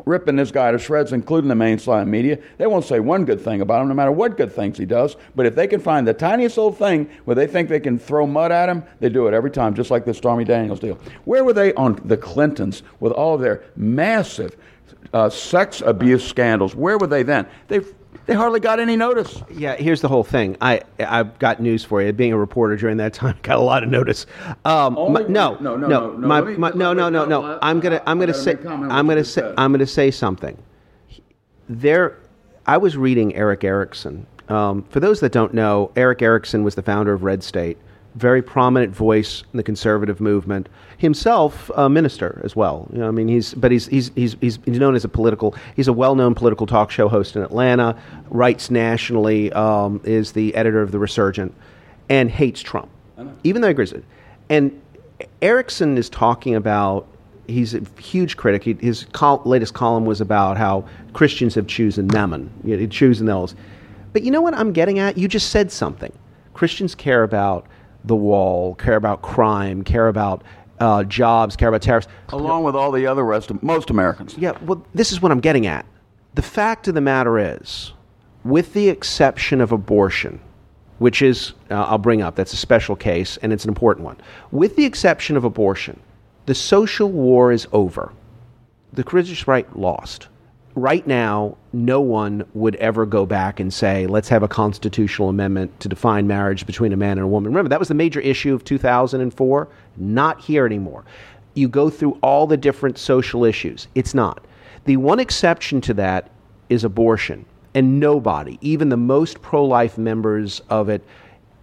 ripping 0.05 0.35
this 0.35 0.51
guy 0.51 0.71
to 0.71 0.79
shreds, 0.79 1.13
including 1.13 1.47
the 1.47 1.55
mainstream 1.55 2.09
media. 2.09 2.39
They 2.57 2.67
won't 2.67 2.85
say 2.85 2.99
one 2.99 3.25
good 3.25 3.41
thing 3.41 3.61
about 3.61 3.81
him, 3.81 3.87
no 3.87 3.93
matter 3.93 4.11
what 4.11 4.37
good 4.37 4.51
things 4.51 4.77
he 4.77 4.85
does. 4.85 5.15
But 5.35 5.45
if 5.45 5.55
they 5.55 5.67
can 5.67 5.79
find 5.79 6.07
the 6.07 6.13
tiniest 6.13 6.57
little 6.57 6.71
thing 6.71 7.09
where 7.25 7.35
they 7.35 7.47
think 7.47 7.69
they 7.69 7.79
can 7.79 7.97
throw 7.99 8.27
mud 8.27 8.51
at 8.51 8.69
him, 8.69 8.83
they 8.99 9.09
do 9.09 9.27
it 9.27 9.33
every 9.33 9.51
time, 9.51 9.73
just 9.73 9.91
like 9.91 10.05
the 10.05 10.13
Stormy 10.13 10.43
Daniels 10.43 10.79
deal. 10.79 10.99
Where 11.25 11.43
were 11.43 11.53
they 11.53 11.73
on 11.73 11.99
the 12.05 12.17
Clintons 12.17 12.83
with 12.99 13.11
all 13.11 13.35
of 13.35 13.41
their 13.41 13.63
massive 13.75 14.55
uh, 15.13 15.29
sex 15.29 15.81
abuse 15.81 16.25
scandals? 16.27 16.75
Where 16.75 16.97
were 16.97 17.07
they 17.07 17.23
then? 17.23 17.47
They 17.67 17.81
they 18.27 18.33
hardly 18.35 18.59
got 18.59 18.79
any 18.79 18.95
notice. 18.95 19.41
Yeah, 19.49 19.75
here's 19.75 20.01
the 20.01 20.07
whole 20.07 20.23
thing. 20.23 20.57
I 20.61 20.81
I've 20.99 21.39
got 21.39 21.59
news 21.59 21.83
for 21.83 22.01
you. 22.01 22.11
Being 22.13 22.33
a 22.33 22.37
reporter 22.37 22.75
during 22.75 22.97
that 22.97 23.13
time, 23.13 23.37
got 23.41 23.57
a 23.57 23.61
lot 23.61 23.83
of 23.83 23.89
notice. 23.89 24.25
Um, 24.65 24.93
my- 25.13 25.21
no, 25.23 25.57
no, 25.59 25.75
no, 25.75 25.77
no, 25.77 25.87
no, 25.87 26.11
no, 26.11 26.27
my, 26.27 26.39
let 26.41 26.47
me- 26.51 26.57
my, 26.57 26.69
no, 26.71 26.93
no, 26.93 27.09
no, 27.09 27.25
no, 27.25 27.41
no. 27.41 27.57
I- 27.61 27.69
I'm 27.69 27.79
gonna 27.79 27.97
I- 28.05 28.11
I'm 28.11 28.19
gonna 28.19 28.33
say 28.33 28.53
make 28.53 28.63
comment 28.63 28.91
on 28.91 28.97
I'm 28.97 29.07
gonna 29.07 29.23
say 29.23 29.41
said. 29.41 29.55
I'm 29.57 29.71
gonna 29.71 29.87
say 29.87 30.11
something. 30.11 30.57
There, 31.69 32.17
I 32.65 32.77
was 32.77 32.95
reading 32.97 33.35
Erick 33.35 33.63
Erickson. 33.63 34.25
Um, 34.49 34.83
for 34.89 34.99
those 34.99 35.19
that 35.21 35.31
don't 35.31 35.53
know, 35.53 35.91
Erick 35.95 36.21
Erickson 36.21 36.63
was 36.63 36.75
the 36.75 36.81
founder 36.81 37.11
of 37.13 37.23
Red 37.23 37.43
State, 37.43 37.77
very 38.17 38.41
prominent 38.41 38.95
voice 38.95 39.43
in 39.53 39.57
the 39.57 39.63
conservative 39.63 40.19
movement. 40.19 40.67
Himself 40.97 41.69
a 41.75 41.87
minister 41.87 42.41
as 42.43 42.55
well. 42.55 42.87
You 42.91 42.99
know, 42.99 43.07
I 43.07 43.11
mean, 43.11 43.27
he's 43.27 43.53
but 43.53 43.71
he's 43.71 43.87
he's 43.87 44.11
he's 44.15 44.35
he's 44.41 44.59
he's 44.65 44.79
known 44.79 44.95
as 44.95 45.05
a 45.05 45.09
political. 45.09 45.55
He's 45.75 45.87
a 45.87 45.93
well-known 45.93 46.33
political 46.33 46.65
talk 46.65 46.91
show 46.91 47.07
host 47.07 47.35
in 47.35 47.43
Atlanta. 47.43 47.95
Writes 48.29 48.71
nationally. 48.71 49.53
Um, 49.53 50.01
is 50.03 50.31
the 50.31 50.55
editor 50.55 50.81
of 50.81 50.91
the 50.91 50.99
Resurgent, 50.99 51.53
and 52.09 52.29
hates 52.29 52.61
Trump, 52.61 52.89
even 53.43 53.61
though 53.61 53.67
he 53.67 53.71
agrees 53.71 53.93
And 54.49 54.81
Erickson 55.41 55.97
is 55.97 56.09
talking 56.09 56.55
about. 56.55 57.07
He's 57.49 57.73
a 57.73 57.81
huge 57.97 58.35
critic. 58.35 58.61
He, 58.61 58.73
his 58.73 59.05
col- 59.13 59.41
latest 59.45 59.73
column 59.73 60.03
was 60.03 60.19
about 60.19 60.57
how 60.57 60.85
Christians 61.13 61.55
have 61.55 61.65
chosen 61.65 62.07
Mammon, 62.07 62.51
you 62.65 62.75
know, 62.75 62.85
chosen 62.87 63.25
those. 63.25 63.55
But 64.11 64.23
you 64.23 64.31
know 64.31 64.41
what 64.41 64.53
I'm 64.53 64.73
getting 64.73 64.99
at? 64.99 65.17
You 65.17 65.29
just 65.29 65.49
said 65.49 65.71
something. 65.71 66.11
Christians 66.53 66.93
care 66.93 67.23
about 67.23 67.65
the 68.07 68.15
wall, 68.15 68.75
care 68.75 68.95
about 68.95 69.21
crime, 69.21 69.83
care 69.83 70.07
about 70.07 70.43
uh, 70.79 71.03
jobs, 71.03 71.55
care 71.55 71.69
about 71.69 71.81
tariffs. 71.81 72.07
Along 72.29 72.63
with 72.63 72.75
all 72.75 72.91
the 72.91 73.07
other 73.07 73.23
rest 73.23 73.49
of 73.51 73.61
most 73.63 73.89
Americans. 73.89 74.37
Yeah, 74.37 74.57
well, 74.63 74.85
this 74.93 75.11
is 75.11 75.21
what 75.21 75.31
I'm 75.31 75.39
getting 75.39 75.67
at. 75.67 75.85
The 76.35 76.41
fact 76.41 76.87
of 76.87 76.93
the 76.93 77.01
matter 77.01 77.39
is, 77.39 77.93
with 78.43 78.73
the 78.73 78.89
exception 78.89 79.59
of 79.59 79.71
abortion, 79.71 80.39
which 80.99 81.21
is, 81.21 81.53
uh, 81.69 81.83
I'll 81.83 81.97
bring 81.97 82.21
up, 82.21 82.35
that's 82.35 82.53
a 82.53 82.57
special 82.57 82.95
case 82.95 83.37
and 83.37 83.51
it's 83.51 83.63
an 83.63 83.69
important 83.69 84.05
one. 84.05 84.17
With 84.51 84.75
the 84.75 84.85
exception 84.85 85.35
of 85.37 85.43
abortion, 85.43 85.99
the 86.45 86.55
social 86.55 87.09
war 87.09 87.51
is 87.51 87.67
over. 87.71 88.13
The 88.93 89.03
religious 89.03 89.47
right 89.47 89.77
lost. 89.77 90.27
Right 90.77 91.07
now, 91.07 91.57
no 91.73 92.01
one 92.01 92.45
would 92.53 92.75
ever 92.75 93.07
go 93.07 93.25
back 93.25 93.59
and 93.59 93.73
say, 93.73 94.05
let's 94.05 94.29
have 94.29 94.43
a 94.43 94.47
constitutional 94.47 95.27
amendment 95.27 95.79
to 95.79 95.89
define 95.89 96.27
marriage 96.27 96.67
between 96.67 96.93
a 96.93 96.95
man 96.95 97.17
and 97.17 97.21
a 97.21 97.27
woman. 97.27 97.51
Remember, 97.51 97.69
that 97.69 97.79
was 97.79 97.87
the 97.87 97.95
major 97.95 98.19
issue 98.19 98.53
of 98.53 98.63
2004. 98.63 99.67
Not 99.97 100.39
here 100.39 100.67
anymore. 100.67 101.03
You 101.55 101.67
go 101.67 101.89
through 101.89 102.19
all 102.21 102.45
the 102.45 102.57
different 102.57 102.99
social 102.99 103.43
issues. 103.43 103.87
It's 103.95 104.13
not. 104.13 104.45
The 104.85 104.97
one 104.97 105.19
exception 105.19 105.81
to 105.81 105.95
that 105.95 106.29
is 106.69 106.83
abortion. 106.83 107.47
And 107.73 107.99
nobody, 107.99 108.59
even 108.61 108.89
the 108.89 108.97
most 108.97 109.41
pro 109.41 109.65
life 109.65 109.97
members 109.97 110.61
of 110.69 110.89
it, 110.89 111.03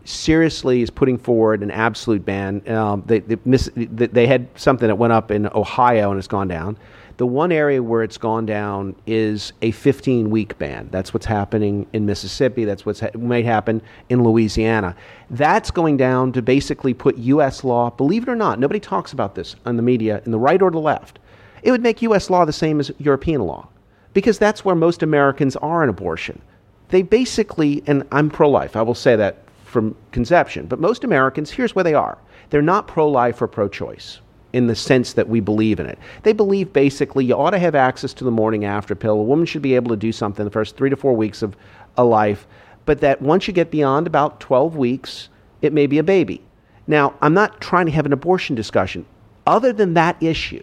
seriously 0.04 0.82
is 0.82 0.90
putting 0.90 1.18
forward 1.18 1.62
an 1.62 1.70
absolute 1.70 2.24
ban. 2.24 2.68
Um, 2.68 3.04
they, 3.06 3.20
they, 3.20 4.06
they 4.06 4.26
had 4.26 4.48
something 4.56 4.88
that 4.88 4.96
went 4.96 5.12
up 5.12 5.30
in 5.30 5.46
Ohio 5.54 6.10
and 6.10 6.18
it's 6.18 6.26
gone 6.26 6.48
down. 6.48 6.76
The 7.16 7.26
one 7.26 7.52
area 7.52 7.80
where 7.80 8.02
it's 8.02 8.18
gone 8.18 8.44
down 8.44 8.96
is 9.06 9.52
a 9.62 9.70
15 9.70 10.30
week 10.30 10.58
ban. 10.58 10.88
That's 10.90 11.14
what's 11.14 11.26
happening 11.26 11.86
in 11.92 12.06
Mississippi. 12.06 12.64
That's 12.64 12.84
what 12.84 12.98
ha- 12.98 13.10
might 13.16 13.44
happen 13.44 13.82
in 14.08 14.24
Louisiana. 14.24 14.96
That's 15.30 15.70
going 15.70 15.96
down 15.96 16.32
to 16.32 16.42
basically 16.42 16.92
put 16.92 17.16
U.S. 17.18 17.62
law, 17.62 17.90
believe 17.90 18.24
it 18.24 18.28
or 18.28 18.34
not, 18.34 18.58
nobody 18.58 18.80
talks 18.80 19.12
about 19.12 19.36
this 19.36 19.54
on 19.64 19.76
the 19.76 19.82
media, 19.82 20.22
in 20.24 20.32
the 20.32 20.38
right 20.38 20.60
or 20.60 20.72
the 20.72 20.80
left. 20.80 21.20
It 21.62 21.70
would 21.70 21.82
make 21.82 22.02
U.S. 22.02 22.30
law 22.30 22.44
the 22.44 22.52
same 22.52 22.80
as 22.80 22.90
European 22.98 23.42
law 23.42 23.68
because 24.12 24.38
that's 24.38 24.64
where 24.64 24.74
most 24.74 25.02
Americans 25.02 25.54
are 25.56 25.84
in 25.84 25.88
abortion. 25.88 26.42
They 26.88 27.02
basically, 27.02 27.84
and 27.86 28.02
I'm 28.10 28.28
pro 28.28 28.50
life, 28.50 28.74
I 28.74 28.82
will 28.82 28.94
say 28.94 29.14
that 29.14 29.38
from 29.64 29.94
conception, 30.10 30.66
but 30.66 30.80
most 30.80 31.04
Americans, 31.04 31.50
here's 31.50 31.76
where 31.76 31.84
they 31.84 31.94
are. 31.94 32.18
They're 32.50 32.62
not 32.62 32.88
pro 32.88 33.08
life 33.08 33.40
or 33.40 33.46
pro 33.46 33.68
choice 33.68 34.18
in 34.54 34.68
the 34.68 34.76
sense 34.76 35.14
that 35.14 35.28
we 35.28 35.40
believe 35.40 35.80
in 35.80 35.86
it. 35.86 35.98
They 36.22 36.32
believe 36.32 36.72
basically 36.72 37.24
you 37.24 37.34
ought 37.34 37.50
to 37.50 37.58
have 37.58 37.74
access 37.74 38.14
to 38.14 38.24
the 38.24 38.30
morning 38.30 38.64
after 38.64 38.94
pill. 38.94 39.14
A 39.14 39.22
woman 39.24 39.46
should 39.46 39.62
be 39.62 39.74
able 39.74 39.90
to 39.90 39.96
do 39.96 40.12
something 40.12 40.44
the 40.44 40.50
first 40.50 40.76
three 40.76 40.88
to 40.90 40.96
four 40.96 41.12
weeks 41.12 41.42
of 41.42 41.56
a 41.96 42.04
life, 42.04 42.46
but 42.84 43.00
that 43.00 43.20
once 43.20 43.48
you 43.48 43.52
get 43.52 43.72
beyond 43.72 44.06
about 44.06 44.38
12 44.38 44.76
weeks, 44.76 45.28
it 45.60 45.72
may 45.72 45.88
be 45.88 45.98
a 45.98 46.04
baby. 46.04 46.40
Now, 46.86 47.14
I'm 47.20 47.34
not 47.34 47.60
trying 47.60 47.86
to 47.86 47.92
have 47.92 48.06
an 48.06 48.12
abortion 48.12 48.54
discussion. 48.54 49.04
Other 49.44 49.72
than 49.72 49.94
that 49.94 50.22
issue, 50.22 50.62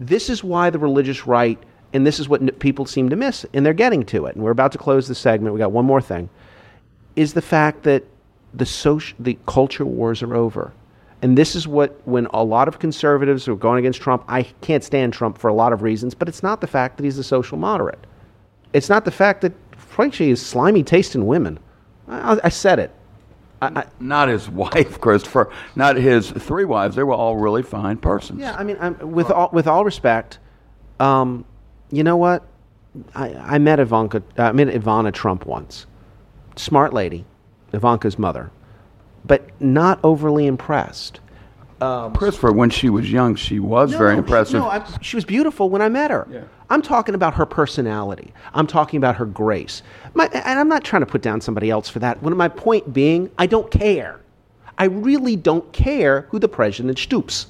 this 0.00 0.30
is 0.30 0.42
why 0.42 0.70
the 0.70 0.78
religious 0.78 1.26
right, 1.26 1.62
and 1.92 2.06
this 2.06 2.18
is 2.18 2.30
what 2.30 2.58
people 2.58 2.86
seem 2.86 3.10
to 3.10 3.16
miss, 3.16 3.44
and 3.52 3.66
they're 3.66 3.74
getting 3.74 4.06
to 4.06 4.24
it. 4.24 4.34
And 4.34 4.42
we're 4.42 4.50
about 4.50 4.72
to 4.72 4.78
close 4.78 5.08
the 5.08 5.14
segment. 5.14 5.52
We 5.52 5.58
got 5.58 5.72
one 5.72 5.84
more 5.84 6.00
thing, 6.00 6.30
is 7.16 7.34
the 7.34 7.42
fact 7.42 7.82
that 7.82 8.02
the 8.54 8.64
social, 8.64 9.14
the 9.20 9.36
culture 9.46 9.84
wars 9.84 10.22
are 10.22 10.34
over. 10.34 10.72
And 11.22 11.36
this 11.36 11.56
is 11.56 11.66
what, 11.66 12.00
when 12.06 12.26
a 12.34 12.44
lot 12.44 12.68
of 12.68 12.78
conservatives 12.78 13.48
are 13.48 13.56
going 13.56 13.78
against 13.78 14.00
Trump, 14.00 14.24
I 14.28 14.42
can't 14.60 14.84
stand 14.84 15.12
Trump 15.12 15.38
for 15.38 15.48
a 15.48 15.54
lot 15.54 15.72
of 15.72 15.82
reasons, 15.82 16.14
but 16.14 16.28
it's 16.28 16.42
not 16.42 16.60
the 16.60 16.66
fact 16.66 16.96
that 16.98 17.04
he's 17.04 17.18
a 17.18 17.24
social 17.24 17.56
moderate. 17.56 18.06
It's 18.72 18.88
not 18.88 19.04
the 19.04 19.10
fact 19.10 19.40
that, 19.40 19.52
frankly, 19.76 20.28
his 20.28 20.44
slimy 20.44 20.82
taste 20.82 21.14
in 21.14 21.26
women. 21.26 21.58
I, 22.08 22.38
I- 22.44 22.48
said 22.50 22.78
it. 22.78 22.90
I, 23.62 23.68
I, 23.68 23.84
Not 23.98 24.28
his 24.28 24.48
wife, 24.64 25.00
Christopher. 25.00 25.50
Not 25.74 25.96
his 25.96 26.30
three 26.30 26.66
wives. 26.66 26.94
They 26.96 27.02
were 27.02 27.14
all 27.14 27.36
really 27.36 27.62
fine 27.62 27.96
persons. 27.96 28.38
Yeah, 28.40 28.54
I 28.54 28.62
mean, 28.62 28.76
I'm, 28.78 28.96
with 29.12 29.30
all 29.30 29.48
with 29.52 29.66
all 29.66 29.84
respect, 29.84 30.38
um, 31.00 31.44
you 31.90 32.04
know 32.04 32.18
what? 32.18 32.44
I, 33.14 33.32
I 33.34 33.58
met 33.58 33.80
Ivanka. 33.80 34.22
I 34.36 34.52
met 34.52 34.68
Ivana 34.68 35.12
Trump 35.12 35.46
once. 35.46 35.86
Smart 36.56 36.92
lady, 36.92 37.24
Ivanka's 37.72 38.18
mother, 38.18 38.50
but 39.26 39.48
not 39.60 39.98
overly 40.02 40.46
impressed. 40.46 41.20
Um, 41.80 42.14
Christopher, 42.14 42.52
when 42.52 42.70
she 42.70 42.88
was 42.88 43.10
young, 43.10 43.34
she 43.34 43.58
was 43.60 43.92
very 43.92 44.14
no, 44.14 44.20
impressive. 44.20 44.52
She, 44.52 44.58
no, 44.58 44.68
I, 44.68 44.84
she 45.02 45.16
was 45.16 45.26
beautiful 45.26 45.68
when 45.68 45.82
I 45.82 45.90
met 45.90 46.10
her. 46.10 46.26
Yeah. 46.30 46.44
I'm 46.70 46.80
talking 46.80 47.14
about 47.14 47.34
her 47.34 47.44
personality. 47.44 48.32
I'm 48.54 48.66
talking 48.66 48.96
about 48.96 49.16
her 49.16 49.26
grace. 49.26 49.82
My, 50.14 50.26
and 50.26 50.58
I'm 50.58 50.68
not 50.68 50.84
trying 50.84 51.00
to 51.00 51.06
put 51.06 51.20
down 51.20 51.40
somebody 51.40 51.70
else 51.70 51.88
for 51.88 51.98
that. 51.98 52.22
One 52.22 52.34
my 52.36 52.48
point 52.48 52.92
being, 52.92 53.30
I 53.38 53.46
don't 53.46 53.70
care. 53.70 54.20
I 54.78 54.84
really 54.84 55.36
don't 55.36 55.70
care 55.72 56.22
who 56.30 56.38
the 56.38 56.48
president 56.48 56.98
stoops. 56.98 57.46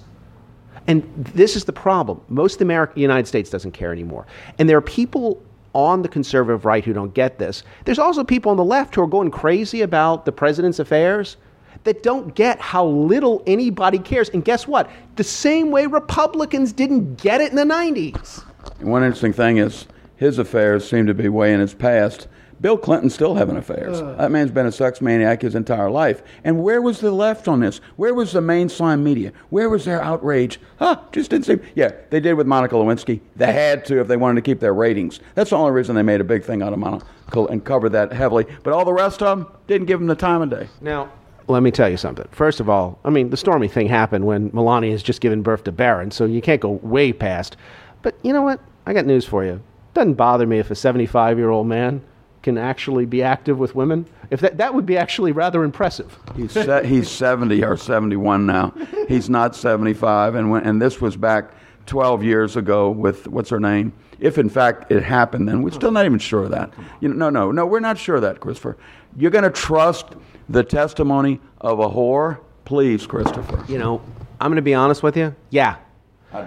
And 0.89 1.03
this 1.17 1.57
is 1.57 1.65
the 1.65 1.73
problem. 1.73 2.21
Most 2.29 2.61
of 2.61 2.67
the 2.67 2.91
United 2.95 3.27
States 3.27 3.51
doesn't 3.51 3.73
care 3.73 3.93
anymore. 3.93 4.27
And 4.59 4.69
there 4.69 4.77
are 4.77 4.83
people 4.83 5.43
on 5.73 6.03
the 6.03 6.09
conservative 6.09 6.65
right 6.65 6.85
who 6.85 6.93
don't 6.93 7.13
get 7.15 7.39
this. 7.39 7.63
There's 7.85 7.99
also 7.99 8.25
people 8.25 8.51
on 8.51 8.57
the 8.57 8.65
left 8.65 8.95
who 8.95 9.03
are 9.03 9.07
going 9.07 9.31
crazy 9.31 9.83
about 9.83 10.25
the 10.25 10.33
president's 10.33 10.79
affairs 10.79 11.37
that 11.85 12.03
don't 12.03 12.35
get 12.35 12.61
how 12.61 12.87
little 12.87 13.43
anybody 13.47 13.99
cares. 13.99 14.29
And 14.31 14.45
guess 14.45 14.67
what? 14.67 14.91
The 15.17 15.25
same 15.25 15.71
way 15.71 15.87
Republicans 15.87 16.73
didn't 16.73 17.17
get 17.17 17.41
it 17.41 17.51
in 17.51 17.57
the 17.57 17.65
90s. 17.65 18.45
One 18.81 19.03
interesting 19.03 19.33
thing 19.33 19.59
is 19.59 19.87
his 20.17 20.39
affairs 20.39 20.89
seem 20.89 21.07
to 21.07 21.15
be 21.15 21.29
way 21.29 21.53
in 21.53 21.61
his 21.61 21.75
past, 21.75 22.29
Bill 22.61 22.79
Clinton's 22.79 23.15
still 23.15 23.35
having 23.35 23.57
affairs. 23.57 24.01
that 24.01 24.31
man's 24.31 24.51
been 24.51 24.67
a 24.67 24.73
sex 24.73 25.01
maniac 25.01 25.43
his 25.43 25.55
entire 25.55 25.91
life. 25.91 26.23
And 26.43 26.63
where 26.63 26.81
was 26.81 27.01
the 27.01 27.11
left 27.11 27.49
on 27.49 27.61
this? 27.61 27.79
Where 27.97 28.15
was 28.15 28.33
the 28.33 28.41
mainstream 28.41 29.05
media? 29.05 29.33
Where 29.51 29.69
was 29.69 29.85
their 29.85 30.03
outrage? 30.03 30.59
Huh, 30.79 30.99
just 31.13 31.31
didn't 31.31 31.45
seem. 31.45 31.61
Yeah, 31.75 31.93
they 32.11 32.21
did 32.21 32.35
with 32.35 32.47
Monica 32.47 32.75
Lewinsky. 32.75 33.21
They 33.37 33.53
had 33.53 33.85
to 33.87 34.01
if 34.01 34.09
they 34.09 34.17
wanted 34.17 34.37
to 34.37 34.51
keep 34.51 34.61
their 34.61 34.73
ratings. 34.73 35.21
That's 35.35 35.51
the 35.51 35.57
only 35.57 35.73
reason 35.73 35.95
they 35.97 36.03
made 36.03 36.21
a 36.21 36.25
big 36.25 36.45
thing 36.45 36.63
out 36.63 36.73
of 36.73 36.79
Monica 36.79 37.07
and 37.51 37.63
covered 37.63 37.91
that 37.91 38.13
heavily. 38.13 38.47
But 38.63 38.73
all 38.73 38.85
the 38.85 38.93
rest 38.93 39.23
of 39.23 39.39
them 39.39 39.55
didn't 39.67 39.87
give 39.87 39.99
them 39.99 40.07
the 40.07 40.15
time 40.15 40.41
of 40.41 40.49
day. 40.49 40.69
Now, 40.81 41.13
let 41.49 41.63
me 41.63 41.71
tell 41.71 41.89
you 41.89 41.97
something. 41.97 42.27
First 42.33 42.61
of 42.61 42.69
all, 42.69 42.99
I 43.05 43.11
mean, 43.11 43.31
the 43.31 43.37
stormy 43.37 43.69
thing 43.69 43.89
happened 43.89 44.27
when 44.27 44.51
Melania 44.53 44.91
has 44.91 45.03
just 45.03 45.21
given 45.21 45.43
birth 45.43 45.65
to 45.65 45.73
Barron, 45.73 46.11
so 46.11 46.25
you 46.25 46.41
can't 46.43 46.61
go 46.61 46.73
way 46.83 47.13
past. 47.13 47.57
But 48.03 48.17
you 48.23 48.33
know 48.33 48.43
what? 48.43 48.61
I 48.87 48.93
got 48.93 49.07
news 49.07 49.25
for 49.25 49.45
you. 49.45 49.61
Doesn't 49.95 50.15
bother 50.15 50.47
me 50.47 50.59
if 50.59 50.71
a 50.71 50.75
75 50.75 51.39
year 51.39 51.51
old 51.51 51.67
man 51.67 52.03
can 52.43 52.59
actually 52.59 53.07
be 53.07 53.23
active 53.23 53.59
with 53.59 53.75
women. 53.75 54.07
If 54.31 54.41
that, 54.41 54.59
that 54.59 54.75
would 54.75 54.87
be 54.87 54.97
actually 54.97 55.33
rather 55.33 55.65
impressive. 55.65 56.17
He's, 56.37 56.53
se- 56.53 56.87
he's 56.87 57.09
70 57.11 57.65
or 57.65 57.77
71 57.77 58.47
now. 58.47 58.73
He's 59.09 59.29
not 59.29 59.57
75. 59.57 60.35
And, 60.37 60.51
when, 60.51 60.63
and 60.65 60.81
this 60.81 61.01
was 61.01 61.17
back 61.17 61.51
12 61.87 62.23
years 62.23 62.57
ago 62.57 62.91
with, 62.91 63.27
what's 63.27 63.51
her 63.51 63.59
name? 63.59 63.93
If 64.21 64.39
in 64.39 64.49
fact 64.49 64.91
it 64.93 65.03
happened, 65.03 65.49
then 65.49 65.63
we're 65.63 65.73
still 65.73 65.91
not 65.91 66.07
even 66.07 66.19
sure 66.19 66.45
of 66.45 66.51
that. 66.51 66.73
You 67.01 67.09
know, 67.09 67.15
no, 67.15 67.31
no, 67.31 67.53
no, 67.53 67.67
we're 67.67 67.81
not 67.81 67.99
sure 67.99 68.17
of 68.17 68.23
that, 68.23 68.41
Christopher. 68.41 68.77
You're 69.17 69.31
going 69.31 69.45
to 69.45 69.51
trust 69.51 70.07
the 70.49 70.63
testimony 70.65 71.41
of 71.61 71.79
a 71.81 71.89
whore? 71.89 72.39
Please, 72.65 73.07
Christopher. 73.07 73.65
You 73.69 73.79
know, 73.79 74.01
I'm 74.41 74.49
going 74.51 74.57
to 74.57 74.63
be 74.63 74.75
honest 74.75 75.03
with 75.03 75.17
you. 75.17 75.35
Yeah. 75.51 75.77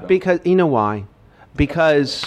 Because, 0.07 0.39
you 0.43 0.55
know 0.55 0.67
why? 0.67 1.05
Because 1.55 2.25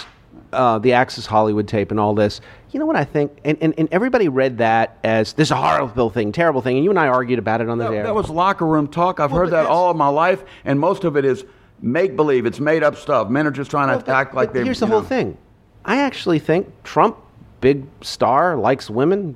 uh, 0.51 0.79
the 0.79 0.93
Access 0.93 1.25
Hollywood 1.25 1.67
tape 1.67 1.91
and 1.91 1.99
all 1.99 2.13
this. 2.13 2.41
You 2.71 2.79
know 2.79 2.85
what 2.85 2.95
I 2.95 3.05
think? 3.05 3.31
And, 3.45 3.57
and, 3.61 3.73
and 3.77 3.87
everybody 3.91 4.27
read 4.27 4.57
that 4.57 4.97
as 5.03 5.33
this 5.33 5.47
is 5.47 5.51
a 5.51 5.55
horrible 5.55 6.09
thing, 6.09 6.31
terrible 6.31 6.61
thing. 6.61 6.75
And 6.77 6.83
you 6.83 6.89
and 6.89 6.99
I 6.99 7.07
argued 7.07 7.39
about 7.39 7.61
it 7.61 7.69
on 7.69 7.77
the 7.77 7.85
That, 7.85 7.93
air. 7.93 8.03
that 8.03 8.15
was 8.15 8.29
locker 8.29 8.65
room 8.65 8.87
talk. 8.87 9.19
I've 9.19 9.31
heard 9.31 9.51
that 9.51 9.65
all 9.67 9.89
of 9.91 9.97
my 9.97 10.07
life, 10.07 10.43
and 10.65 10.79
most 10.79 11.03
of 11.03 11.15
it 11.15 11.23
is 11.25 11.45
make 11.81 12.15
believe. 12.15 12.45
It's 12.45 12.59
made 12.59 12.83
up 12.83 12.95
stuff. 12.95 13.29
Men 13.29 13.45
are 13.47 13.51
just 13.51 13.69
trying 13.69 13.89
to 13.89 13.95
Well, 13.97 14.05
but- 14.05 14.11
act 14.13 14.33
like 14.33 14.49
but 14.49 14.53
they. 14.55 14.63
Here's 14.63 14.79
the 14.79 14.87
you 14.87 14.91
whole 14.91 15.01
know. 15.01 15.07
thing. 15.07 15.37
I 15.85 15.97
actually 15.99 16.39
think 16.39 16.71
Trump, 16.83 17.17
big 17.61 17.85
star, 18.01 18.55
likes 18.57 18.89
women. 18.89 19.35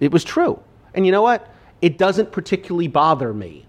It 0.00 0.10
was 0.12 0.24
true. 0.24 0.58
And 0.94 1.04
you 1.04 1.12
know 1.12 1.22
what? 1.22 1.46
It 1.82 1.98
doesn't 1.98 2.32
particularly 2.32 2.88
bother 2.88 3.32
me. 3.32 3.66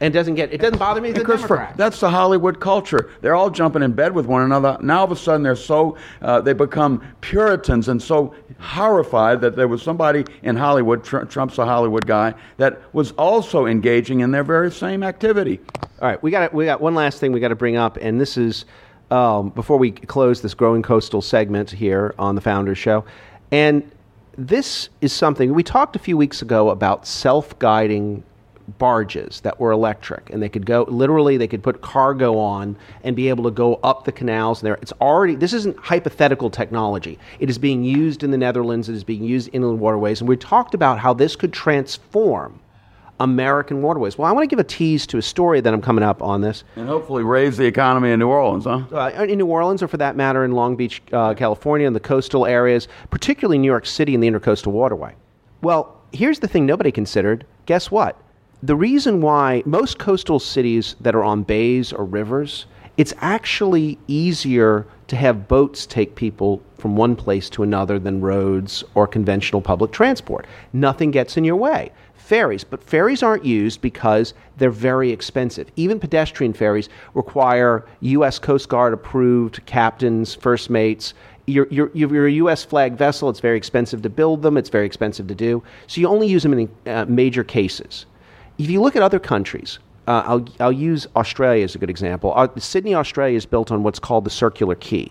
And 0.00 0.12
doesn't 0.12 0.34
get 0.34 0.52
it 0.52 0.60
doesn't 0.60 0.78
bother 0.78 1.00
me 1.00 1.10
as 1.10 1.18
a 1.18 1.24
Christopher, 1.24 1.54
Democrat. 1.56 1.76
that's 1.78 2.00
the 2.00 2.10
Hollywood 2.10 2.60
culture. 2.60 3.10
They're 3.20 3.36
all 3.36 3.48
jumping 3.48 3.80
in 3.82 3.92
bed 3.92 4.12
with 4.12 4.26
one 4.26 4.42
another. 4.42 4.76
Now 4.82 4.98
all 4.98 5.04
of 5.04 5.12
a 5.12 5.16
sudden 5.16 5.44
they're 5.44 5.54
so 5.56 5.96
uh, 6.20 6.40
they 6.40 6.52
become 6.52 7.00
Puritans 7.20 7.88
and 7.88 8.02
so 8.02 8.34
horrified 8.58 9.40
that 9.40 9.54
there 9.54 9.68
was 9.68 9.82
somebody 9.82 10.24
in 10.42 10.56
Hollywood, 10.56 11.04
Tr- 11.04 11.22
Trump's 11.22 11.58
a 11.58 11.64
Hollywood 11.64 12.06
guy, 12.06 12.34
that 12.56 12.82
was 12.92 13.12
also 13.12 13.66
engaging 13.66 14.20
in 14.20 14.32
their 14.32 14.44
very 14.44 14.70
same 14.70 15.04
activity. 15.04 15.60
All 16.02 16.08
right, 16.08 16.22
we 16.22 16.32
got 16.32 16.52
we 16.52 16.64
got 16.64 16.80
one 16.80 16.96
last 16.96 17.20
thing 17.20 17.30
we 17.32 17.40
got 17.40 17.48
to 17.48 17.56
bring 17.56 17.76
up, 17.76 17.96
and 17.98 18.20
this 18.20 18.36
is 18.36 18.64
um, 19.12 19.50
before 19.50 19.78
we 19.78 19.92
close 19.92 20.42
this 20.42 20.54
growing 20.54 20.82
coastal 20.82 21.22
segment 21.22 21.70
here 21.70 22.14
on 22.18 22.34
the 22.34 22.40
Founders 22.40 22.78
Show, 22.78 23.04
and 23.52 23.88
this 24.36 24.88
is 25.00 25.12
something 25.12 25.54
we 25.54 25.62
talked 25.62 25.96
a 25.96 25.98
few 25.98 26.16
weeks 26.16 26.42
ago 26.42 26.70
about 26.70 27.06
self-guiding 27.06 28.22
barges 28.78 29.40
that 29.42 29.60
were 29.60 29.70
electric 29.70 30.30
and 30.30 30.42
they 30.42 30.48
could 30.48 30.64
go 30.64 30.84
literally 30.88 31.36
they 31.36 31.46
could 31.46 31.62
put 31.62 31.82
cargo 31.82 32.38
on 32.38 32.76
and 33.02 33.14
be 33.14 33.28
able 33.28 33.44
to 33.44 33.50
go 33.50 33.74
up 33.82 34.04
the 34.04 34.12
canals 34.12 34.60
there. 34.60 34.78
It's 34.80 34.92
already 35.00 35.34
this 35.34 35.52
isn't 35.52 35.76
hypothetical 35.76 36.48
technology. 36.48 37.18
It 37.40 37.50
is 37.50 37.58
being 37.58 37.84
used 37.84 38.22
in 38.22 38.30
the 38.30 38.38
netherlands 38.38 38.88
it 38.88 38.94
is 38.94 39.04
being 39.04 39.24
used 39.24 39.48
in 39.48 39.56
inland 39.56 39.80
waterways 39.80 40.20
and 40.20 40.28
we 40.28 40.36
talked 40.36 40.74
about 40.74 40.98
how 40.98 41.12
this 41.12 41.36
could 41.36 41.52
transform 41.52 42.58
American 43.20 43.82
waterways. 43.82 44.18
Well, 44.18 44.28
I 44.28 44.32
want 44.32 44.42
to 44.42 44.48
give 44.48 44.58
a 44.58 44.64
tease 44.64 45.06
to 45.08 45.18
a 45.18 45.22
story 45.22 45.60
that 45.60 45.72
I'm 45.72 45.80
coming 45.80 46.04
up 46.04 46.22
on 46.22 46.40
this. 46.40 46.64
And 46.76 46.88
hopefully 46.88 47.22
raise 47.22 47.56
the 47.56 47.64
economy 47.64 48.10
in 48.10 48.18
New 48.18 48.28
Orleans, 48.28 48.64
huh? 48.64 48.82
Uh, 48.92 49.24
in 49.24 49.38
New 49.38 49.46
Orleans, 49.46 49.82
or 49.82 49.88
for 49.88 49.98
that 49.98 50.16
matter, 50.16 50.44
in 50.44 50.52
Long 50.52 50.74
Beach, 50.76 51.00
uh, 51.12 51.34
California, 51.34 51.86
in 51.86 51.92
the 51.92 52.00
coastal 52.00 52.46
areas, 52.46 52.88
particularly 53.10 53.58
New 53.58 53.70
York 53.70 53.86
City 53.86 54.14
and 54.14 54.22
the 54.22 54.28
Intercoastal 54.28 54.72
Waterway. 54.72 55.14
Well, 55.62 56.00
here's 56.12 56.40
the 56.40 56.48
thing 56.48 56.66
nobody 56.66 56.90
considered. 56.90 57.46
Guess 57.66 57.90
what? 57.90 58.20
The 58.62 58.76
reason 58.76 59.20
why 59.20 59.62
most 59.66 59.98
coastal 59.98 60.40
cities 60.40 60.96
that 61.00 61.14
are 61.14 61.22
on 61.22 61.42
bays 61.42 61.92
or 61.92 62.04
rivers, 62.04 62.66
it's 62.96 63.12
actually 63.20 63.98
easier 64.06 64.86
to 65.08 65.16
have 65.16 65.48
boats 65.48 65.86
take 65.86 66.14
people 66.14 66.62
from 66.78 66.96
one 66.96 67.14
place 67.14 67.50
to 67.50 67.62
another 67.62 67.98
than 67.98 68.20
roads 68.20 68.82
or 68.94 69.06
conventional 69.06 69.60
public 69.60 69.92
transport. 69.92 70.46
Nothing 70.72 71.10
gets 71.10 71.36
in 71.36 71.44
your 71.44 71.56
way. 71.56 71.92
Ferries, 72.24 72.64
but 72.64 72.82
ferries 72.82 73.22
aren't 73.22 73.44
used 73.44 73.82
because 73.82 74.32
they're 74.56 74.70
very 74.70 75.10
expensive. 75.10 75.68
Even 75.76 76.00
pedestrian 76.00 76.54
ferries 76.54 76.88
require 77.12 77.84
U.S. 78.00 78.38
Coast 78.38 78.70
Guard 78.70 78.94
approved 78.94 79.64
captains, 79.66 80.34
first 80.34 80.70
mates. 80.70 81.12
You're, 81.46 81.68
you're, 81.70 81.90
you're 81.92 82.26
a 82.26 82.32
U.S. 82.32 82.64
flag 82.64 82.96
vessel. 82.96 83.28
It's 83.28 83.40
very 83.40 83.58
expensive 83.58 84.00
to 84.00 84.08
build 84.08 84.40
them. 84.40 84.56
It's 84.56 84.70
very 84.70 84.86
expensive 84.86 85.26
to 85.26 85.34
do. 85.34 85.62
So 85.86 86.00
you 86.00 86.08
only 86.08 86.26
use 86.26 86.42
them 86.42 86.54
in 86.54 86.70
uh, 86.86 87.04
major 87.06 87.44
cases. 87.44 88.06
If 88.56 88.70
you 88.70 88.80
look 88.80 88.96
at 88.96 89.02
other 89.02 89.20
countries, 89.20 89.78
uh, 90.08 90.22
I'll, 90.24 90.48
I'll 90.60 90.72
use 90.72 91.06
Australia 91.16 91.62
as 91.62 91.74
a 91.74 91.78
good 91.78 91.90
example. 91.90 92.32
Uh, 92.34 92.48
Sydney, 92.56 92.94
Australia 92.94 93.36
is 93.36 93.44
built 93.44 93.70
on 93.70 93.82
what's 93.82 93.98
called 93.98 94.24
the 94.24 94.30
Circular 94.30 94.76
Quay. 94.76 95.10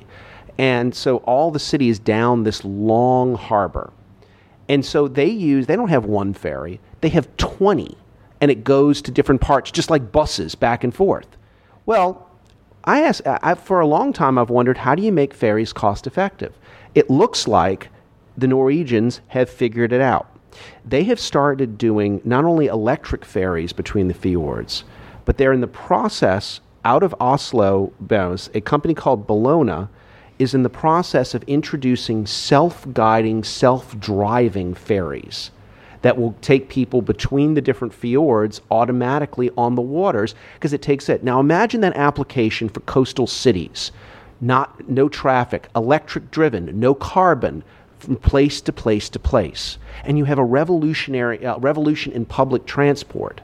And 0.57 0.95
so 0.95 1.17
all 1.17 1.51
the 1.51 1.59
city 1.59 1.89
is 1.89 1.99
down 1.99 2.41
this 2.41 2.65
long 2.65 3.35
harbor. 3.35 3.93
And 4.69 4.85
so 4.85 5.07
they 5.07 5.29
use, 5.29 5.67
they 5.67 5.75
don't 5.75 5.89
have 5.89 6.05
one 6.05 6.33
ferry, 6.33 6.79
they 7.01 7.09
have 7.09 7.35
20. 7.37 7.97
And 8.41 8.51
it 8.51 8.63
goes 8.63 9.01
to 9.03 9.11
different 9.11 9.41
parts, 9.41 9.71
just 9.71 9.89
like 9.89 10.11
buses 10.11 10.55
back 10.55 10.83
and 10.83 10.93
forth. 10.93 11.37
Well, 11.85 12.29
I 12.83 13.01
asked, 13.01 13.21
I, 13.25 13.55
for 13.55 13.79
a 13.79 13.87
long 13.87 14.11
time, 14.11 14.37
I've 14.37 14.49
wondered 14.49 14.77
how 14.77 14.95
do 14.95 15.01
you 15.01 15.11
make 15.11 15.33
ferries 15.33 15.71
cost 15.71 16.07
effective? 16.07 16.53
It 16.95 17.09
looks 17.09 17.47
like 17.47 17.89
the 18.37 18.47
Norwegians 18.47 19.21
have 19.27 19.49
figured 19.49 19.93
it 19.93 20.01
out. 20.01 20.29
They 20.85 21.03
have 21.05 21.19
started 21.19 21.77
doing 21.77 22.21
not 22.23 22.45
only 22.45 22.67
electric 22.67 23.25
ferries 23.25 23.73
between 23.73 24.07
the 24.07 24.13
fjords, 24.13 24.83
but 25.25 25.37
they're 25.37 25.53
in 25.53 25.61
the 25.61 25.67
process 25.67 26.59
out 26.85 27.03
of 27.03 27.15
Oslo, 27.19 27.93
a 28.11 28.61
company 28.61 28.93
called 28.93 29.27
Bellona 29.27 29.87
is 30.43 30.53
in 30.53 30.61
the 30.61 30.69
process 30.69 31.33
of 31.33 31.43
introducing 31.43 32.27
self 32.27 32.85
guiding, 32.93 33.43
self 33.43 33.99
driving 33.99 34.75
ferries 34.75 35.49
that 36.03 36.17
will 36.17 36.35
take 36.41 36.69
people 36.69 37.01
between 37.01 37.53
the 37.55 37.61
different 37.61 37.93
fjords 37.93 38.61
automatically 38.69 39.49
on 39.57 39.75
the 39.75 39.81
waters 39.81 40.35
because 40.55 40.73
it 40.73 40.81
takes 40.81 41.09
it. 41.09 41.23
Now 41.23 41.39
imagine 41.39 41.81
that 41.81 41.95
application 41.95 42.69
for 42.69 42.81
coastal 42.81 43.25
cities. 43.25 43.91
Not 44.41 44.89
no 44.89 45.07
traffic, 45.07 45.69
electric 45.75 46.29
driven, 46.29 46.77
no 46.79 46.93
carbon, 46.93 47.63
from 47.97 48.17
place 48.17 48.59
to 48.59 48.73
place 48.73 49.07
to 49.09 49.19
place. 49.19 49.77
And 50.03 50.17
you 50.17 50.25
have 50.25 50.37
a 50.37 50.43
revolutionary 50.43 51.45
uh, 51.45 51.57
revolution 51.59 52.11
in 52.11 52.25
public 52.25 52.65
transport. 52.65 53.39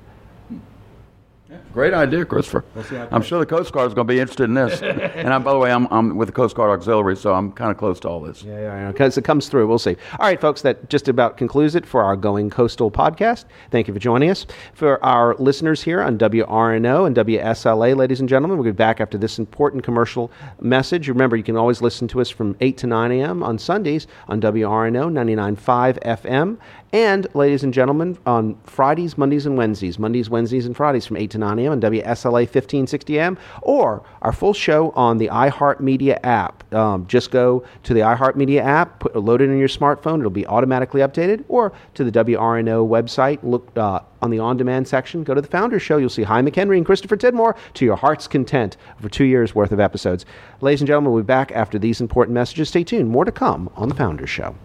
Great 1.74 1.94
idea, 1.94 2.26
Christopher. 2.26 2.64
I'm 3.12 3.22
sure 3.22 3.40
the 3.40 3.46
Coast 3.46 3.72
Guard 3.72 3.88
is 3.88 3.94
going 3.94 4.08
to 4.08 4.14
be 4.14 4.20
interested 4.20 4.44
in 4.46 4.54
this. 4.54 4.82
and 4.84 5.34
I'm, 5.34 5.44
by 5.44 5.52
the 5.52 5.58
way, 5.58 5.72
I'm, 5.72 5.88
I'm 5.92 6.16
with 6.16 6.28
the 6.28 6.32
Coast 6.32 6.56
Guard 6.56 6.70
Auxiliary, 6.72 7.16
so 7.16 7.34
I'm 7.34 7.52
kind 7.52 7.72
of 7.72 7.78
close 7.78 8.00
to 8.02 8.10
all 8.10 8.20
this. 8.20 8.44
Yeah, 8.44 8.60
yeah, 8.60 8.76
yeah. 8.76 8.92
Because 8.92 9.18
it 9.18 9.24
comes 9.24 9.50
through. 9.50 9.68
We'll 9.68 9.80
see. 9.80 9.96
All 10.20 10.26
right, 10.28 10.40
folks, 10.40 10.62
that 10.62 10.90
just 10.90 11.08
about 11.08 11.38
concludes 11.38 11.76
it 11.76 11.86
for 11.86 12.04
our 12.04 12.16
Going 12.16 12.50
Coastal 12.50 12.92
podcast. 12.92 13.46
Thank 13.72 13.88
you 13.88 13.94
for 13.94 14.00
joining 14.00 14.30
us. 14.30 14.46
For 14.74 15.04
our 15.04 15.36
listeners 15.36 15.82
here 15.82 16.02
on 16.02 16.18
WRNO 16.18 17.08
and 17.08 17.16
WSLA, 17.16 17.96
ladies 17.96 18.20
and 18.20 18.30
gentlemen, 18.30 18.58
we'll 18.58 18.66
be 18.66 18.72
back 18.72 19.00
after 19.02 19.18
this 19.18 19.40
important 19.40 19.84
commercial 19.84 20.32
message. 20.62 21.08
Remember, 21.08 21.36
you 21.36 21.44
can 21.44 21.58
always 21.58 21.82
listen 21.82 22.08
to 22.10 22.22
us 22.22 22.30
from 22.30 22.56
8 22.62 22.78
to 22.78 22.88
9 22.88 23.12
a.m. 23.12 23.44
on 23.44 23.58
Sundays 23.58 24.08
on 24.28 24.42
WRNO 24.42 25.12
99.5 25.12 26.00
FM. 26.04 26.58
And, 26.92 27.28
ladies 27.36 27.64
and 27.64 27.72
gentlemen, 27.72 28.18
on 28.26 28.56
Fridays, 28.64 29.16
Mondays, 29.16 29.46
and 29.46 29.56
Wednesdays, 29.56 30.00
Mondays, 30.00 30.28
Wednesdays, 30.28 30.66
and 30.66 30.76
Fridays 30.76 31.06
from 31.06 31.18
8 31.18 31.30
to 31.32 31.38
9 31.38 31.60
a.m. 31.60 31.72
on 31.74 31.82
WSLA 31.82 32.48
1560 32.48 33.20
AM, 33.20 33.38
or 33.62 34.04
our 34.24 34.32
full 34.32 34.54
show 34.54 34.90
on 34.92 35.20
the 35.20 35.28
iHeartMedia 35.28 36.20
app. 36.24 36.74
Um, 36.74 37.06
just 37.06 37.30
go 37.30 37.64
to 37.84 37.94
the 37.94 38.00
iHeartMedia 38.00 38.62
app, 38.62 39.02
put, 39.02 39.16
load 39.16 39.42
it 39.42 39.52
in 39.52 39.60
your 39.60 39.68
smartphone, 39.68 40.20
it'll 40.20 40.32
be 40.32 40.48
automatically 40.48 41.02
updated, 41.02 41.46
or 41.48 41.74
to 41.94 42.04
the 42.04 42.12
WRNO 42.12 42.88
website, 42.88 43.38
look 43.44 43.70
uh, 43.78 44.00
on 44.24 44.32
the 44.32 44.40
on 44.40 44.58
demand 44.58 44.88
section, 44.88 45.24
go 45.24 45.36
to 45.36 45.42
the 45.42 45.48
Founders 45.48 45.84
Show. 45.84 45.98
You'll 45.98 46.10
see 46.10 46.24
Hi 46.24 46.42
McHenry 46.42 46.78
and 46.78 46.86
Christopher 46.86 47.18
Tidmore 47.18 47.56
to 47.76 47.86
your 47.86 47.98
heart's 47.98 48.28
content 48.28 48.78
for 49.00 49.10
two 49.10 49.26
years 49.26 49.54
worth 49.54 49.72
of 49.72 49.80
episodes. 49.80 50.26
Ladies 50.62 50.82
and 50.82 50.88
gentlemen, 50.88 51.14
we'll 51.14 51.22
be 51.22 51.28
back 51.28 51.52
after 51.52 51.78
these 51.78 52.02
important 52.02 52.34
messages. 52.34 52.70
Stay 52.70 52.84
tuned. 52.84 53.10
More 53.10 53.26
to 53.26 53.32
come 53.32 53.70
on 53.76 53.90
the 53.90 53.96
Founders 53.96 54.30
Show. 54.30 54.56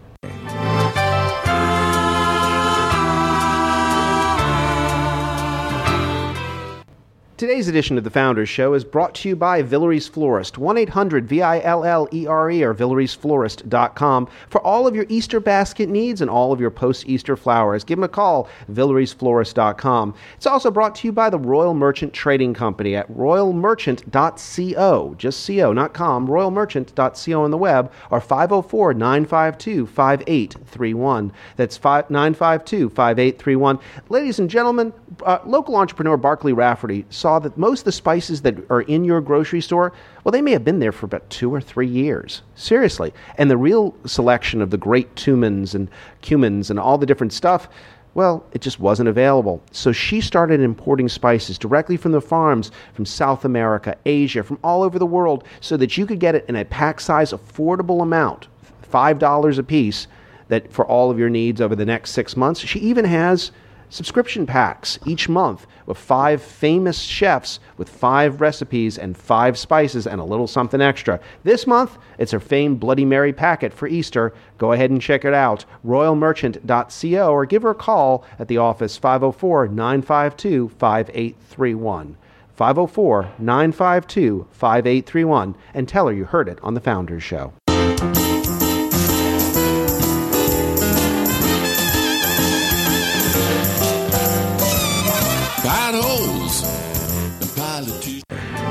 Today's 7.36 7.66
edition 7.66 7.98
of 7.98 8.04
the 8.04 8.10
Founders 8.10 8.48
Show 8.48 8.74
is 8.74 8.84
brought 8.84 9.12
to 9.16 9.28
you 9.28 9.34
by 9.34 9.60
Villere's 9.60 10.06
Florist, 10.06 10.56
1 10.56 10.78
800 10.78 11.26
V 11.26 11.42
I 11.42 11.58
L 11.58 11.84
L 11.84 12.06
E 12.12 12.28
R 12.28 12.48
E 12.48 12.62
or 12.62 12.72
VilleresFlorist.com 12.72 14.28
for 14.48 14.60
all 14.60 14.86
of 14.86 14.94
your 14.94 15.04
Easter 15.08 15.40
basket 15.40 15.88
needs 15.88 16.20
and 16.20 16.30
all 16.30 16.52
of 16.52 16.60
your 16.60 16.70
post 16.70 17.08
Easter 17.08 17.36
flowers. 17.36 17.82
Give 17.82 17.98
them 17.98 18.04
a 18.04 18.08
call, 18.08 18.48
VilleresFlorist.com. 18.70 20.14
It's 20.36 20.46
also 20.46 20.70
brought 20.70 20.94
to 20.94 21.08
you 21.08 21.12
by 21.12 21.28
the 21.28 21.40
Royal 21.40 21.74
Merchant 21.74 22.12
Trading 22.12 22.54
Company 22.54 22.94
at 22.94 23.10
royalmerchant.co, 23.10 25.14
just 25.18 25.44
co, 25.44 25.72
not 25.72 25.92
com, 25.92 26.28
royalmerchant.co 26.28 27.42
on 27.42 27.50
the 27.50 27.58
web, 27.58 27.90
or 28.12 28.20
504 28.20 28.94
952 28.94 29.86
5831. 29.86 31.32
That's 31.56 31.82
952 31.82 32.90
5831. 32.90 33.80
Ladies 34.08 34.38
and 34.38 34.48
gentlemen, 34.48 34.92
uh, 35.24 35.40
local 35.44 35.74
entrepreneur 35.74 36.16
Barclay 36.16 36.52
Rafferty 36.52 37.04
saw 37.24 37.38
that 37.38 37.56
most 37.56 37.80
of 37.80 37.84
the 37.86 37.92
spices 37.92 38.42
that 38.42 38.54
are 38.68 38.82
in 38.82 39.02
your 39.02 39.22
grocery 39.22 39.62
store, 39.62 39.94
well, 40.22 40.30
they 40.30 40.42
may 40.42 40.50
have 40.50 40.62
been 40.62 40.78
there 40.78 40.92
for 40.92 41.06
about 41.06 41.30
two 41.30 41.50
or 41.54 41.58
three 41.58 41.86
years. 41.86 42.42
Seriously. 42.54 43.14
And 43.38 43.50
the 43.50 43.56
real 43.56 43.94
selection 44.04 44.60
of 44.60 44.68
the 44.68 44.76
great 44.76 45.14
tumens 45.14 45.74
and 45.74 45.88
cumins 46.22 46.68
and 46.68 46.78
all 46.78 46.98
the 46.98 47.06
different 47.06 47.32
stuff, 47.32 47.70
well, 48.12 48.44
it 48.52 48.60
just 48.60 48.78
wasn't 48.78 49.08
available. 49.08 49.62
So 49.72 49.90
she 49.90 50.20
started 50.20 50.60
importing 50.60 51.08
spices 51.08 51.56
directly 51.56 51.96
from 51.96 52.12
the 52.12 52.20
farms 52.20 52.70
from 52.92 53.06
South 53.06 53.46
America, 53.46 53.96
Asia, 54.04 54.42
from 54.42 54.58
all 54.62 54.82
over 54.82 54.98
the 54.98 55.06
world, 55.06 55.44
so 55.62 55.78
that 55.78 55.96
you 55.96 56.04
could 56.04 56.20
get 56.20 56.34
it 56.34 56.44
in 56.46 56.56
a 56.56 56.64
pack 56.66 57.00
size, 57.00 57.32
affordable 57.32 58.02
amount, 58.02 58.48
$5 58.92 59.58
a 59.58 59.62
piece, 59.62 60.08
that 60.48 60.70
for 60.70 60.84
all 60.84 61.10
of 61.10 61.18
your 61.18 61.30
needs 61.30 61.62
over 61.62 61.74
the 61.74 61.86
next 61.86 62.10
six 62.10 62.36
months. 62.36 62.60
She 62.60 62.80
even 62.80 63.06
has 63.06 63.50
subscription 63.94 64.44
packs 64.44 64.98
each 65.06 65.28
month 65.28 65.66
with 65.86 65.96
five 65.96 66.42
famous 66.42 67.00
chefs 67.00 67.60
with 67.76 67.88
five 67.88 68.40
recipes 68.40 68.98
and 68.98 69.16
five 69.16 69.56
spices 69.56 70.06
and 70.06 70.20
a 70.20 70.24
little 70.24 70.48
something 70.48 70.80
extra. 70.80 71.20
This 71.44 71.66
month, 71.66 71.96
it's 72.18 72.32
her 72.32 72.40
famed 72.40 72.80
Bloody 72.80 73.04
Mary 73.04 73.32
packet 73.32 73.72
for 73.72 73.86
Easter. 73.86 74.34
Go 74.58 74.72
ahead 74.72 74.90
and 74.90 75.00
check 75.00 75.24
it 75.24 75.32
out. 75.32 75.64
RoyalMerchant.co 75.86 77.32
or 77.32 77.46
give 77.46 77.62
her 77.62 77.70
a 77.70 77.74
call 77.74 78.24
at 78.38 78.48
the 78.48 78.58
office 78.58 78.96
504 78.96 79.68
952 79.68 80.70
5831. 80.70 82.16
504 82.56 83.22
952 83.38 84.48
5831 84.50 85.54
and 85.72 85.88
tell 85.88 86.08
her 86.08 86.12
you 86.12 86.24
heard 86.24 86.48
it 86.48 86.58
on 86.62 86.74
the 86.74 86.80
Founders 86.80 87.22
Show. 87.22 87.52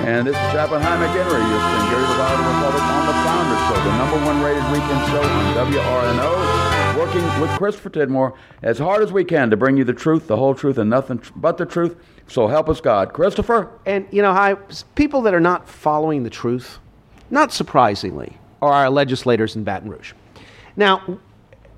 And 0.03 0.27
this 0.27 0.35
is 0.35 0.51
Chaplain 0.51 0.81
Hi 0.81 0.97
McHenry. 0.97 1.39
You're 1.39 1.63
here 1.87 2.01
to 2.01 2.13
the 2.13 2.43
Republic 2.43 2.83
on 2.83 3.05
the 3.07 3.13
Founder 3.23 3.55
Show, 3.67 3.83
the 3.85 3.97
number 3.97 4.25
one 4.25 4.43
rated 4.43 4.63
weekend 4.69 4.99
show 5.07 5.23
on 5.23 5.71
WRNO. 5.71 6.97
Working 6.99 7.41
with 7.41 7.49
Christopher 7.51 7.89
Tidmore 7.89 8.33
as 8.63 8.79
hard 8.79 9.01
as 9.01 9.13
we 9.13 9.23
can 9.23 9.49
to 9.49 9.55
bring 9.55 9.77
you 9.77 9.85
the 9.85 9.93
truth, 9.93 10.27
the 10.27 10.35
whole 10.35 10.53
truth, 10.55 10.77
and 10.77 10.89
nothing 10.89 11.21
but 11.37 11.57
the 11.57 11.65
truth. 11.65 11.95
So 12.27 12.47
help 12.47 12.67
us 12.67 12.81
God. 12.81 13.13
Christopher? 13.13 13.71
And, 13.85 14.05
you 14.11 14.21
know, 14.21 14.33
hi, 14.33 14.55
people 14.95 15.21
that 15.21 15.33
are 15.33 15.39
not 15.39 15.69
following 15.69 16.23
the 16.23 16.29
truth, 16.29 16.79
not 17.31 17.53
surprisingly, 17.53 18.37
are 18.61 18.73
our 18.73 18.89
legislators 18.89 19.55
in 19.55 19.63
Baton 19.63 19.89
Rouge. 19.89 20.11
Now, 20.75 21.17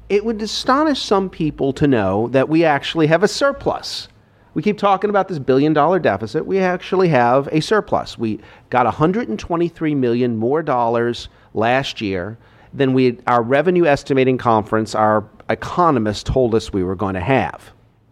it 0.09 0.25
would 0.25 0.41
astonish 0.41 0.99
some 0.99 1.29
people 1.29 1.73
to 1.73 1.85
know 1.85 2.27
that 2.29 2.49
we 2.49 2.63
actually 2.63 3.05
have 3.05 3.21
a 3.21 3.27
surplus. 3.27 4.07
We 4.55 4.61
keep 4.61 4.77
talking 4.77 5.09
about 5.09 5.27
this 5.27 5.37
billion 5.37 5.73
dollar 5.73 5.99
deficit. 5.99 6.45
We 6.45 6.59
actually 6.59 7.09
have 7.09 7.47
a 7.51 7.59
surplus. 7.59 8.17
We 8.17 8.39
got 8.69 8.85
123 8.85 9.95
million 9.95 10.37
more 10.37 10.63
dollars 10.63 11.27
last 11.53 11.99
year 11.99 12.37
than 12.73 12.93
we 12.93 13.19
our 13.27 13.43
revenue 13.43 13.85
estimating 13.85 14.37
conference 14.37 14.95
our 14.95 15.29
economists 15.49 16.23
told 16.23 16.55
us 16.55 16.71
we 16.71 16.83
were 16.83 16.95
going 16.95 17.15
to 17.15 17.21
have. 17.21 17.71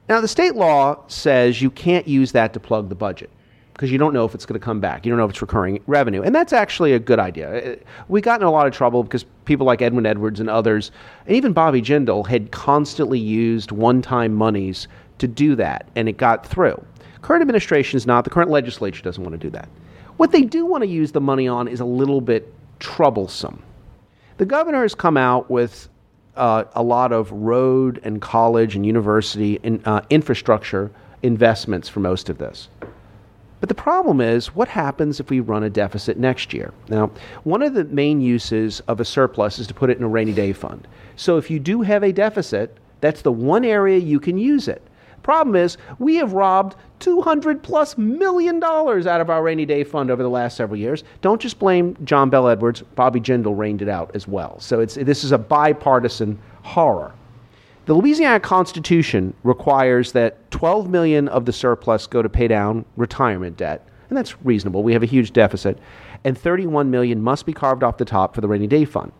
Now 0.10 0.20
the 0.20 0.28
state 0.28 0.56
law 0.56 1.02
says 1.08 1.62
you 1.62 1.72
can't 1.72 2.08
use 2.08 2.34
that 2.34 2.54
to 2.54 2.60
plug 2.60 2.90
the 2.90 2.96
budget 2.96 3.30
because 3.74 3.90
you 3.90 3.98
don't 3.98 4.14
know 4.14 4.26
if 4.26 4.36
it's 4.36 4.46
going 4.46 4.60
to 4.60 4.64
come 4.64 4.80
back. 4.80 5.06
You 5.06 5.12
don't 5.12 5.18
know 5.18 5.26
if 5.26 5.32
it's 5.32 5.42
recurring 5.42 5.82
revenue. 5.88 6.22
And 6.22 6.36
that's 6.36 6.54
actually 6.54 6.94
a 6.94 7.00
good 7.00 7.20
idea. 7.20 7.74
Uh, 7.74 7.76
We 8.08 8.22
got 8.22 8.40
in 8.40 8.46
a 8.46 8.52
lot 8.52 8.68
of 8.68 8.74
trouble 8.74 9.04
because 9.04 9.26
people 9.46 9.66
like 9.66 9.82
Edwin 9.82 10.06
Edwards 10.06 10.40
and 10.40 10.50
others, 10.50 10.92
and 11.26 11.36
even 11.36 11.54
Bobby 11.54 11.82
Jindal, 11.82 12.28
had 12.28 12.52
constantly 12.52 13.20
used 13.20 13.72
one 13.72 14.02
time 14.02 14.34
monies 14.36 14.88
to 15.20 15.28
do 15.28 15.56
that, 15.56 15.88
and 15.96 16.10
it 16.10 16.18
got 16.18 16.46
through. 16.46 16.84
Current 17.22 17.42
administration 17.42 17.98
is 17.98 18.06
not. 18.06 18.24
The 18.24 18.30
current 18.30 18.50
legislature 18.50 19.02
doesn't 19.02 19.24
want 19.24 19.34
to 19.34 19.38
do 19.38 19.50
that. 19.52 19.70
What 20.18 20.32
they 20.32 20.42
do 20.42 20.66
want 20.66 20.84
to 20.84 20.88
use 20.88 21.12
the 21.12 21.22
money 21.22 21.48
on 21.48 21.68
is 21.68 21.80
a 21.80 21.86
little 21.86 22.22
bit 22.22 22.54
troublesome. 22.80 23.64
The 24.38 24.46
governor 24.46 24.82
has 24.82 24.94
come 24.94 25.18
out 25.18 25.50
with 25.50 25.90
uh, 26.36 26.66
a 26.74 26.84
lot 26.84 27.12
of 27.12 27.32
road 27.32 28.00
and 28.04 28.22
college 28.22 28.76
and 28.76 28.86
university 28.86 29.60
uh, 29.86 30.02
infrastructure 30.10 30.92
investments 31.22 31.88
for 31.88 32.00
most 32.00 32.30
of 32.30 32.38
this. 32.38 32.70
But 33.60 33.70
the 33.70 33.76
problem 33.76 34.20
is, 34.20 34.54
what 34.54 34.68
happens 34.68 35.22
if 35.22 35.30
we 35.30 35.40
run 35.40 35.64
a 35.64 35.70
deficit 35.70 36.18
next 36.18 36.54
year? 36.54 36.74
Now, 36.90 37.12
one 37.46 37.62
of 37.62 37.74
the 37.74 37.86
main 37.86 38.20
uses 38.20 38.82
of 38.82 39.00
a 39.00 39.06
surplus 39.06 39.58
is 39.58 39.68
to 39.68 39.74
put 39.74 39.90
it 39.90 39.98
in 39.98 40.04
a 40.04 40.10
rainy 40.10 40.34
day 40.34 40.52
fund. 40.52 40.86
So 41.16 41.38
if 41.38 41.50
you 41.50 41.60
do 41.60 41.82
have 41.82 42.04
a 42.04 42.12
deficit, 42.12 42.78
that's 43.00 43.22
the 43.22 43.32
one 43.32 43.64
area 43.64 44.00
you 44.00 44.20
can 44.20 44.38
use 44.38 44.68
it. 44.68 44.82
Problem 45.24 45.56
is, 45.56 45.78
we 46.00 46.16
have 46.18 46.34
robbed 46.34 46.76
200 47.00 47.64
plus 47.64 47.98
million 47.98 48.60
dollars 48.60 49.08
out 49.08 49.22
of 49.22 49.30
our 49.30 49.42
rainy 49.42 49.66
day 49.66 49.84
fund 49.84 50.12
over 50.12 50.22
the 50.22 50.30
last 50.30 50.58
several 50.58 50.78
years. 50.78 51.04
Don't 51.22 51.42
just 51.42 51.60
blame 51.60 51.98
John 52.04 52.30
Bell 52.30 52.48
Edwards. 52.50 52.82
Bobby 52.96 53.20
Jindal 53.20 53.58
reined 53.58 53.82
it 53.82 53.90
out 53.90 54.12
as 54.14 54.28
well. 54.28 54.60
So 54.60 54.82
it's, 54.82 54.96
this 54.96 55.24
is 55.24 55.32
a 55.32 55.38
bipartisan 55.38 56.38
horror. 56.62 57.14
The 57.86 57.94
Louisiana 57.94 58.40
Constitution 58.40 59.34
requires 59.44 60.12
that 60.14 60.50
12 60.52 60.90
million 60.90 61.28
of 61.28 61.46
the 61.46 61.52
surplus 61.52 62.08
go 62.08 62.22
to 62.22 62.30
pay 62.30 62.48
down 62.48 62.86
retirement 62.96 63.58
debt, 63.58 63.86
and 64.10 64.18
that's 64.18 64.42
reasonable. 64.46 64.84
We 64.84 64.94
have 64.94 65.04
a 65.04 65.08
huge 65.08 65.34
deficit, 65.34 65.80
and 66.24 66.38
31 66.38 66.90
million 66.92 67.22
must 67.22 67.46
be 67.46 67.52
carved 67.52 67.84
off 67.84 67.98
the 67.98 68.06
top 68.06 68.36
for 68.36 68.42
the 68.42 68.48
rainy 68.48 68.68
day 68.68 68.86
fund. 68.86 69.12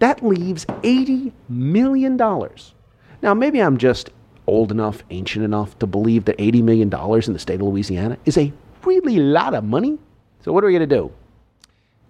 That 0.00 0.24
leaves 0.24 0.66
80 0.82 1.32
million 1.48 2.16
dollars. 2.16 2.74
Now, 3.22 3.34
maybe 3.34 3.60
I'm 3.60 3.78
just 3.78 4.10
old 4.48 4.72
enough, 4.72 5.02
ancient 5.10 5.44
enough 5.44 5.78
to 5.78 5.86
believe 5.86 6.24
that 6.24 6.36
80 6.38 6.62
million 6.62 6.88
dollars 6.88 7.28
in 7.28 7.34
the 7.34 7.38
state 7.38 7.60
of 7.60 7.66
Louisiana 7.66 8.18
is 8.24 8.36
a 8.36 8.52
really 8.84 9.18
lot 9.18 9.54
of 9.54 9.64
money. 9.64 9.98
So 10.42 10.52
what 10.52 10.64
are 10.64 10.66
we 10.66 10.72
going 10.72 10.88
to 10.88 10.96
do? 10.96 11.12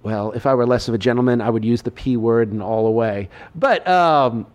Well, 0.03 0.33
if 0.33 0.47
I 0.47 0.55
were 0.55 0.67
less 0.67 0.89
of 0.89 0.95
a 0.95 0.99
gentleman, 0.99 1.41
I 1.41 1.51
would 1.51 1.65
use 1.65 1.83
the 1.83 1.91
P 1.91 2.17
word 2.17 2.53
and 2.53 2.63
all 2.63 2.87
away. 2.87 3.29
But 3.55 3.87
um, 3.89 4.47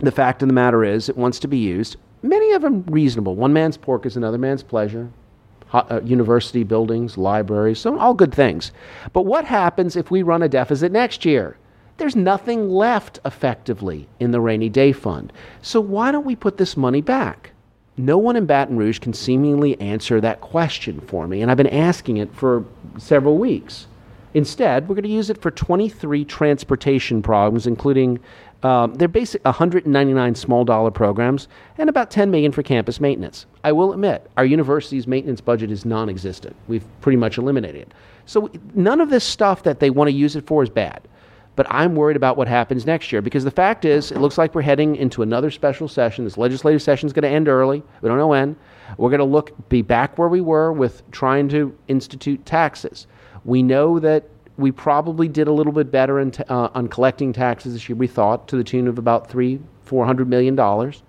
the 0.00 0.12
fact 0.12 0.42
of 0.42 0.48
the 0.48 0.54
matter 0.54 0.84
is, 0.84 1.08
it 1.08 1.16
wants 1.16 1.38
to 1.40 1.48
be 1.48 1.58
used. 1.58 1.96
Many 2.22 2.52
of 2.52 2.62
them 2.62 2.84
reasonable. 2.86 3.34
One 3.34 3.52
man's 3.52 3.76
pork 3.76 4.06
is 4.06 4.16
another 4.16 4.38
man's 4.38 4.62
pleasure. 4.62 5.10
Uh, 5.72 6.00
university 6.04 6.64
buildings, 6.64 7.16
libraries, 7.16 7.78
so 7.78 7.98
all 7.98 8.12
good 8.12 8.34
things. 8.34 8.72
But 9.14 9.22
what 9.24 9.46
happens 9.46 9.96
if 9.96 10.10
we 10.10 10.22
run 10.22 10.42
a 10.42 10.48
deficit 10.48 10.92
next 10.92 11.24
year? 11.24 11.56
There's 12.02 12.16
nothing 12.16 12.68
left 12.68 13.20
effectively 13.24 14.08
in 14.18 14.32
the 14.32 14.40
rainy 14.40 14.68
day 14.68 14.90
fund. 14.90 15.32
So 15.60 15.80
why 15.80 16.10
don't 16.10 16.26
we 16.26 16.34
put 16.34 16.56
this 16.56 16.76
money 16.76 17.00
back? 17.00 17.52
No 17.96 18.18
one 18.18 18.34
in 18.34 18.44
Baton 18.44 18.76
Rouge 18.76 18.98
can 18.98 19.12
seemingly 19.12 19.80
answer 19.80 20.20
that 20.20 20.40
question 20.40 20.98
for 20.98 21.28
me, 21.28 21.42
and 21.42 21.48
I've 21.48 21.56
been 21.56 21.68
asking 21.68 22.16
it 22.16 22.34
for 22.34 22.64
several 22.98 23.38
weeks. 23.38 23.86
Instead, 24.34 24.88
we're 24.88 24.96
going 24.96 25.04
to 25.04 25.10
use 25.10 25.30
it 25.30 25.40
for 25.40 25.52
23 25.52 26.24
transportation 26.24 27.22
programs, 27.22 27.68
including 27.68 28.18
um, 28.64 28.94
they're 28.94 29.06
basic 29.06 29.44
199 29.44 30.34
small 30.34 30.64
dollar 30.64 30.90
programs 30.90 31.46
and 31.78 31.88
about 31.88 32.10
10 32.10 32.32
million 32.32 32.50
for 32.50 32.64
campus 32.64 32.98
maintenance. 32.98 33.46
I 33.62 33.70
will 33.70 33.92
admit, 33.92 34.28
our 34.36 34.44
university's 34.44 35.06
maintenance 35.06 35.40
budget 35.40 35.70
is 35.70 35.84
non-existent. 35.84 36.56
We've 36.66 36.84
pretty 37.00 37.16
much 37.18 37.38
eliminated 37.38 37.82
it. 37.82 37.94
So 38.26 38.50
none 38.74 39.00
of 39.00 39.08
this 39.08 39.22
stuff 39.22 39.62
that 39.62 39.78
they 39.78 39.90
want 39.90 40.08
to 40.08 40.12
use 40.12 40.34
it 40.34 40.48
for 40.48 40.64
is 40.64 40.68
bad. 40.68 41.06
But 41.54 41.66
I'm 41.68 41.94
worried 41.94 42.16
about 42.16 42.36
what 42.38 42.48
happens 42.48 42.86
next 42.86 43.12
year 43.12 43.20
because 43.20 43.44
the 43.44 43.50
fact 43.50 43.84
is, 43.84 44.10
it 44.10 44.18
looks 44.18 44.38
like 44.38 44.54
we're 44.54 44.62
heading 44.62 44.96
into 44.96 45.20
another 45.20 45.50
special 45.50 45.86
session. 45.86 46.24
This 46.24 46.38
legislative 46.38 46.80
session 46.80 47.06
is 47.06 47.12
going 47.12 47.24
to 47.24 47.28
end 47.28 47.46
early. 47.46 47.82
We 48.00 48.08
don't 48.08 48.16
know 48.16 48.28
when. 48.28 48.56
We're 48.96 49.10
going 49.10 49.18
to 49.18 49.24
look 49.24 49.68
be 49.68 49.82
back 49.82 50.16
where 50.18 50.28
we 50.28 50.40
were 50.40 50.72
with 50.72 51.08
trying 51.10 51.48
to 51.50 51.76
institute 51.88 52.46
taxes. 52.46 53.06
We 53.44 53.62
know 53.62 53.98
that 53.98 54.24
we 54.56 54.70
probably 54.70 55.28
did 55.28 55.46
a 55.48 55.52
little 55.52 55.72
bit 55.72 55.90
better 55.90 56.20
in 56.20 56.30
t- 56.30 56.44
uh, 56.48 56.68
on 56.74 56.88
collecting 56.88 57.32
taxes 57.32 57.74
this 57.74 57.88
year. 57.88 57.96
We 57.96 58.06
thought 58.06 58.48
to 58.48 58.56
the 58.56 58.64
tune 58.64 58.86
of 58.88 58.98
about 58.98 59.28
three, 59.28 59.60
four 59.82 60.06
hundred 60.06 60.28
million 60.28 60.54
dollars. 60.54 61.02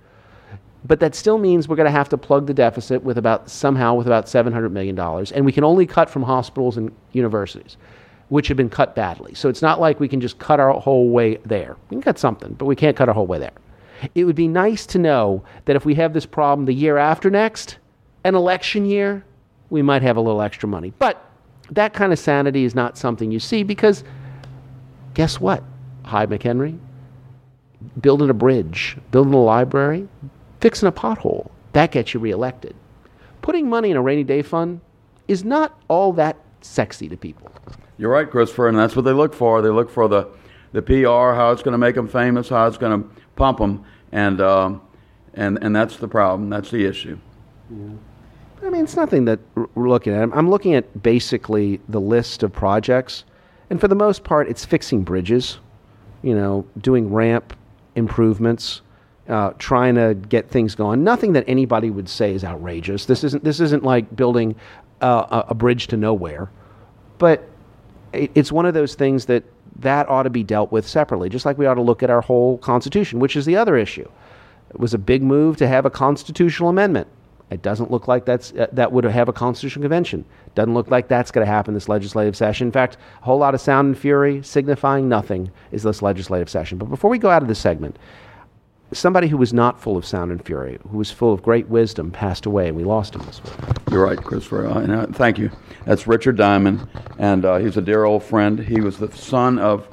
But 0.86 1.00
that 1.00 1.16
still 1.16 1.38
means 1.38 1.70
we're 1.70 1.78
going 1.78 1.86
to 1.86 1.92
have 1.92 2.10
to 2.10 2.18
plug 2.18 2.48
the 2.48 2.54
deficit 2.54 3.02
with 3.04 3.18
about 3.18 3.50
somehow 3.50 3.96
with 3.96 4.08
about 4.08 4.28
seven 4.28 4.52
hundred 4.52 4.74
million 4.74 4.96
dollars, 4.96 5.32
and 5.32 5.46
we 5.46 5.52
can 5.54 5.64
only 5.64 5.86
cut 5.86 6.10
from 6.10 6.24
hospitals 6.24 6.76
and 6.76 6.92
universities, 7.14 7.78
which 8.34 8.48
have 8.48 8.58
been 8.58 8.68
cut 8.68 8.96
badly. 8.96 9.36
So 9.36 9.48
it's 9.48 9.62
not 9.62 9.80
like 9.80 10.00
we 10.00 10.08
can 10.08 10.20
just 10.20 10.40
cut 10.40 10.60
our 10.60 10.74
whole 10.74 11.10
way 11.10 11.36
there. 11.46 11.78
We 11.92 11.96
can 11.96 12.02
cut 12.02 12.18
something, 12.18 12.54
but 12.54 12.66
we 12.66 12.76
can't 12.76 12.98
cut 12.98 13.08
our 13.08 13.14
whole 13.14 13.28
way 13.28 13.38
there. 13.38 13.54
It 14.16 14.24
would 14.24 14.36
be 14.36 14.48
nice 14.48 14.88
to 14.88 14.98
know 14.98 15.44
that 15.66 15.76
if 15.76 15.86
we 15.86 15.94
have 15.96 16.14
this 16.14 16.26
problem 16.26 16.66
the 16.66 16.74
year 16.74 16.98
after 16.98 17.30
next, 17.30 17.78
an 18.24 18.34
election 18.34 18.86
year, 18.86 19.24
we 19.70 19.84
might 19.84 20.02
have 20.02 20.18
a 20.18 20.20
little 20.20 20.42
extra 20.42 20.68
money. 20.68 20.94
But 20.98 21.24
that 21.70 21.94
kind 21.94 22.12
of 22.12 22.18
sanity 22.18 22.64
is 22.64 22.74
not 22.74 22.98
something 22.98 23.32
you 23.32 23.40
see 23.40 23.62
because 23.62 24.04
guess 25.14 25.40
what? 25.40 25.64
Hi, 26.06 26.26
McHenry? 26.26 26.80
Building 28.02 28.32
a 28.32 28.34
bridge, 28.34 28.98
building 29.12 29.36
a 29.36 29.44
library, 29.44 30.08
fixing 30.60 30.88
a 30.88 30.92
pothole, 30.92 31.52
that 31.74 31.92
gets 31.92 32.16
you 32.16 32.20
reelected. 32.20 32.76
Putting 33.44 33.70
money 33.70 33.92
in 33.92 33.96
a 33.96 34.02
rainy 34.02 34.24
day 34.24 34.42
fund 34.42 34.82
is 35.28 35.46
not 35.46 35.80
all 35.88 36.14
that 36.14 36.38
sexy 36.62 37.08
to 37.10 37.16
people. 37.16 37.52
You're 37.98 38.12
right, 38.12 38.30
Christopher, 38.30 38.68
and 38.68 38.78
that's 38.78 38.96
what 38.96 39.06
they 39.06 39.14
look 39.14 39.34
for. 39.34 39.62
They 39.62 39.70
look 39.70 39.90
for 39.90 40.08
the, 40.08 40.28
the 40.72 40.82
PR, 40.82 41.36
how 41.36 41.52
it's 41.52 41.62
going 41.62 41.74
to 41.74 41.78
make 41.78 41.96
them 41.96 42.08
famous, 42.08 42.50
how 42.50 42.66
it's 42.68 42.78
going 42.78 43.04
to 43.04 43.10
pump 43.36 43.60
them, 43.60 43.86
and, 44.12 44.42
um, 44.42 44.82
and, 45.36 45.60
and 45.62 45.76
that's 45.76 45.98
the 45.98 46.08
problem. 46.08 46.50
That's 46.50 46.72
the 46.72 46.86
issue. 46.86 47.20
I 48.64 48.70
mean, 48.70 48.84
it's 48.84 48.96
nothing 48.96 49.26
that 49.26 49.40
we're 49.56 49.90
looking 49.90 50.14
at. 50.14 50.30
I'm 50.34 50.50
looking 50.50 50.74
at 50.74 51.04
basically 51.04 51.82
the 51.90 52.00
list 52.00 52.44
of 52.44 52.52
projects, 52.52 53.26
and 53.70 53.80
for 53.80 53.88
the 53.88 53.96
most 53.96 54.24
part, 54.24 54.48
it's 54.48 54.66
fixing 54.66 55.04
bridges, 55.04 55.60
you 56.22 56.34
know, 56.34 56.66
doing 56.80 57.12
ramp 57.12 57.56
improvements, 57.96 58.82
uh, 59.28 59.52
trying 59.58 59.96
to 59.96 60.16
get 60.16 60.50
things 60.50 60.76
going. 60.76 61.04
Nothing 61.04 61.34
that 61.34 61.44
anybody 61.48 61.90
would 61.90 62.10
say 62.10 62.34
is 62.34 62.44
outrageous. 62.44 63.06
This 63.06 63.24
isn't 63.24 63.44
this 63.44 63.60
isn't 63.60 63.84
like 63.84 64.16
building 64.16 64.56
uh, 65.02 65.44
a, 65.48 65.52
a 65.52 65.54
bridge 65.54 65.88
to 65.88 65.98
nowhere, 65.98 66.50
but 67.18 67.50
it's 68.14 68.52
one 68.52 68.66
of 68.66 68.74
those 68.74 68.96
things 68.96 69.26
that 69.26 69.44
that 69.80 70.08
ought 70.08 70.24
to 70.24 70.30
be 70.30 70.44
dealt 70.44 70.72
with 70.72 70.88
separately, 70.88 71.30
just 71.30 71.46
like 71.46 71.58
we 71.58 71.66
ought 71.66 71.74
to 71.76 71.82
look 71.82 72.04
at 72.04 72.10
our 72.10 72.22
whole 72.22 72.58
constitution, 72.60 73.20
which 73.20 73.36
is 73.36 73.46
the 73.46 73.56
other 73.56 73.76
issue. 73.76 74.08
It 74.70 74.80
was 74.80 74.94
a 74.94 74.98
big 74.98 75.24
move 75.24 75.58
to 75.58 75.68
have 75.68 75.86
a 75.86 75.90
constitutional 75.90 76.70
amendment. 76.70 77.08
It 77.50 77.62
doesn't 77.62 77.92
look 77.92 78.08
like 78.08 78.26
that's 78.26 78.52
uh, 78.54 78.68
that 78.72 78.92
would 78.92 79.04
have 79.04 79.30
a 79.30 79.34
constitutional 79.34 79.84
convention. 79.84 80.26
Doesn't 80.56 80.74
look 80.74 80.90
like 80.90 81.08
that's 81.08 81.32
going 81.32 81.46
to 81.46 81.52
happen 81.52 81.74
this 81.74 81.90
legislative 81.90 82.36
session. 82.36 82.68
In 82.68 82.72
fact, 82.72 82.98
a 83.22 83.26
whole 83.26 83.38
lot 83.38 83.54
of 83.54 83.62
sound 83.62 83.88
and 83.88 83.98
fury 83.98 84.42
signifying 84.44 85.08
nothing 85.10 85.52
is 85.72 85.84
this 85.84 86.02
legislative 86.02 86.50
session. 86.50 86.78
But 86.78 86.90
before 86.90 87.10
we 87.10 87.20
go 87.20 87.30
out 87.30 87.42
of 87.42 87.48
this 87.48 87.60
segment, 87.60 87.98
somebody 88.94 89.28
who 89.28 89.38
was 89.38 89.54
not 89.54 89.80
full 89.80 89.98
of 89.98 90.06
sound 90.06 90.32
and 90.32 90.44
fury, 90.46 90.80
who 90.90 90.98
was 90.98 91.12
full 91.12 91.34
of 91.34 91.44
great 91.44 91.68
wisdom, 91.68 92.12
passed 92.12 92.46
away, 92.46 92.68
and 92.68 92.78
we 92.78 92.84
lost 92.84 93.16
him 93.16 93.22
this 93.26 93.44
week. 93.44 93.54
You're 93.92 94.06
right, 94.06 94.18
Christopher. 94.18 94.68
Uh, 94.68 94.88
uh, 94.88 95.06
thank 95.08 95.38
you. 95.38 95.52
That's 95.86 96.08
Richard 96.08 96.38
Dymond, 96.38 96.88
and 97.18 97.46
uh, 97.46 97.58
he's 97.58 97.78
a 97.78 97.82
dear 97.82 98.06
old 98.06 98.24
friend. 98.24 98.60
He 98.60 98.82
was 98.82 98.98
the 98.98 99.12
son 99.12 99.60
of 99.60 99.88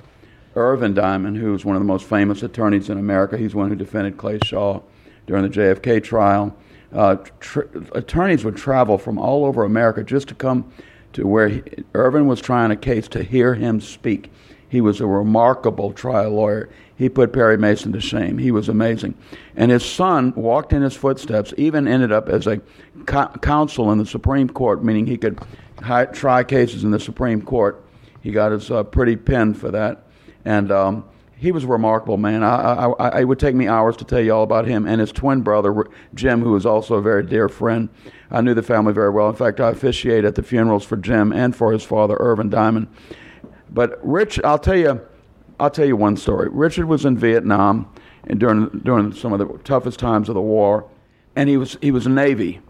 Irvin 0.55 0.95
Dymond, 0.95 1.37
who 1.37 1.53
was 1.53 1.65
one 1.65 1.77
of 1.77 1.81
the 1.81 1.87
most 1.87 2.07
famous 2.07 2.43
attorneys 2.43 2.91
in 2.91 2.99
America. 2.99 3.37
He's 3.37 3.55
one 3.55 3.69
who 3.69 3.77
defended 3.77 4.17
Clay 4.17 4.39
Shaw 4.45 4.81
during 5.27 5.43
the 5.43 5.49
JFK 5.49 6.03
trial. 6.03 6.57
Uh, 6.93 7.17
tr- 7.39 7.63
attorneys 7.93 8.45
would 8.45 8.57
travel 8.57 8.99
from 8.99 9.19
all 9.19 9.45
over 9.45 9.65
America 9.65 10.03
just 10.03 10.29
to 10.29 10.35
come 10.35 10.73
to 11.13 11.27
where 11.27 11.49
he, 11.49 11.63
Irvin 11.95 12.27
was 12.27 12.41
trying 12.41 12.71
a 12.71 12.77
case 12.77 13.09
to 13.09 13.23
hear 13.23 13.55
him 13.55 13.81
speak. 13.81 14.31
He 14.69 14.81
was 14.81 15.01
a 15.01 15.07
remarkable 15.07 15.93
trial 15.93 16.31
lawyer. 16.31 16.69
He 17.01 17.09
put 17.09 17.33
Perry 17.33 17.57
Mason 17.57 17.95
to 17.95 18.01
shame. 18.01 18.37
He 18.37 18.51
was 18.51 18.69
amazing. 18.69 19.15
And 19.57 19.71
his 19.71 19.83
son 19.83 20.35
walked 20.37 20.75
in 20.75 20.83
his 20.83 20.95
footsteps, 20.95 21.55
even 21.57 21.89
ended 21.89 22.13
up 22.13 22.29
as 22.29 22.47
a 22.47 22.61
co- 23.07 23.31
counsel 23.41 23.91
in 23.91 23.97
the 23.97 24.05
Supreme 24.05 24.51
Court, 24.51 24.85
meaning 24.85 25.07
he 25.07 25.17
could 25.17 25.41
hi- 25.83 26.05
try 26.05 26.45
cases 26.45 26.85
in 26.85 26.91
the 26.91 27.01
Supreme 27.01 27.41
Court. 27.41 27.83
He 28.21 28.33
got 28.33 28.53
his 28.53 28.71
uh, 28.71 28.85
pretty 28.85 29.17
pin 29.17 29.55
for 29.55 29.71
that. 29.71 30.09
And 30.45 30.71
um, 30.71 31.05
he 31.39 31.53
was 31.53 31.65
a 31.65 31.69
remarkable 31.69 32.19
man. 32.19 32.43
I, 32.43 32.57
I, 32.57 32.91
I, 32.91 33.21
it 33.21 33.25
would 33.25 33.39
take 33.39 33.55
me 33.55 33.67
hours 33.67 33.97
to 33.97 34.05
tell 34.05 34.21
you 34.21 34.35
all 34.35 34.43
about 34.43 34.67
him 34.67 34.87
and 34.87 35.01
his 35.01 35.11
twin 35.11 35.41
brother, 35.41 35.87
Jim, 36.13 36.43
who 36.43 36.53
was 36.53 36.67
also 36.67 36.97
a 36.97 37.03
very 37.03 37.25
dear 37.25 37.49
friend. 37.49 37.89
I 38.31 38.43
knew 38.43 38.53
the 38.53 38.63
family 38.63 38.93
very 38.93 39.09
well. 39.09 39.31
In 39.31 39.37
fact, 39.37 39.59
I 39.59 39.71
officiated 39.71 40.27
at 40.27 40.35
the 40.35 40.43
funerals 40.43 40.85
for 40.85 40.99
Jim 40.99 41.33
and 41.33 41.57
for 41.57 41.73
his 41.73 41.83
father, 41.83 42.19
Irvin 42.21 42.51
Dymond. 42.51 42.89
But 43.71 43.99
Rich, 44.07 44.39
I'll 44.45 44.59
tell 44.59 44.77
you, 44.77 45.01
I'll 45.61 45.71
tell 45.71 45.85
you 45.85 45.95
one 45.95 46.17
story. 46.17 46.49
Richard 46.51 46.87
was 46.87 47.05
in 47.05 47.19
Vietnam 47.19 47.93
and 48.25 48.41
during 48.41 48.69
during 48.83 49.13
some 49.13 49.35
of 49.35 49.39
the 49.39 49.47
toughest 49.59 49.99
times 49.99 50.29
of 50.31 50.35
the 50.35 50.41
war, 50.41 50.89
and 51.37 51.49
he 51.49 51.59
was 51.59 51.77
he 51.83 51.91
was 51.91 52.07
a 52.07 52.11
Navy 52.11 52.61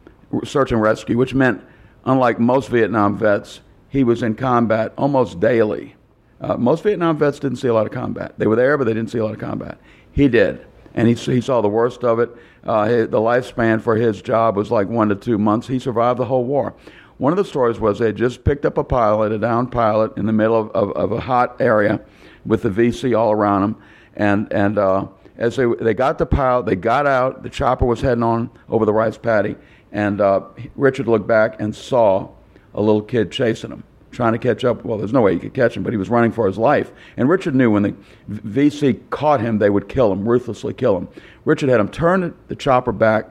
search 0.44 0.72
and 0.72 0.82
rescue, 0.82 1.16
which 1.16 1.32
meant, 1.32 1.62
unlike 2.04 2.40
most 2.40 2.68
Vietnam 2.68 3.16
vets, 3.16 3.60
he 3.88 4.02
was 4.02 4.22
in 4.22 4.34
combat 4.34 4.92
almost 4.98 5.38
daily. 5.38 5.94
Uh, 6.40 6.56
most 6.56 6.82
Vietnam 6.82 7.16
vets 7.16 7.38
didn't 7.38 7.58
see 7.58 7.68
a 7.68 7.74
lot 7.74 7.86
of 7.86 7.92
combat. 7.92 8.34
They 8.38 8.46
were 8.46 8.56
there, 8.56 8.76
but 8.76 8.84
they 8.84 8.94
didn't 8.94 9.10
see 9.10 9.18
a 9.18 9.24
lot 9.24 9.34
of 9.34 9.40
combat. 9.40 9.78
He 10.10 10.28
did, 10.28 10.66
and 10.94 11.06
he, 11.06 11.14
he 11.14 11.40
saw 11.40 11.60
the 11.60 11.68
worst 11.68 12.02
of 12.02 12.18
it. 12.18 12.30
Uh, 12.64 12.86
his, 12.86 13.08
the 13.08 13.18
lifespan 13.18 13.80
for 13.80 13.94
his 13.94 14.20
job 14.20 14.56
was 14.56 14.70
like 14.70 14.88
one 14.88 15.08
to 15.10 15.14
two 15.14 15.38
months. 15.38 15.68
He 15.68 15.78
survived 15.78 16.18
the 16.18 16.24
whole 16.24 16.44
war. 16.44 16.74
One 17.18 17.32
of 17.32 17.36
the 17.36 17.44
stories 17.44 17.78
was 17.78 17.98
they 17.98 18.12
just 18.12 18.44
picked 18.44 18.64
up 18.64 18.78
a 18.78 18.84
pilot, 18.84 19.30
a 19.32 19.38
downed 19.38 19.70
pilot, 19.70 20.16
in 20.16 20.26
the 20.26 20.32
middle 20.32 20.58
of, 20.58 20.70
of, 20.70 20.92
of 20.92 21.12
a 21.12 21.20
hot 21.20 21.60
area 21.60 22.00
with 22.44 22.62
the 22.62 22.70
VC 22.70 23.16
all 23.18 23.32
around 23.32 23.62
them. 23.62 23.82
And, 24.16 24.52
and 24.52 24.78
uh, 24.78 25.06
as 25.36 25.56
they, 25.56 25.66
they 25.80 25.94
got 25.94 26.18
the 26.18 26.26
pilot, 26.26 26.66
they 26.66 26.76
got 26.76 27.06
out, 27.06 27.42
the 27.42 27.50
chopper 27.50 27.86
was 27.86 28.00
heading 28.00 28.22
on 28.22 28.50
over 28.68 28.84
the 28.84 28.92
rice 28.92 29.16
paddy, 29.16 29.56
and 29.92 30.20
uh, 30.20 30.42
Richard 30.76 31.08
looked 31.08 31.26
back 31.26 31.60
and 31.60 31.74
saw 31.74 32.28
a 32.74 32.80
little 32.80 33.02
kid 33.02 33.30
chasing 33.30 33.70
him 33.70 33.84
trying 34.10 34.32
to 34.32 34.38
catch 34.38 34.64
up. 34.64 34.84
Well, 34.84 34.98
there's 34.98 35.12
no 35.12 35.22
way 35.22 35.34
he 35.34 35.38
could 35.38 35.54
catch 35.54 35.76
him, 35.76 35.82
but 35.82 35.92
he 35.92 35.96
was 35.96 36.08
running 36.08 36.32
for 36.32 36.46
his 36.46 36.58
life. 36.58 36.92
And 37.16 37.28
Richard 37.28 37.54
knew 37.54 37.70
when 37.70 37.82
the 37.82 37.94
VC 38.28 39.00
caught 39.10 39.40
him, 39.40 39.58
they 39.58 39.70
would 39.70 39.88
kill 39.88 40.12
him, 40.12 40.28
ruthlessly 40.28 40.74
kill 40.74 40.96
him. 40.96 41.08
Richard 41.44 41.68
had 41.68 41.80
him 41.80 41.88
turn 41.88 42.34
the 42.48 42.56
chopper 42.56 42.92
back, 42.92 43.28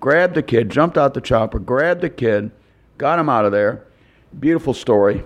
grabbed 0.00 0.34
the 0.34 0.42
kid, 0.42 0.70
jumped 0.70 0.96
out 0.96 1.14
the 1.14 1.20
chopper, 1.20 1.58
grabbed 1.58 2.00
the 2.00 2.10
kid, 2.10 2.50
got 2.98 3.18
him 3.18 3.28
out 3.28 3.44
of 3.44 3.52
there. 3.52 3.86
Beautiful 4.38 4.74
story. 4.74 5.22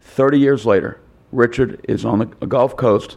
30 0.00 0.38
years 0.38 0.66
later, 0.66 0.99
Richard 1.32 1.84
is 1.88 2.04
on 2.04 2.18
the 2.18 2.46
Gulf 2.46 2.76
Coast, 2.76 3.16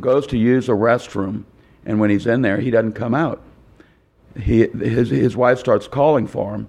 goes 0.00 0.26
to 0.28 0.38
use 0.38 0.68
a 0.68 0.72
restroom, 0.72 1.44
and 1.84 2.00
when 2.00 2.10
he's 2.10 2.26
in 2.26 2.42
there, 2.42 2.58
he 2.58 2.70
doesn't 2.70 2.94
come 2.94 3.14
out. 3.14 3.42
He, 4.38 4.66
his, 4.66 5.10
his 5.10 5.36
wife 5.36 5.58
starts 5.58 5.88
calling 5.88 6.26
for 6.26 6.54
him, 6.54 6.68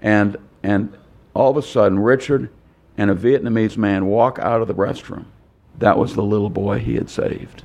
and, 0.00 0.36
and 0.62 0.96
all 1.34 1.50
of 1.50 1.56
a 1.56 1.62
sudden, 1.62 1.98
Richard 1.98 2.50
and 2.96 3.10
a 3.10 3.14
Vietnamese 3.14 3.76
man 3.76 4.06
walk 4.06 4.38
out 4.38 4.62
of 4.62 4.68
the 4.68 4.74
restroom. 4.74 5.26
That 5.78 5.98
was 5.98 6.14
the 6.14 6.22
little 6.22 6.50
boy 6.50 6.78
he 6.78 6.94
had 6.94 7.10
saved. 7.10 7.64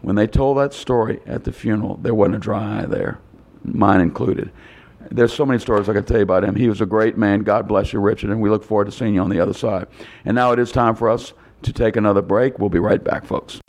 When 0.00 0.16
they 0.16 0.26
told 0.26 0.56
that 0.58 0.72
story 0.72 1.20
at 1.26 1.44
the 1.44 1.52
funeral, 1.52 1.96
there 1.96 2.14
wasn't 2.14 2.36
a 2.36 2.40
dry 2.40 2.80
eye 2.80 2.86
there, 2.86 3.18
mine 3.62 4.00
included. 4.00 4.50
There's 5.10 5.32
so 5.32 5.44
many 5.44 5.58
stories 5.58 5.88
I 5.88 5.92
could 5.92 6.06
tell 6.06 6.16
you 6.16 6.22
about 6.22 6.44
him. 6.44 6.56
He 6.56 6.68
was 6.68 6.80
a 6.80 6.86
great 6.86 7.18
man. 7.18 7.40
God 7.40 7.68
bless 7.68 7.92
you, 7.92 8.00
Richard, 8.00 8.30
and 8.30 8.40
we 8.40 8.48
look 8.48 8.64
forward 8.64 8.86
to 8.86 8.92
seeing 8.92 9.14
you 9.14 9.20
on 9.20 9.30
the 9.30 9.40
other 9.40 9.52
side. 9.52 9.86
And 10.24 10.34
now 10.34 10.52
it 10.52 10.58
is 10.58 10.72
time 10.72 10.94
for 10.94 11.10
us 11.10 11.34
to 11.62 11.72
take 11.72 11.96
another 11.96 12.22
break. 12.22 12.58
We'll 12.58 12.68
be 12.68 12.78
right 12.78 13.02
back, 13.02 13.24
folks. 13.24 13.60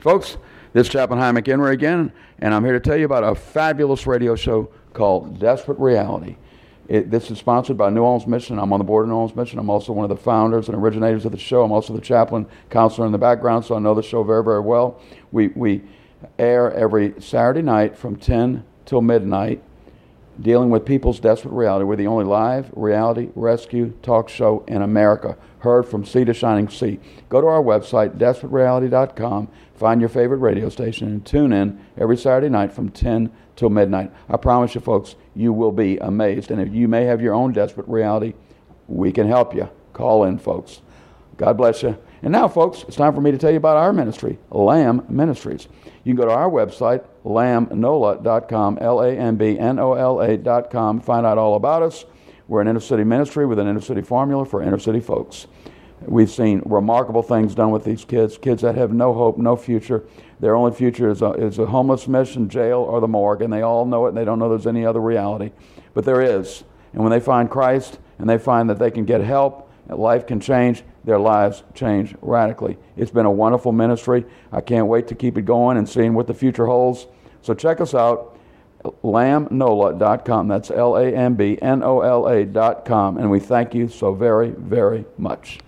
Folks, 0.00 0.36
this 0.72 0.86
is 0.86 0.92
Chaplain 0.92 1.18
Hi 1.18 1.32
McHenry 1.32 1.72
again, 1.72 2.12
and 2.38 2.54
I'm 2.54 2.64
here 2.64 2.72
to 2.74 2.80
tell 2.80 2.96
you 2.96 3.04
about 3.04 3.24
a 3.24 3.34
fabulous 3.34 4.06
radio 4.06 4.36
show 4.36 4.70
called 4.92 5.40
Desperate 5.40 5.78
Reality. 5.78 6.36
It, 6.88 7.10
this 7.10 7.30
is 7.30 7.38
sponsored 7.38 7.76
by 7.76 7.90
New 7.90 8.02
Orleans 8.02 8.26
Mission. 8.26 8.58
I'm 8.58 8.72
on 8.72 8.78
the 8.78 8.84
board 8.84 9.04
of 9.04 9.08
New 9.10 9.16
Orleans 9.16 9.36
Mission. 9.36 9.58
I'm 9.58 9.68
also 9.68 9.92
one 9.92 10.04
of 10.04 10.08
the 10.08 10.22
founders 10.22 10.68
and 10.68 10.76
originators 10.76 11.26
of 11.26 11.32
the 11.32 11.38
show. 11.38 11.62
I'm 11.62 11.72
also 11.72 11.94
the 11.94 12.00
chaplain 12.00 12.46
counselor 12.70 13.06
in 13.06 13.12
the 13.12 13.18
background, 13.18 13.64
so 13.64 13.74
I 13.74 13.78
know 13.80 13.94
the 13.94 14.02
show 14.02 14.22
very, 14.22 14.42
very 14.42 14.60
well. 14.60 15.00
We, 15.30 15.48
we 15.48 15.82
air 16.38 16.72
every 16.72 17.20
Saturday 17.20 17.62
night 17.62 17.96
from 17.96 18.16
10 18.16 18.64
till 18.88 19.02
midnight, 19.02 19.62
dealing 20.40 20.70
with 20.70 20.86
people's 20.86 21.20
desperate 21.20 21.52
reality. 21.52 21.84
We're 21.84 21.96
the 21.96 22.06
only 22.06 22.24
live 22.24 22.70
reality 22.74 23.28
rescue 23.34 23.92
talk 24.02 24.30
show 24.30 24.64
in 24.66 24.80
America, 24.80 25.36
heard 25.58 25.86
from 25.86 26.06
sea 26.06 26.24
to 26.24 26.32
shining 26.32 26.70
sea. 26.70 26.98
Go 27.28 27.42
to 27.42 27.46
our 27.46 27.62
website, 27.62 28.16
desperatereality.com, 28.16 29.48
find 29.74 30.00
your 30.00 30.08
favorite 30.08 30.38
radio 30.38 30.70
station, 30.70 31.08
and 31.08 31.26
tune 31.26 31.52
in 31.52 31.78
every 31.98 32.16
Saturday 32.16 32.48
night 32.48 32.72
from 32.72 32.88
10 32.88 33.30
till 33.56 33.68
midnight. 33.68 34.10
I 34.26 34.38
promise 34.38 34.74
you, 34.74 34.80
folks, 34.80 35.16
you 35.34 35.52
will 35.52 35.72
be 35.72 35.98
amazed. 35.98 36.50
And 36.50 36.60
if 36.60 36.72
you 36.72 36.88
may 36.88 37.04
have 37.04 37.20
your 37.20 37.34
own 37.34 37.52
desperate 37.52 37.88
reality, 37.88 38.32
we 38.86 39.12
can 39.12 39.28
help 39.28 39.54
you. 39.54 39.68
Call 39.92 40.24
in, 40.24 40.38
folks. 40.38 40.80
God 41.36 41.58
bless 41.58 41.82
you. 41.82 41.98
And 42.22 42.32
now, 42.32 42.48
folks, 42.48 42.84
it's 42.88 42.96
time 42.96 43.14
for 43.14 43.20
me 43.20 43.30
to 43.30 43.38
tell 43.38 43.50
you 43.50 43.58
about 43.58 43.76
our 43.76 43.92
ministry, 43.92 44.38
Lamb 44.50 45.06
Ministries. 45.08 45.68
You 46.04 46.14
can 46.14 46.16
go 46.16 46.24
to 46.26 46.32
our 46.32 46.50
website, 46.50 47.04
lambnola.com, 47.24 48.78
L 48.80 49.00
A 49.02 49.12
M 49.12 49.36
B 49.36 49.58
N 49.58 49.78
O 49.78 49.92
L 49.92 50.20
A.com, 50.20 51.00
find 51.00 51.24
out 51.24 51.38
all 51.38 51.54
about 51.54 51.82
us. 51.82 52.04
We're 52.48 52.60
an 52.60 52.68
inner 52.68 52.80
city 52.80 53.04
ministry 53.04 53.46
with 53.46 53.58
an 53.58 53.68
inner 53.68 53.80
city 53.80 54.02
formula 54.02 54.44
for 54.46 54.62
inner 54.62 54.78
city 54.78 55.00
folks. 55.00 55.46
We've 56.06 56.30
seen 56.30 56.62
remarkable 56.64 57.22
things 57.22 57.54
done 57.54 57.70
with 57.70 57.84
these 57.84 58.04
kids, 58.04 58.38
kids 58.38 58.62
that 58.62 58.76
have 58.76 58.92
no 58.92 59.12
hope, 59.12 59.36
no 59.36 59.56
future. 59.56 60.04
Their 60.40 60.54
only 60.54 60.72
future 60.72 61.10
is 61.10 61.22
a, 61.22 61.32
is 61.32 61.58
a 61.58 61.66
homeless 61.66 62.06
mission, 62.06 62.48
jail, 62.48 62.78
or 62.78 63.00
the 63.00 63.08
morgue, 63.08 63.42
and 63.42 63.52
they 63.52 63.62
all 63.62 63.84
know 63.84 64.06
it 64.06 64.10
and 64.10 64.16
they 64.16 64.24
don't 64.24 64.38
know 64.38 64.48
there's 64.48 64.66
any 64.66 64.86
other 64.86 65.00
reality. 65.00 65.50
But 65.94 66.04
there 66.04 66.22
is. 66.22 66.64
And 66.92 67.02
when 67.02 67.10
they 67.10 67.20
find 67.20 67.50
Christ 67.50 67.98
and 68.18 68.28
they 68.28 68.38
find 68.38 68.70
that 68.70 68.78
they 68.78 68.90
can 68.90 69.04
get 69.04 69.20
help, 69.20 69.70
life 69.88 70.26
can 70.26 70.40
change, 70.40 70.84
their 71.04 71.18
lives 71.18 71.62
change 71.74 72.14
radically. 72.20 72.76
It's 72.96 73.10
been 73.10 73.26
a 73.26 73.30
wonderful 73.30 73.72
ministry. 73.72 74.24
I 74.52 74.60
can't 74.60 74.86
wait 74.86 75.08
to 75.08 75.14
keep 75.14 75.38
it 75.38 75.42
going 75.42 75.76
and 75.76 75.88
seeing 75.88 76.14
what 76.14 76.26
the 76.26 76.34
future 76.34 76.66
holds. 76.66 77.06
So 77.42 77.54
check 77.54 77.80
us 77.80 77.94
out, 77.94 78.38
lambnola.com. 78.84 80.48
That's 80.48 80.70
L 80.70 80.96
A 80.96 81.10
M 81.10 81.34
B 81.34 81.58
N 81.62 81.82
O 81.82 82.00
L 82.00 82.28
A.com. 82.28 83.18
And 83.18 83.30
we 83.30 83.40
thank 83.40 83.74
you 83.74 83.88
so 83.88 84.14
very, 84.14 84.50
very 84.50 85.04
much. 85.16 85.60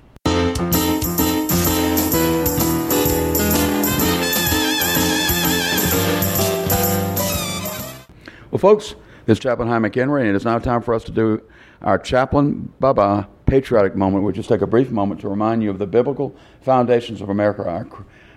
Well, 8.50 8.58
folks, 8.58 8.96
this 9.26 9.38
is 9.38 9.42
Chaplain 9.42 9.68
Hi 9.68 9.78
McHenry, 9.78 10.22
and 10.22 10.30
it 10.30 10.34
is 10.34 10.44
now 10.44 10.58
time 10.58 10.82
for 10.82 10.92
us 10.92 11.04
to 11.04 11.12
do 11.12 11.40
our 11.82 11.98
Chaplain 11.98 12.72
Baba 12.80 13.28
patriotic 13.50 13.96
moment. 13.96 14.22
We'll 14.22 14.32
just 14.32 14.48
take 14.48 14.62
a 14.62 14.66
brief 14.66 14.92
moment 14.92 15.20
to 15.22 15.28
remind 15.28 15.60
you 15.60 15.70
of 15.70 15.80
the 15.80 15.86
biblical 15.86 16.36
foundations 16.60 17.20
of 17.20 17.30
America, 17.30 17.68
our, 17.68 17.84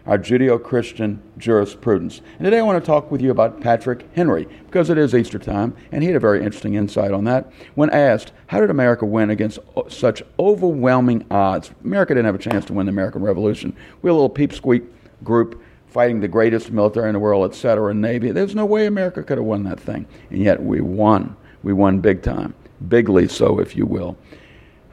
our 0.08 0.18
Judeo 0.18 0.62
Christian 0.62 1.22
jurisprudence. 1.38 2.22
And 2.40 2.46
today 2.46 2.58
I 2.58 2.64
want 2.64 2.84
to 2.84 2.86
talk 2.86 3.12
with 3.12 3.22
you 3.22 3.30
about 3.30 3.62
Patrick 3.62 4.08
Henry, 4.16 4.48
because 4.66 4.90
it 4.90 4.98
is 4.98 5.14
Easter 5.14 5.38
time, 5.38 5.76
and 5.92 6.02
he 6.02 6.08
had 6.08 6.16
a 6.16 6.20
very 6.20 6.40
interesting 6.40 6.74
insight 6.74 7.12
on 7.12 7.26
that. 7.26 7.54
When 7.76 7.92
asked, 7.92 8.32
How 8.48 8.60
did 8.60 8.72
America 8.72 9.06
win 9.06 9.30
against 9.30 9.60
such 9.88 10.24
overwhelming 10.40 11.28
odds? 11.30 11.70
America 11.84 12.16
didn't 12.16 12.26
have 12.26 12.34
a 12.34 12.40
chance 12.40 12.66
to 12.66 12.74
win 12.74 12.88
the 12.88 12.92
American 12.92 13.22
Revolution. 13.22 13.76
We 14.02 14.10
were 14.10 14.14
a 14.14 14.16
little 14.16 14.30
peep 14.30 14.52
squeak 14.52 14.82
group 15.24 15.62
fighting 15.86 16.22
the 16.22 16.28
greatest 16.28 16.72
military 16.72 17.10
in 17.10 17.14
the 17.14 17.20
world, 17.20 17.52
et 17.52 17.54
cetera, 17.54 17.94
Navy. 17.94 18.32
There's 18.32 18.56
no 18.56 18.66
way 18.66 18.88
America 18.88 19.22
could 19.22 19.38
have 19.38 19.46
won 19.46 19.62
that 19.66 19.80
thing. 19.80 20.08
And 20.32 20.42
yet 20.42 20.64
we 20.64 20.82
won. 20.82 21.36
We 21.62 21.72
won 21.72 22.00
big 22.00 22.24
time. 22.24 22.56
Bigly 22.88 23.28
so, 23.28 23.60
if 23.60 23.76
you 23.76 23.86
will. 23.86 24.18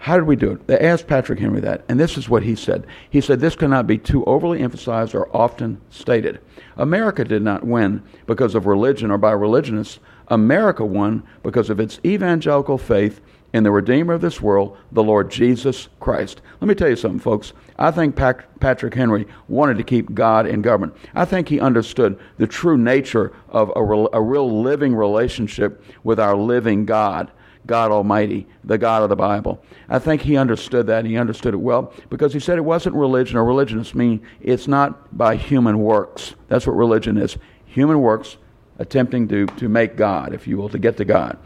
How 0.01 0.17
did 0.17 0.25
we 0.25 0.35
do 0.35 0.53
it? 0.53 0.67
They 0.67 0.79
asked 0.79 1.09
Patrick 1.09 1.39
Henry 1.39 1.61
that, 1.61 1.85
and 1.87 2.01
this 2.01 2.17
is 2.17 2.27
what 2.27 2.43
he 2.43 2.55
said. 2.55 2.87
He 3.11 3.21
said, 3.21 3.39
This 3.39 3.55
cannot 3.55 3.87
be 3.87 3.99
too 3.99 4.25
overly 4.25 4.63
emphasized 4.63 5.15
or 5.15 5.29
often 5.37 5.79
stated. 5.91 6.41
America 6.79 7.23
did 7.23 7.43
not 7.43 7.67
win 7.67 8.03
because 8.25 8.55
of 8.55 8.65
religion 8.65 9.11
or 9.11 9.19
by 9.19 9.33
religionists. 9.33 9.99
America 10.29 10.87
won 10.87 11.23
because 11.43 11.69
of 11.69 11.79
its 11.79 12.01
evangelical 12.03 12.79
faith 12.79 13.21
in 13.53 13.63
the 13.63 13.71
Redeemer 13.71 14.15
of 14.15 14.23
this 14.23 14.41
world, 14.41 14.79
the 14.91 15.03
Lord 15.03 15.31
Jesus 15.31 15.89
Christ. 16.01 16.41
Let 16.63 16.69
me 16.69 16.75
tell 16.75 16.89
you 16.89 16.97
something, 16.97 17.21
folks. 17.21 17.53
I 17.79 17.91
think 17.91 18.17
Patrick 18.17 18.95
Henry 18.95 19.27
wanted 19.49 19.77
to 19.77 19.85
keep 19.85 20.15
God 20.15 20.47
in 20.47 20.63
government. 20.63 20.97
I 21.15 21.27
think 21.27 21.47
he 21.49 21.61
understood 21.61 22.19
the 22.39 22.47
true 22.47 22.79
nature 22.79 23.35
of 23.51 23.71
a, 23.77 23.85
real, 23.85 24.09
a 24.15 24.23
real 24.23 24.63
living 24.63 24.95
relationship 24.95 25.85
with 26.05 26.19
our 26.19 26.37
living 26.37 26.87
God. 26.87 27.31
God 27.67 27.91
Almighty, 27.91 28.47
the 28.65 28.79
God 28.79 29.03
of 29.03 29.09
the 29.09 29.17
Bible. 29.17 29.63
I 29.89 29.99
think 29.99 30.23
he 30.23 30.37
understood 30.37 30.87
that, 30.87 31.01
and 31.01 31.09
he 31.09 31.17
understood 31.17 31.55
it 31.55 31.59
well 31.59 31.93
because 32.09 32.33
he 32.33 32.41
said 32.41 32.59
it 32.59 32.63
wasn't 32.63 32.97
religion 32.97 33.37
or 33.37 33.45
religionists 33.45 33.95
mean 33.95 34.21
it's 34.41 34.67
not 34.67 35.17
by 35.17 35.37
human 35.37 35.79
works. 35.79 36.35
That's 36.49 36.67
what 36.67 36.77
religion 36.77 37.17
is 37.17 37.37
human 37.65 38.01
works 38.01 38.37
attempting 38.79 39.29
to, 39.29 39.47
to 39.47 39.69
make 39.69 39.97
God, 39.97 40.33
if 40.33 40.47
you 40.47 40.57
will, 40.57 40.69
to 40.71 40.79
get 40.79 40.97
to 40.97 41.05
God. 41.05 41.39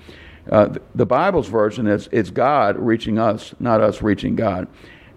Uh, 0.51 0.67
the, 0.67 0.83
the 0.95 1.07
Bible's 1.07 1.49
version 1.49 1.87
is 1.87 2.09
it's 2.12 2.31
God 2.31 2.79
reaching 2.79 3.19
us, 3.19 3.55
not 3.59 3.81
us 3.81 4.03
reaching 4.03 4.37
God. 4.37 4.69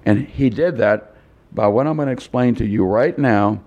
And 0.06 0.28
he 0.28 0.50
did 0.50 0.78
that 0.78 1.16
by 1.52 1.68
what 1.68 1.88
I'm 1.88 1.96
going 1.96 2.08
to 2.08 2.14
explain 2.14 2.56
to 2.56 2.66
you 2.66 2.86
right 2.86 3.18
now, 3.18 3.62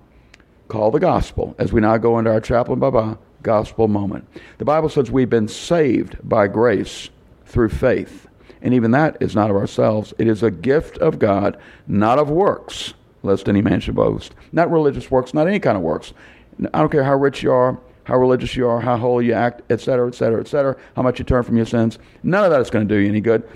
called 0.67 0.93
the 0.93 0.99
gospel, 0.99 1.55
as 1.57 1.73
we 1.73 1.81
now 1.81 1.97
go 1.97 2.17
into 2.17 2.31
our 2.31 2.39
chaplain 2.39 2.79
Baba 2.79 3.17
gospel 3.43 3.87
moment. 3.87 4.27
The 4.57 4.65
Bible 4.65 4.89
says 4.89 5.11
we've 5.11 5.29
been 5.29 5.47
saved 5.47 6.17
by 6.23 6.47
grace 6.47 7.09
through 7.51 7.69
faith. 7.69 8.27
And 8.61 8.73
even 8.73 8.91
that 8.91 9.17
is 9.19 9.35
not 9.35 9.49
of 9.49 9.55
ourselves. 9.55 10.13
It 10.17 10.27
is 10.27 10.43
a 10.43 10.51
gift 10.51 10.97
of 10.99 11.19
God, 11.19 11.57
not 11.87 12.19
of 12.19 12.29
works, 12.29 12.93
lest 13.23 13.49
any 13.49 13.61
man 13.61 13.79
should 13.79 13.95
boast. 13.95 14.35
Not 14.51 14.71
religious 14.71 15.09
works, 15.11 15.33
not 15.33 15.47
any 15.47 15.59
kind 15.59 15.77
of 15.77 15.83
works. 15.83 16.13
I 16.73 16.79
don't 16.79 16.91
care 16.91 17.03
how 17.03 17.15
rich 17.15 17.43
you 17.43 17.51
are, 17.51 17.79
how 18.03 18.17
religious 18.17 18.55
you 18.55 18.67
are, 18.67 18.79
how 18.79 18.97
holy 18.97 19.27
you 19.27 19.33
act, 19.33 19.61
etc., 19.71 20.07
etc., 20.07 20.41
etc., 20.41 20.77
how 20.95 21.01
much 21.01 21.19
you 21.19 21.25
turn 21.25 21.43
from 21.43 21.57
your 21.57 21.65
sins. 21.65 21.97
None 22.23 22.43
of 22.43 22.51
that 22.51 22.61
is 22.61 22.69
going 22.69 22.87
to 22.87 22.93
do 22.93 22.99
you 22.99 23.09
any 23.09 23.21
good. 23.21 23.47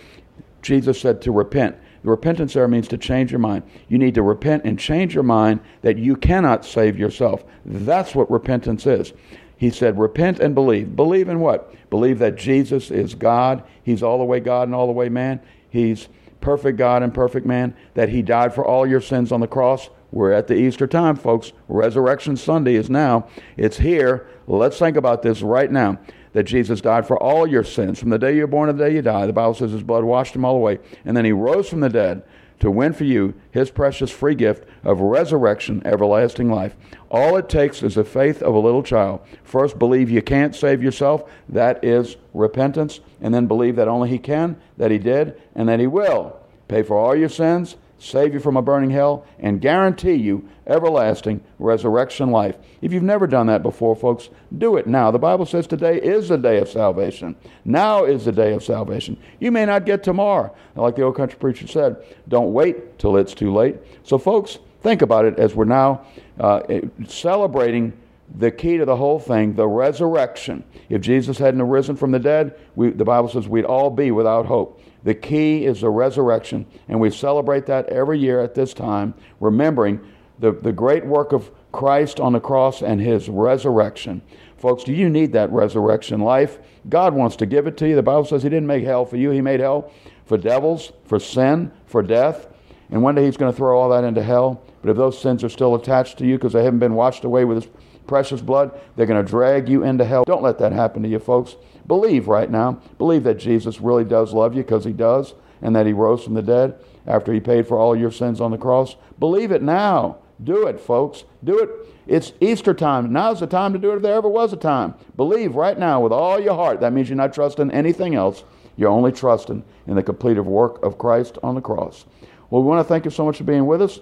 Jesus 0.61 0.99
said 0.99 1.21
to 1.21 1.31
repent. 1.31 1.75
The 2.03 2.09
repentance 2.09 2.53
there 2.53 2.67
means 2.67 2.87
to 2.89 2.97
change 2.97 3.31
your 3.31 3.39
mind. 3.39 3.63
You 3.87 3.97
need 3.97 4.15
to 4.15 4.21
repent 4.21 4.63
and 4.65 4.77
change 4.77 5.13
your 5.13 5.23
mind 5.23 5.59
that 5.81 5.97
you 5.97 6.15
cannot 6.15 6.63
save 6.65 6.97
yourself. 6.97 7.43
That's 7.65 8.13
what 8.13 8.29
repentance 8.29 8.85
is. 8.85 9.13
He 9.57 9.69
said, 9.69 9.99
Repent 9.99 10.39
and 10.39 10.53
believe. 10.53 10.95
Believe 10.95 11.29
in 11.29 11.39
what? 11.39 11.73
Believe 11.89 12.19
that 12.19 12.35
Jesus 12.35 12.91
is 12.91 13.15
God. 13.15 13.63
He's 13.83 14.03
all 14.03 14.17
the 14.17 14.25
way 14.25 14.39
God 14.39 14.67
and 14.67 14.75
all 14.75 14.87
the 14.87 14.93
way 14.93 15.09
man. 15.09 15.39
He's 15.69 16.07
perfect 16.41 16.77
God 16.77 17.03
and 17.03 17.13
perfect 17.13 17.45
man. 17.45 17.75
That 17.93 18.09
He 18.09 18.21
died 18.21 18.53
for 18.53 18.65
all 18.65 18.85
your 18.85 19.01
sins 19.01 19.31
on 19.31 19.39
the 19.39 19.47
cross. 19.47 19.89
We're 20.11 20.31
at 20.31 20.47
the 20.47 20.55
Easter 20.55 20.87
time, 20.87 21.15
folks. 21.15 21.51
Resurrection 21.67 22.37
Sunday 22.37 22.75
is 22.75 22.89
now. 22.89 23.27
It's 23.57 23.77
here. 23.77 24.27
Let's 24.47 24.77
think 24.77 24.97
about 24.97 25.21
this 25.21 25.41
right 25.41 25.71
now. 25.71 25.99
That 26.33 26.43
Jesus 26.43 26.81
died 26.81 27.07
for 27.07 27.21
all 27.21 27.47
your 27.47 27.63
sins. 27.63 27.99
From 27.99 28.09
the 28.09 28.19
day 28.19 28.35
you're 28.35 28.47
born 28.47 28.67
to 28.67 28.73
the 28.73 28.85
day 28.85 28.95
you 28.95 29.01
die, 29.01 29.25
the 29.25 29.33
Bible 29.33 29.53
says 29.53 29.71
His 29.71 29.83
blood 29.83 30.03
washed 30.03 30.33
them 30.33 30.45
all 30.45 30.55
away. 30.55 30.79
And 31.05 31.15
then 31.15 31.25
He 31.25 31.31
rose 31.31 31.69
from 31.69 31.79
the 31.79 31.89
dead 31.89 32.23
to 32.59 32.71
win 32.71 32.93
for 32.93 33.03
you 33.03 33.33
his 33.51 33.69
precious 33.69 34.11
free 34.11 34.35
gift 34.35 34.67
of 34.83 35.01
resurrection, 35.01 35.81
everlasting 35.85 36.49
life. 36.49 36.75
All 37.09 37.37
it 37.37 37.49
takes 37.49 37.83
is 37.83 37.95
the 37.95 38.03
faith 38.03 38.41
of 38.41 38.53
a 38.53 38.59
little 38.59 38.83
child. 38.83 39.21
First, 39.43 39.79
believe 39.79 40.09
you 40.09 40.21
can't 40.21 40.55
save 40.55 40.81
yourself. 40.81 41.29
That 41.49 41.83
is 41.83 42.17
repentance. 42.33 42.99
And 43.21 43.33
then 43.33 43.47
believe 43.47 43.75
that 43.75 43.87
only 43.87 44.09
he 44.09 44.17
can, 44.19 44.57
that 44.77 44.91
he 44.91 44.97
did, 44.97 45.41
and 45.55 45.69
that 45.69 45.79
he 45.79 45.87
will 45.87 46.39
pay 46.67 46.83
for 46.83 46.97
all 46.97 47.15
your 47.15 47.29
sins 47.29 47.75
save 47.97 48.33
you 48.33 48.39
from 48.39 48.57
a 48.57 48.61
burning 48.61 48.89
hell, 48.89 49.25
and 49.39 49.61
guarantee 49.61 50.13
you 50.13 50.47
everlasting 50.67 51.41
resurrection 51.59 52.31
life. 52.31 52.57
If 52.81 52.91
you've 52.91 53.03
never 53.03 53.27
done 53.27 53.47
that 53.47 53.63
before, 53.63 53.95
folks, 53.95 54.29
do 54.57 54.77
it 54.77 54.87
now. 54.87 55.11
The 55.11 55.19
Bible 55.19 55.45
says 55.45 55.67
today 55.67 55.99
is 56.01 56.29
the 56.29 56.37
day 56.37 56.57
of 56.57 56.69
salvation. 56.69 57.35
Now 57.63 58.05
is 58.05 58.25
the 58.25 58.31
day 58.31 58.53
of 58.53 58.63
salvation. 58.63 59.17
You 59.39 59.51
may 59.51 59.65
not 59.65 59.85
get 59.85 60.03
tomorrow. 60.03 60.55
Like 60.75 60.95
the 60.95 61.03
old 61.03 61.15
country 61.15 61.37
preacher 61.39 61.67
said, 61.67 61.97
don't 62.27 62.53
wait 62.53 62.99
till 62.99 63.17
it's 63.17 63.33
too 63.33 63.53
late. 63.53 63.77
So, 64.03 64.17
folks, 64.17 64.59
think 64.81 65.01
about 65.01 65.25
it 65.25 65.39
as 65.39 65.55
we're 65.55 65.65
now 65.65 66.05
uh, 66.39 66.61
celebrating 67.07 67.93
the 68.37 68.51
key 68.51 68.77
to 68.77 68.85
the 68.85 68.95
whole 68.95 69.19
thing, 69.19 69.53
the 69.55 69.67
resurrection. 69.67 70.63
If 70.89 71.01
Jesus 71.01 71.37
hadn't 71.37 71.61
arisen 71.61 71.95
from 71.95 72.11
the 72.11 72.19
dead, 72.19 72.57
we, 72.75 72.89
the 72.89 73.05
Bible 73.05 73.29
says 73.29 73.47
we'd 73.47 73.65
all 73.65 73.89
be 73.89 74.11
without 74.11 74.45
hope. 74.45 74.81
The 75.03 75.13
key 75.13 75.65
is 75.65 75.81
the 75.81 75.89
resurrection, 75.89 76.65
and 76.87 76.99
we 76.99 77.11
celebrate 77.11 77.67
that 77.67 77.87
every 77.89 78.19
year 78.19 78.41
at 78.41 78.55
this 78.55 78.73
time, 78.73 79.13
remembering 79.39 80.01
the, 80.39 80.51
the 80.51 80.73
great 80.73 81.05
work 81.05 81.31
of 81.31 81.51
Christ 81.71 82.19
on 82.19 82.33
the 82.33 82.39
cross 82.39 82.81
and 82.81 82.99
his 82.99 83.29
resurrection. 83.29 84.21
Folks, 84.57 84.83
do 84.83 84.93
you 84.93 85.09
need 85.09 85.33
that 85.33 85.51
resurrection 85.51 86.21
life? 86.21 86.57
God 86.89 87.13
wants 87.13 87.35
to 87.37 87.45
give 87.45 87.67
it 87.67 87.77
to 87.77 87.87
you. 87.87 87.95
The 87.95 88.03
Bible 88.03 88.25
says 88.25 88.43
he 88.43 88.49
didn't 88.49 88.67
make 88.67 88.83
hell 88.83 89.05
for 89.05 89.17
you, 89.17 89.29
he 89.29 89.41
made 89.41 89.59
hell 89.59 89.91
for 90.25 90.37
devils, 90.37 90.91
for 91.05 91.19
sin, 91.19 91.71
for 91.85 92.01
death. 92.01 92.47
And 92.89 93.01
one 93.01 93.15
day 93.15 93.25
he's 93.25 93.37
going 93.37 93.51
to 93.51 93.55
throw 93.55 93.79
all 93.79 93.89
that 93.89 94.03
into 94.03 94.23
hell. 94.23 94.61
But 94.81 94.91
if 94.91 94.97
those 94.97 95.19
sins 95.19 95.43
are 95.43 95.49
still 95.49 95.75
attached 95.75 96.17
to 96.19 96.25
you 96.25 96.37
because 96.37 96.53
they 96.53 96.63
haven't 96.63 96.79
been 96.79 96.93
washed 96.93 97.23
away 97.23 97.45
with 97.45 97.63
his 97.63 97.71
precious 98.07 98.41
blood, 98.41 98.71
they're 98.95 99.05
going 99.05 99.23
to 99.23 99.29
drag 99.29 99.69
you 99.69 99.83
into 99.83 100.05
hell. 100.05 100.23
Don't 100.25 100.43
let 100.43 100.59
that 100.59 100.71
happen 100.71 101.03
to 101.03 101.09
you, 101.09 101.19
folks. 101.19 101.55
Believe 101.87 102.27
right 102.27 102.49
now. 102.49 102.79
Believe 102.97 103.23
that 103.23 103.37
Jesus 103.37 103.81
really 103.81 104.03
does 104.03 104.33
love 104.33 104.55
you 104.55 104.63
because 104.63 104.85
he 104.85 104.93
does, 104.93 105.33
and 105.61 105.75
that 105.75 105.85
he 105.85 105.93
rose 105.93 106.23
from 106.23 106.33
the 106.33 106.41
dead 106.41 106.75
after 107.07 107.33
he 107.33 107.39
paid 107.39 107.67
for 107.67 107.77
all 107.77 107.95
your 107.95 108.11
sins 108.11 108.41
on 108.41 108.51
the 108.51 108.57
cross. 108.57 108.95
Believe 109.19 109.51
it 109.51 109.61
now. 109.61 110.17
Do 110.43 110.67
it, 110.67 110.79
folks. 110.79 111.23
Do 111.43 111.59
it. 111.59 111.69
It's 112.07 112.33
Easter 112.41 112.73
time. 112.73 113.11
Now's 113.13 113.39
the 113.39 113.47
time 113.47 113.73
to 113.73 113.79
do 113.79 113.91
it 113.91 113.97
if 113.97 114.01
there 114.01 114.15
ever 114.15 114.29
was 114.29 114.53
a 114.53 114.57
time. 114.57 114.95
Believe 115.15 115.55
right 115.55 115.77
now 115.77 116.01
with 116.01 116.11
all 116.11 116.39
your 116.39 116.55
heart. 116.55 116.81
That 116.81 116.93
means 116.93 117.09
you're 117.09 117.15
not 117.15 117.33
trusting 117.33 117.71
anything 117.71 118.15
else. 118.15 118.43
You're 118.75 118.89
only 118.89 119.11
trusting 119.11 119.63
in 119.87 119.95
the 119.95 120.03
completed 120.03 120.41
work 120.41 120.83
of 120.83 120.97
Christ 120.97 121.37
on 121.41 121.55
the 121.55 121.61
cross. 121.61 122.05
Well, 122.49 122.61
we 122.61 122.67
want 122.67 122.85
to 122.85 122.87
thank 122.87 123.05
you 123.05 123.11
so 123.11 123.25
much 123.25 123.37
for 123.37 123.43
being 123.43 123.65
with 123.65 123.81
us 123.81 123.99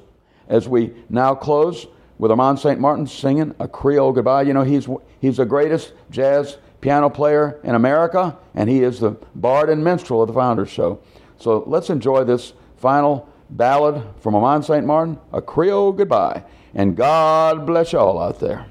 as 0.48 0.68
we 0.68 0.94
now 1.10 1.36
close 1.36 1.88
with 2.24 2.32
Armand 2.32 2.58
St. 2.58 2.80
Martin 2.80 3.06
singing 3.06 3.54
a 3.60 3.68
Creole 3.68 4.14
goodbye. 4.14 4.44
You 4.44 4.54
know, 4.54 4.64
he's, 4.64 4.88
he's 5.20 5.36
the 5.36 5.46
greatest 5.46 5.92
jazz 6.10 6.58
piano 6.80 7.10
player 7.10 7.60
in 7.66 7.76
America, 7.76 8.38
and 8.56 8.70
he 8.70 8.82
is 8.82 9.02
the 9.02 9.18
bard 9.36 9.70
and 9.70 9.84
minstrel 9.84 10.22
of 10.22 10.30
the 10.30 10.34
Founders 10.34 10.70
Show. 10.70 11.02
So 11.38 11.66
let's 11.68 11.90
enjoy 11.90 12.24
this 12.24 12.54
final 12.78 13.28
ballad 13.50 14.02
from 14.22 14.36
Armand 14.36 14.64
St. 14.64 14.86
Martin, 14.86 15.20
A 15.34 15.42
Creole 15.42 15.92
Goodbye. 15.92 16.46
And 16.74 16.96
God 16.96 17.66
bless 17.66 17.92
you 17.92 18.00
all 18.00 18.18
out 18.22 18.40
there. 18.40 18.68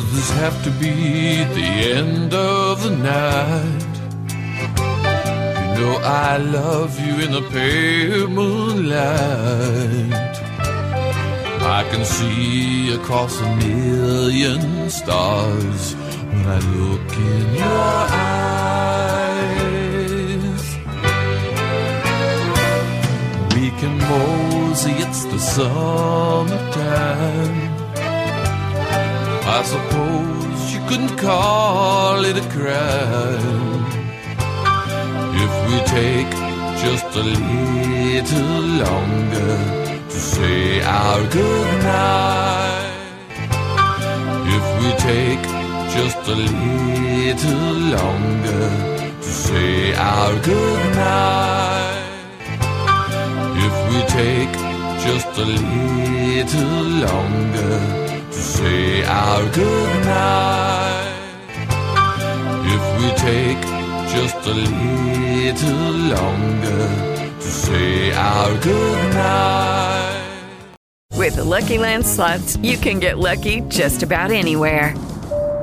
Does 0.00 0.12
this 0.14 0.30
have 0.30 0.56
to 0.64 0.70
be 0.84 1.44
the 1.58 1.68
end 1.98 2.32
of 2.32 2.82
the 2.82 2.90
night? 2.90 3.92
You 5.76 5.80
know 5.80 5.94
I 6.02 6.38
love 6.38 6.98
you 6.98 7.14
in 7.24 7.32
the 7.32 7.42
pale 7.50 8.26
moonlight. 8.26 8.94
I 11.78 11.84
can 11.90 12.06
see 12.06 12.94
across 12.94 13.38
a 13.42 13.56
million 13.56 14.88
stars 14.88 15.94
when 16.30 16.46
I 16.46 16.58
look 16.76 17.12
in 17.34 17.54
your 17.62 17.90
eyes. 18.24 19.58
We 23.54 23.66
can 23.80 23.94
mosey, 24.08 24.94
it's 25.04 25.24
the 25.26 25.38
summertime. 25.38 26.60
I 29.52 29.62
suppose 29.62 30.72
you 30.72 30.80
couldn't 30.88 31.16
call 31.18 32.24
it 32.24 32.36
a 32.36 32.46
crime 32.56 33.84
if 35.44 35.52
we 35.66 35.76
take 35.98 36.30
just 36.84 37.08
a 37.16 37.24
little 37.24 38.62
longer 38.86 39.56
to 40.08 40.18
say 40.34 40.82
our 40.82 41.20
goodnight. 41.36 42.90
If 44.56 44.66
we 44.80 44.90
take 45.10 45.42
just 45.96 46.22
a 46.28 46.36
little 46.36 47.74
longer 47.98 48.68
to 49.20 49.30
say 49.46 49.94
our 49.94 50.32
goodnight. 50.48 52.04
If 53.66 53.76
we 53.90 53.98
take 54.20 54.54
just 55.06 55.32
a 55.38 55.44
little 55.44 56.82
longer 57.06 58.09
say 58.60 59.02
our 59.04 59.42
goodnight. 59.54 61.16
If 62.74 62.82
we 62.98 63.08
take 63.28 63.62
just 64.14 64.36
a 64.46 64.52
little 64.52 65.92
longer 66.14 66.84
to 67.40 67.50
say 67.64 68.12
our 68.12 68.50
goodnight. 68.60 70.16
With 71.16 71.36
the 71.36 71.44
Lucky 71.44 71.78
Land 71.78 72.04
slots, 72.04 72.58
you 72.58 72.76
can 72.76 72.98
get 72.98 73.18
lucky 73.18 73.62
just 73.68 74.02
about 74.02 74.30
anywhere. 74.30 74.94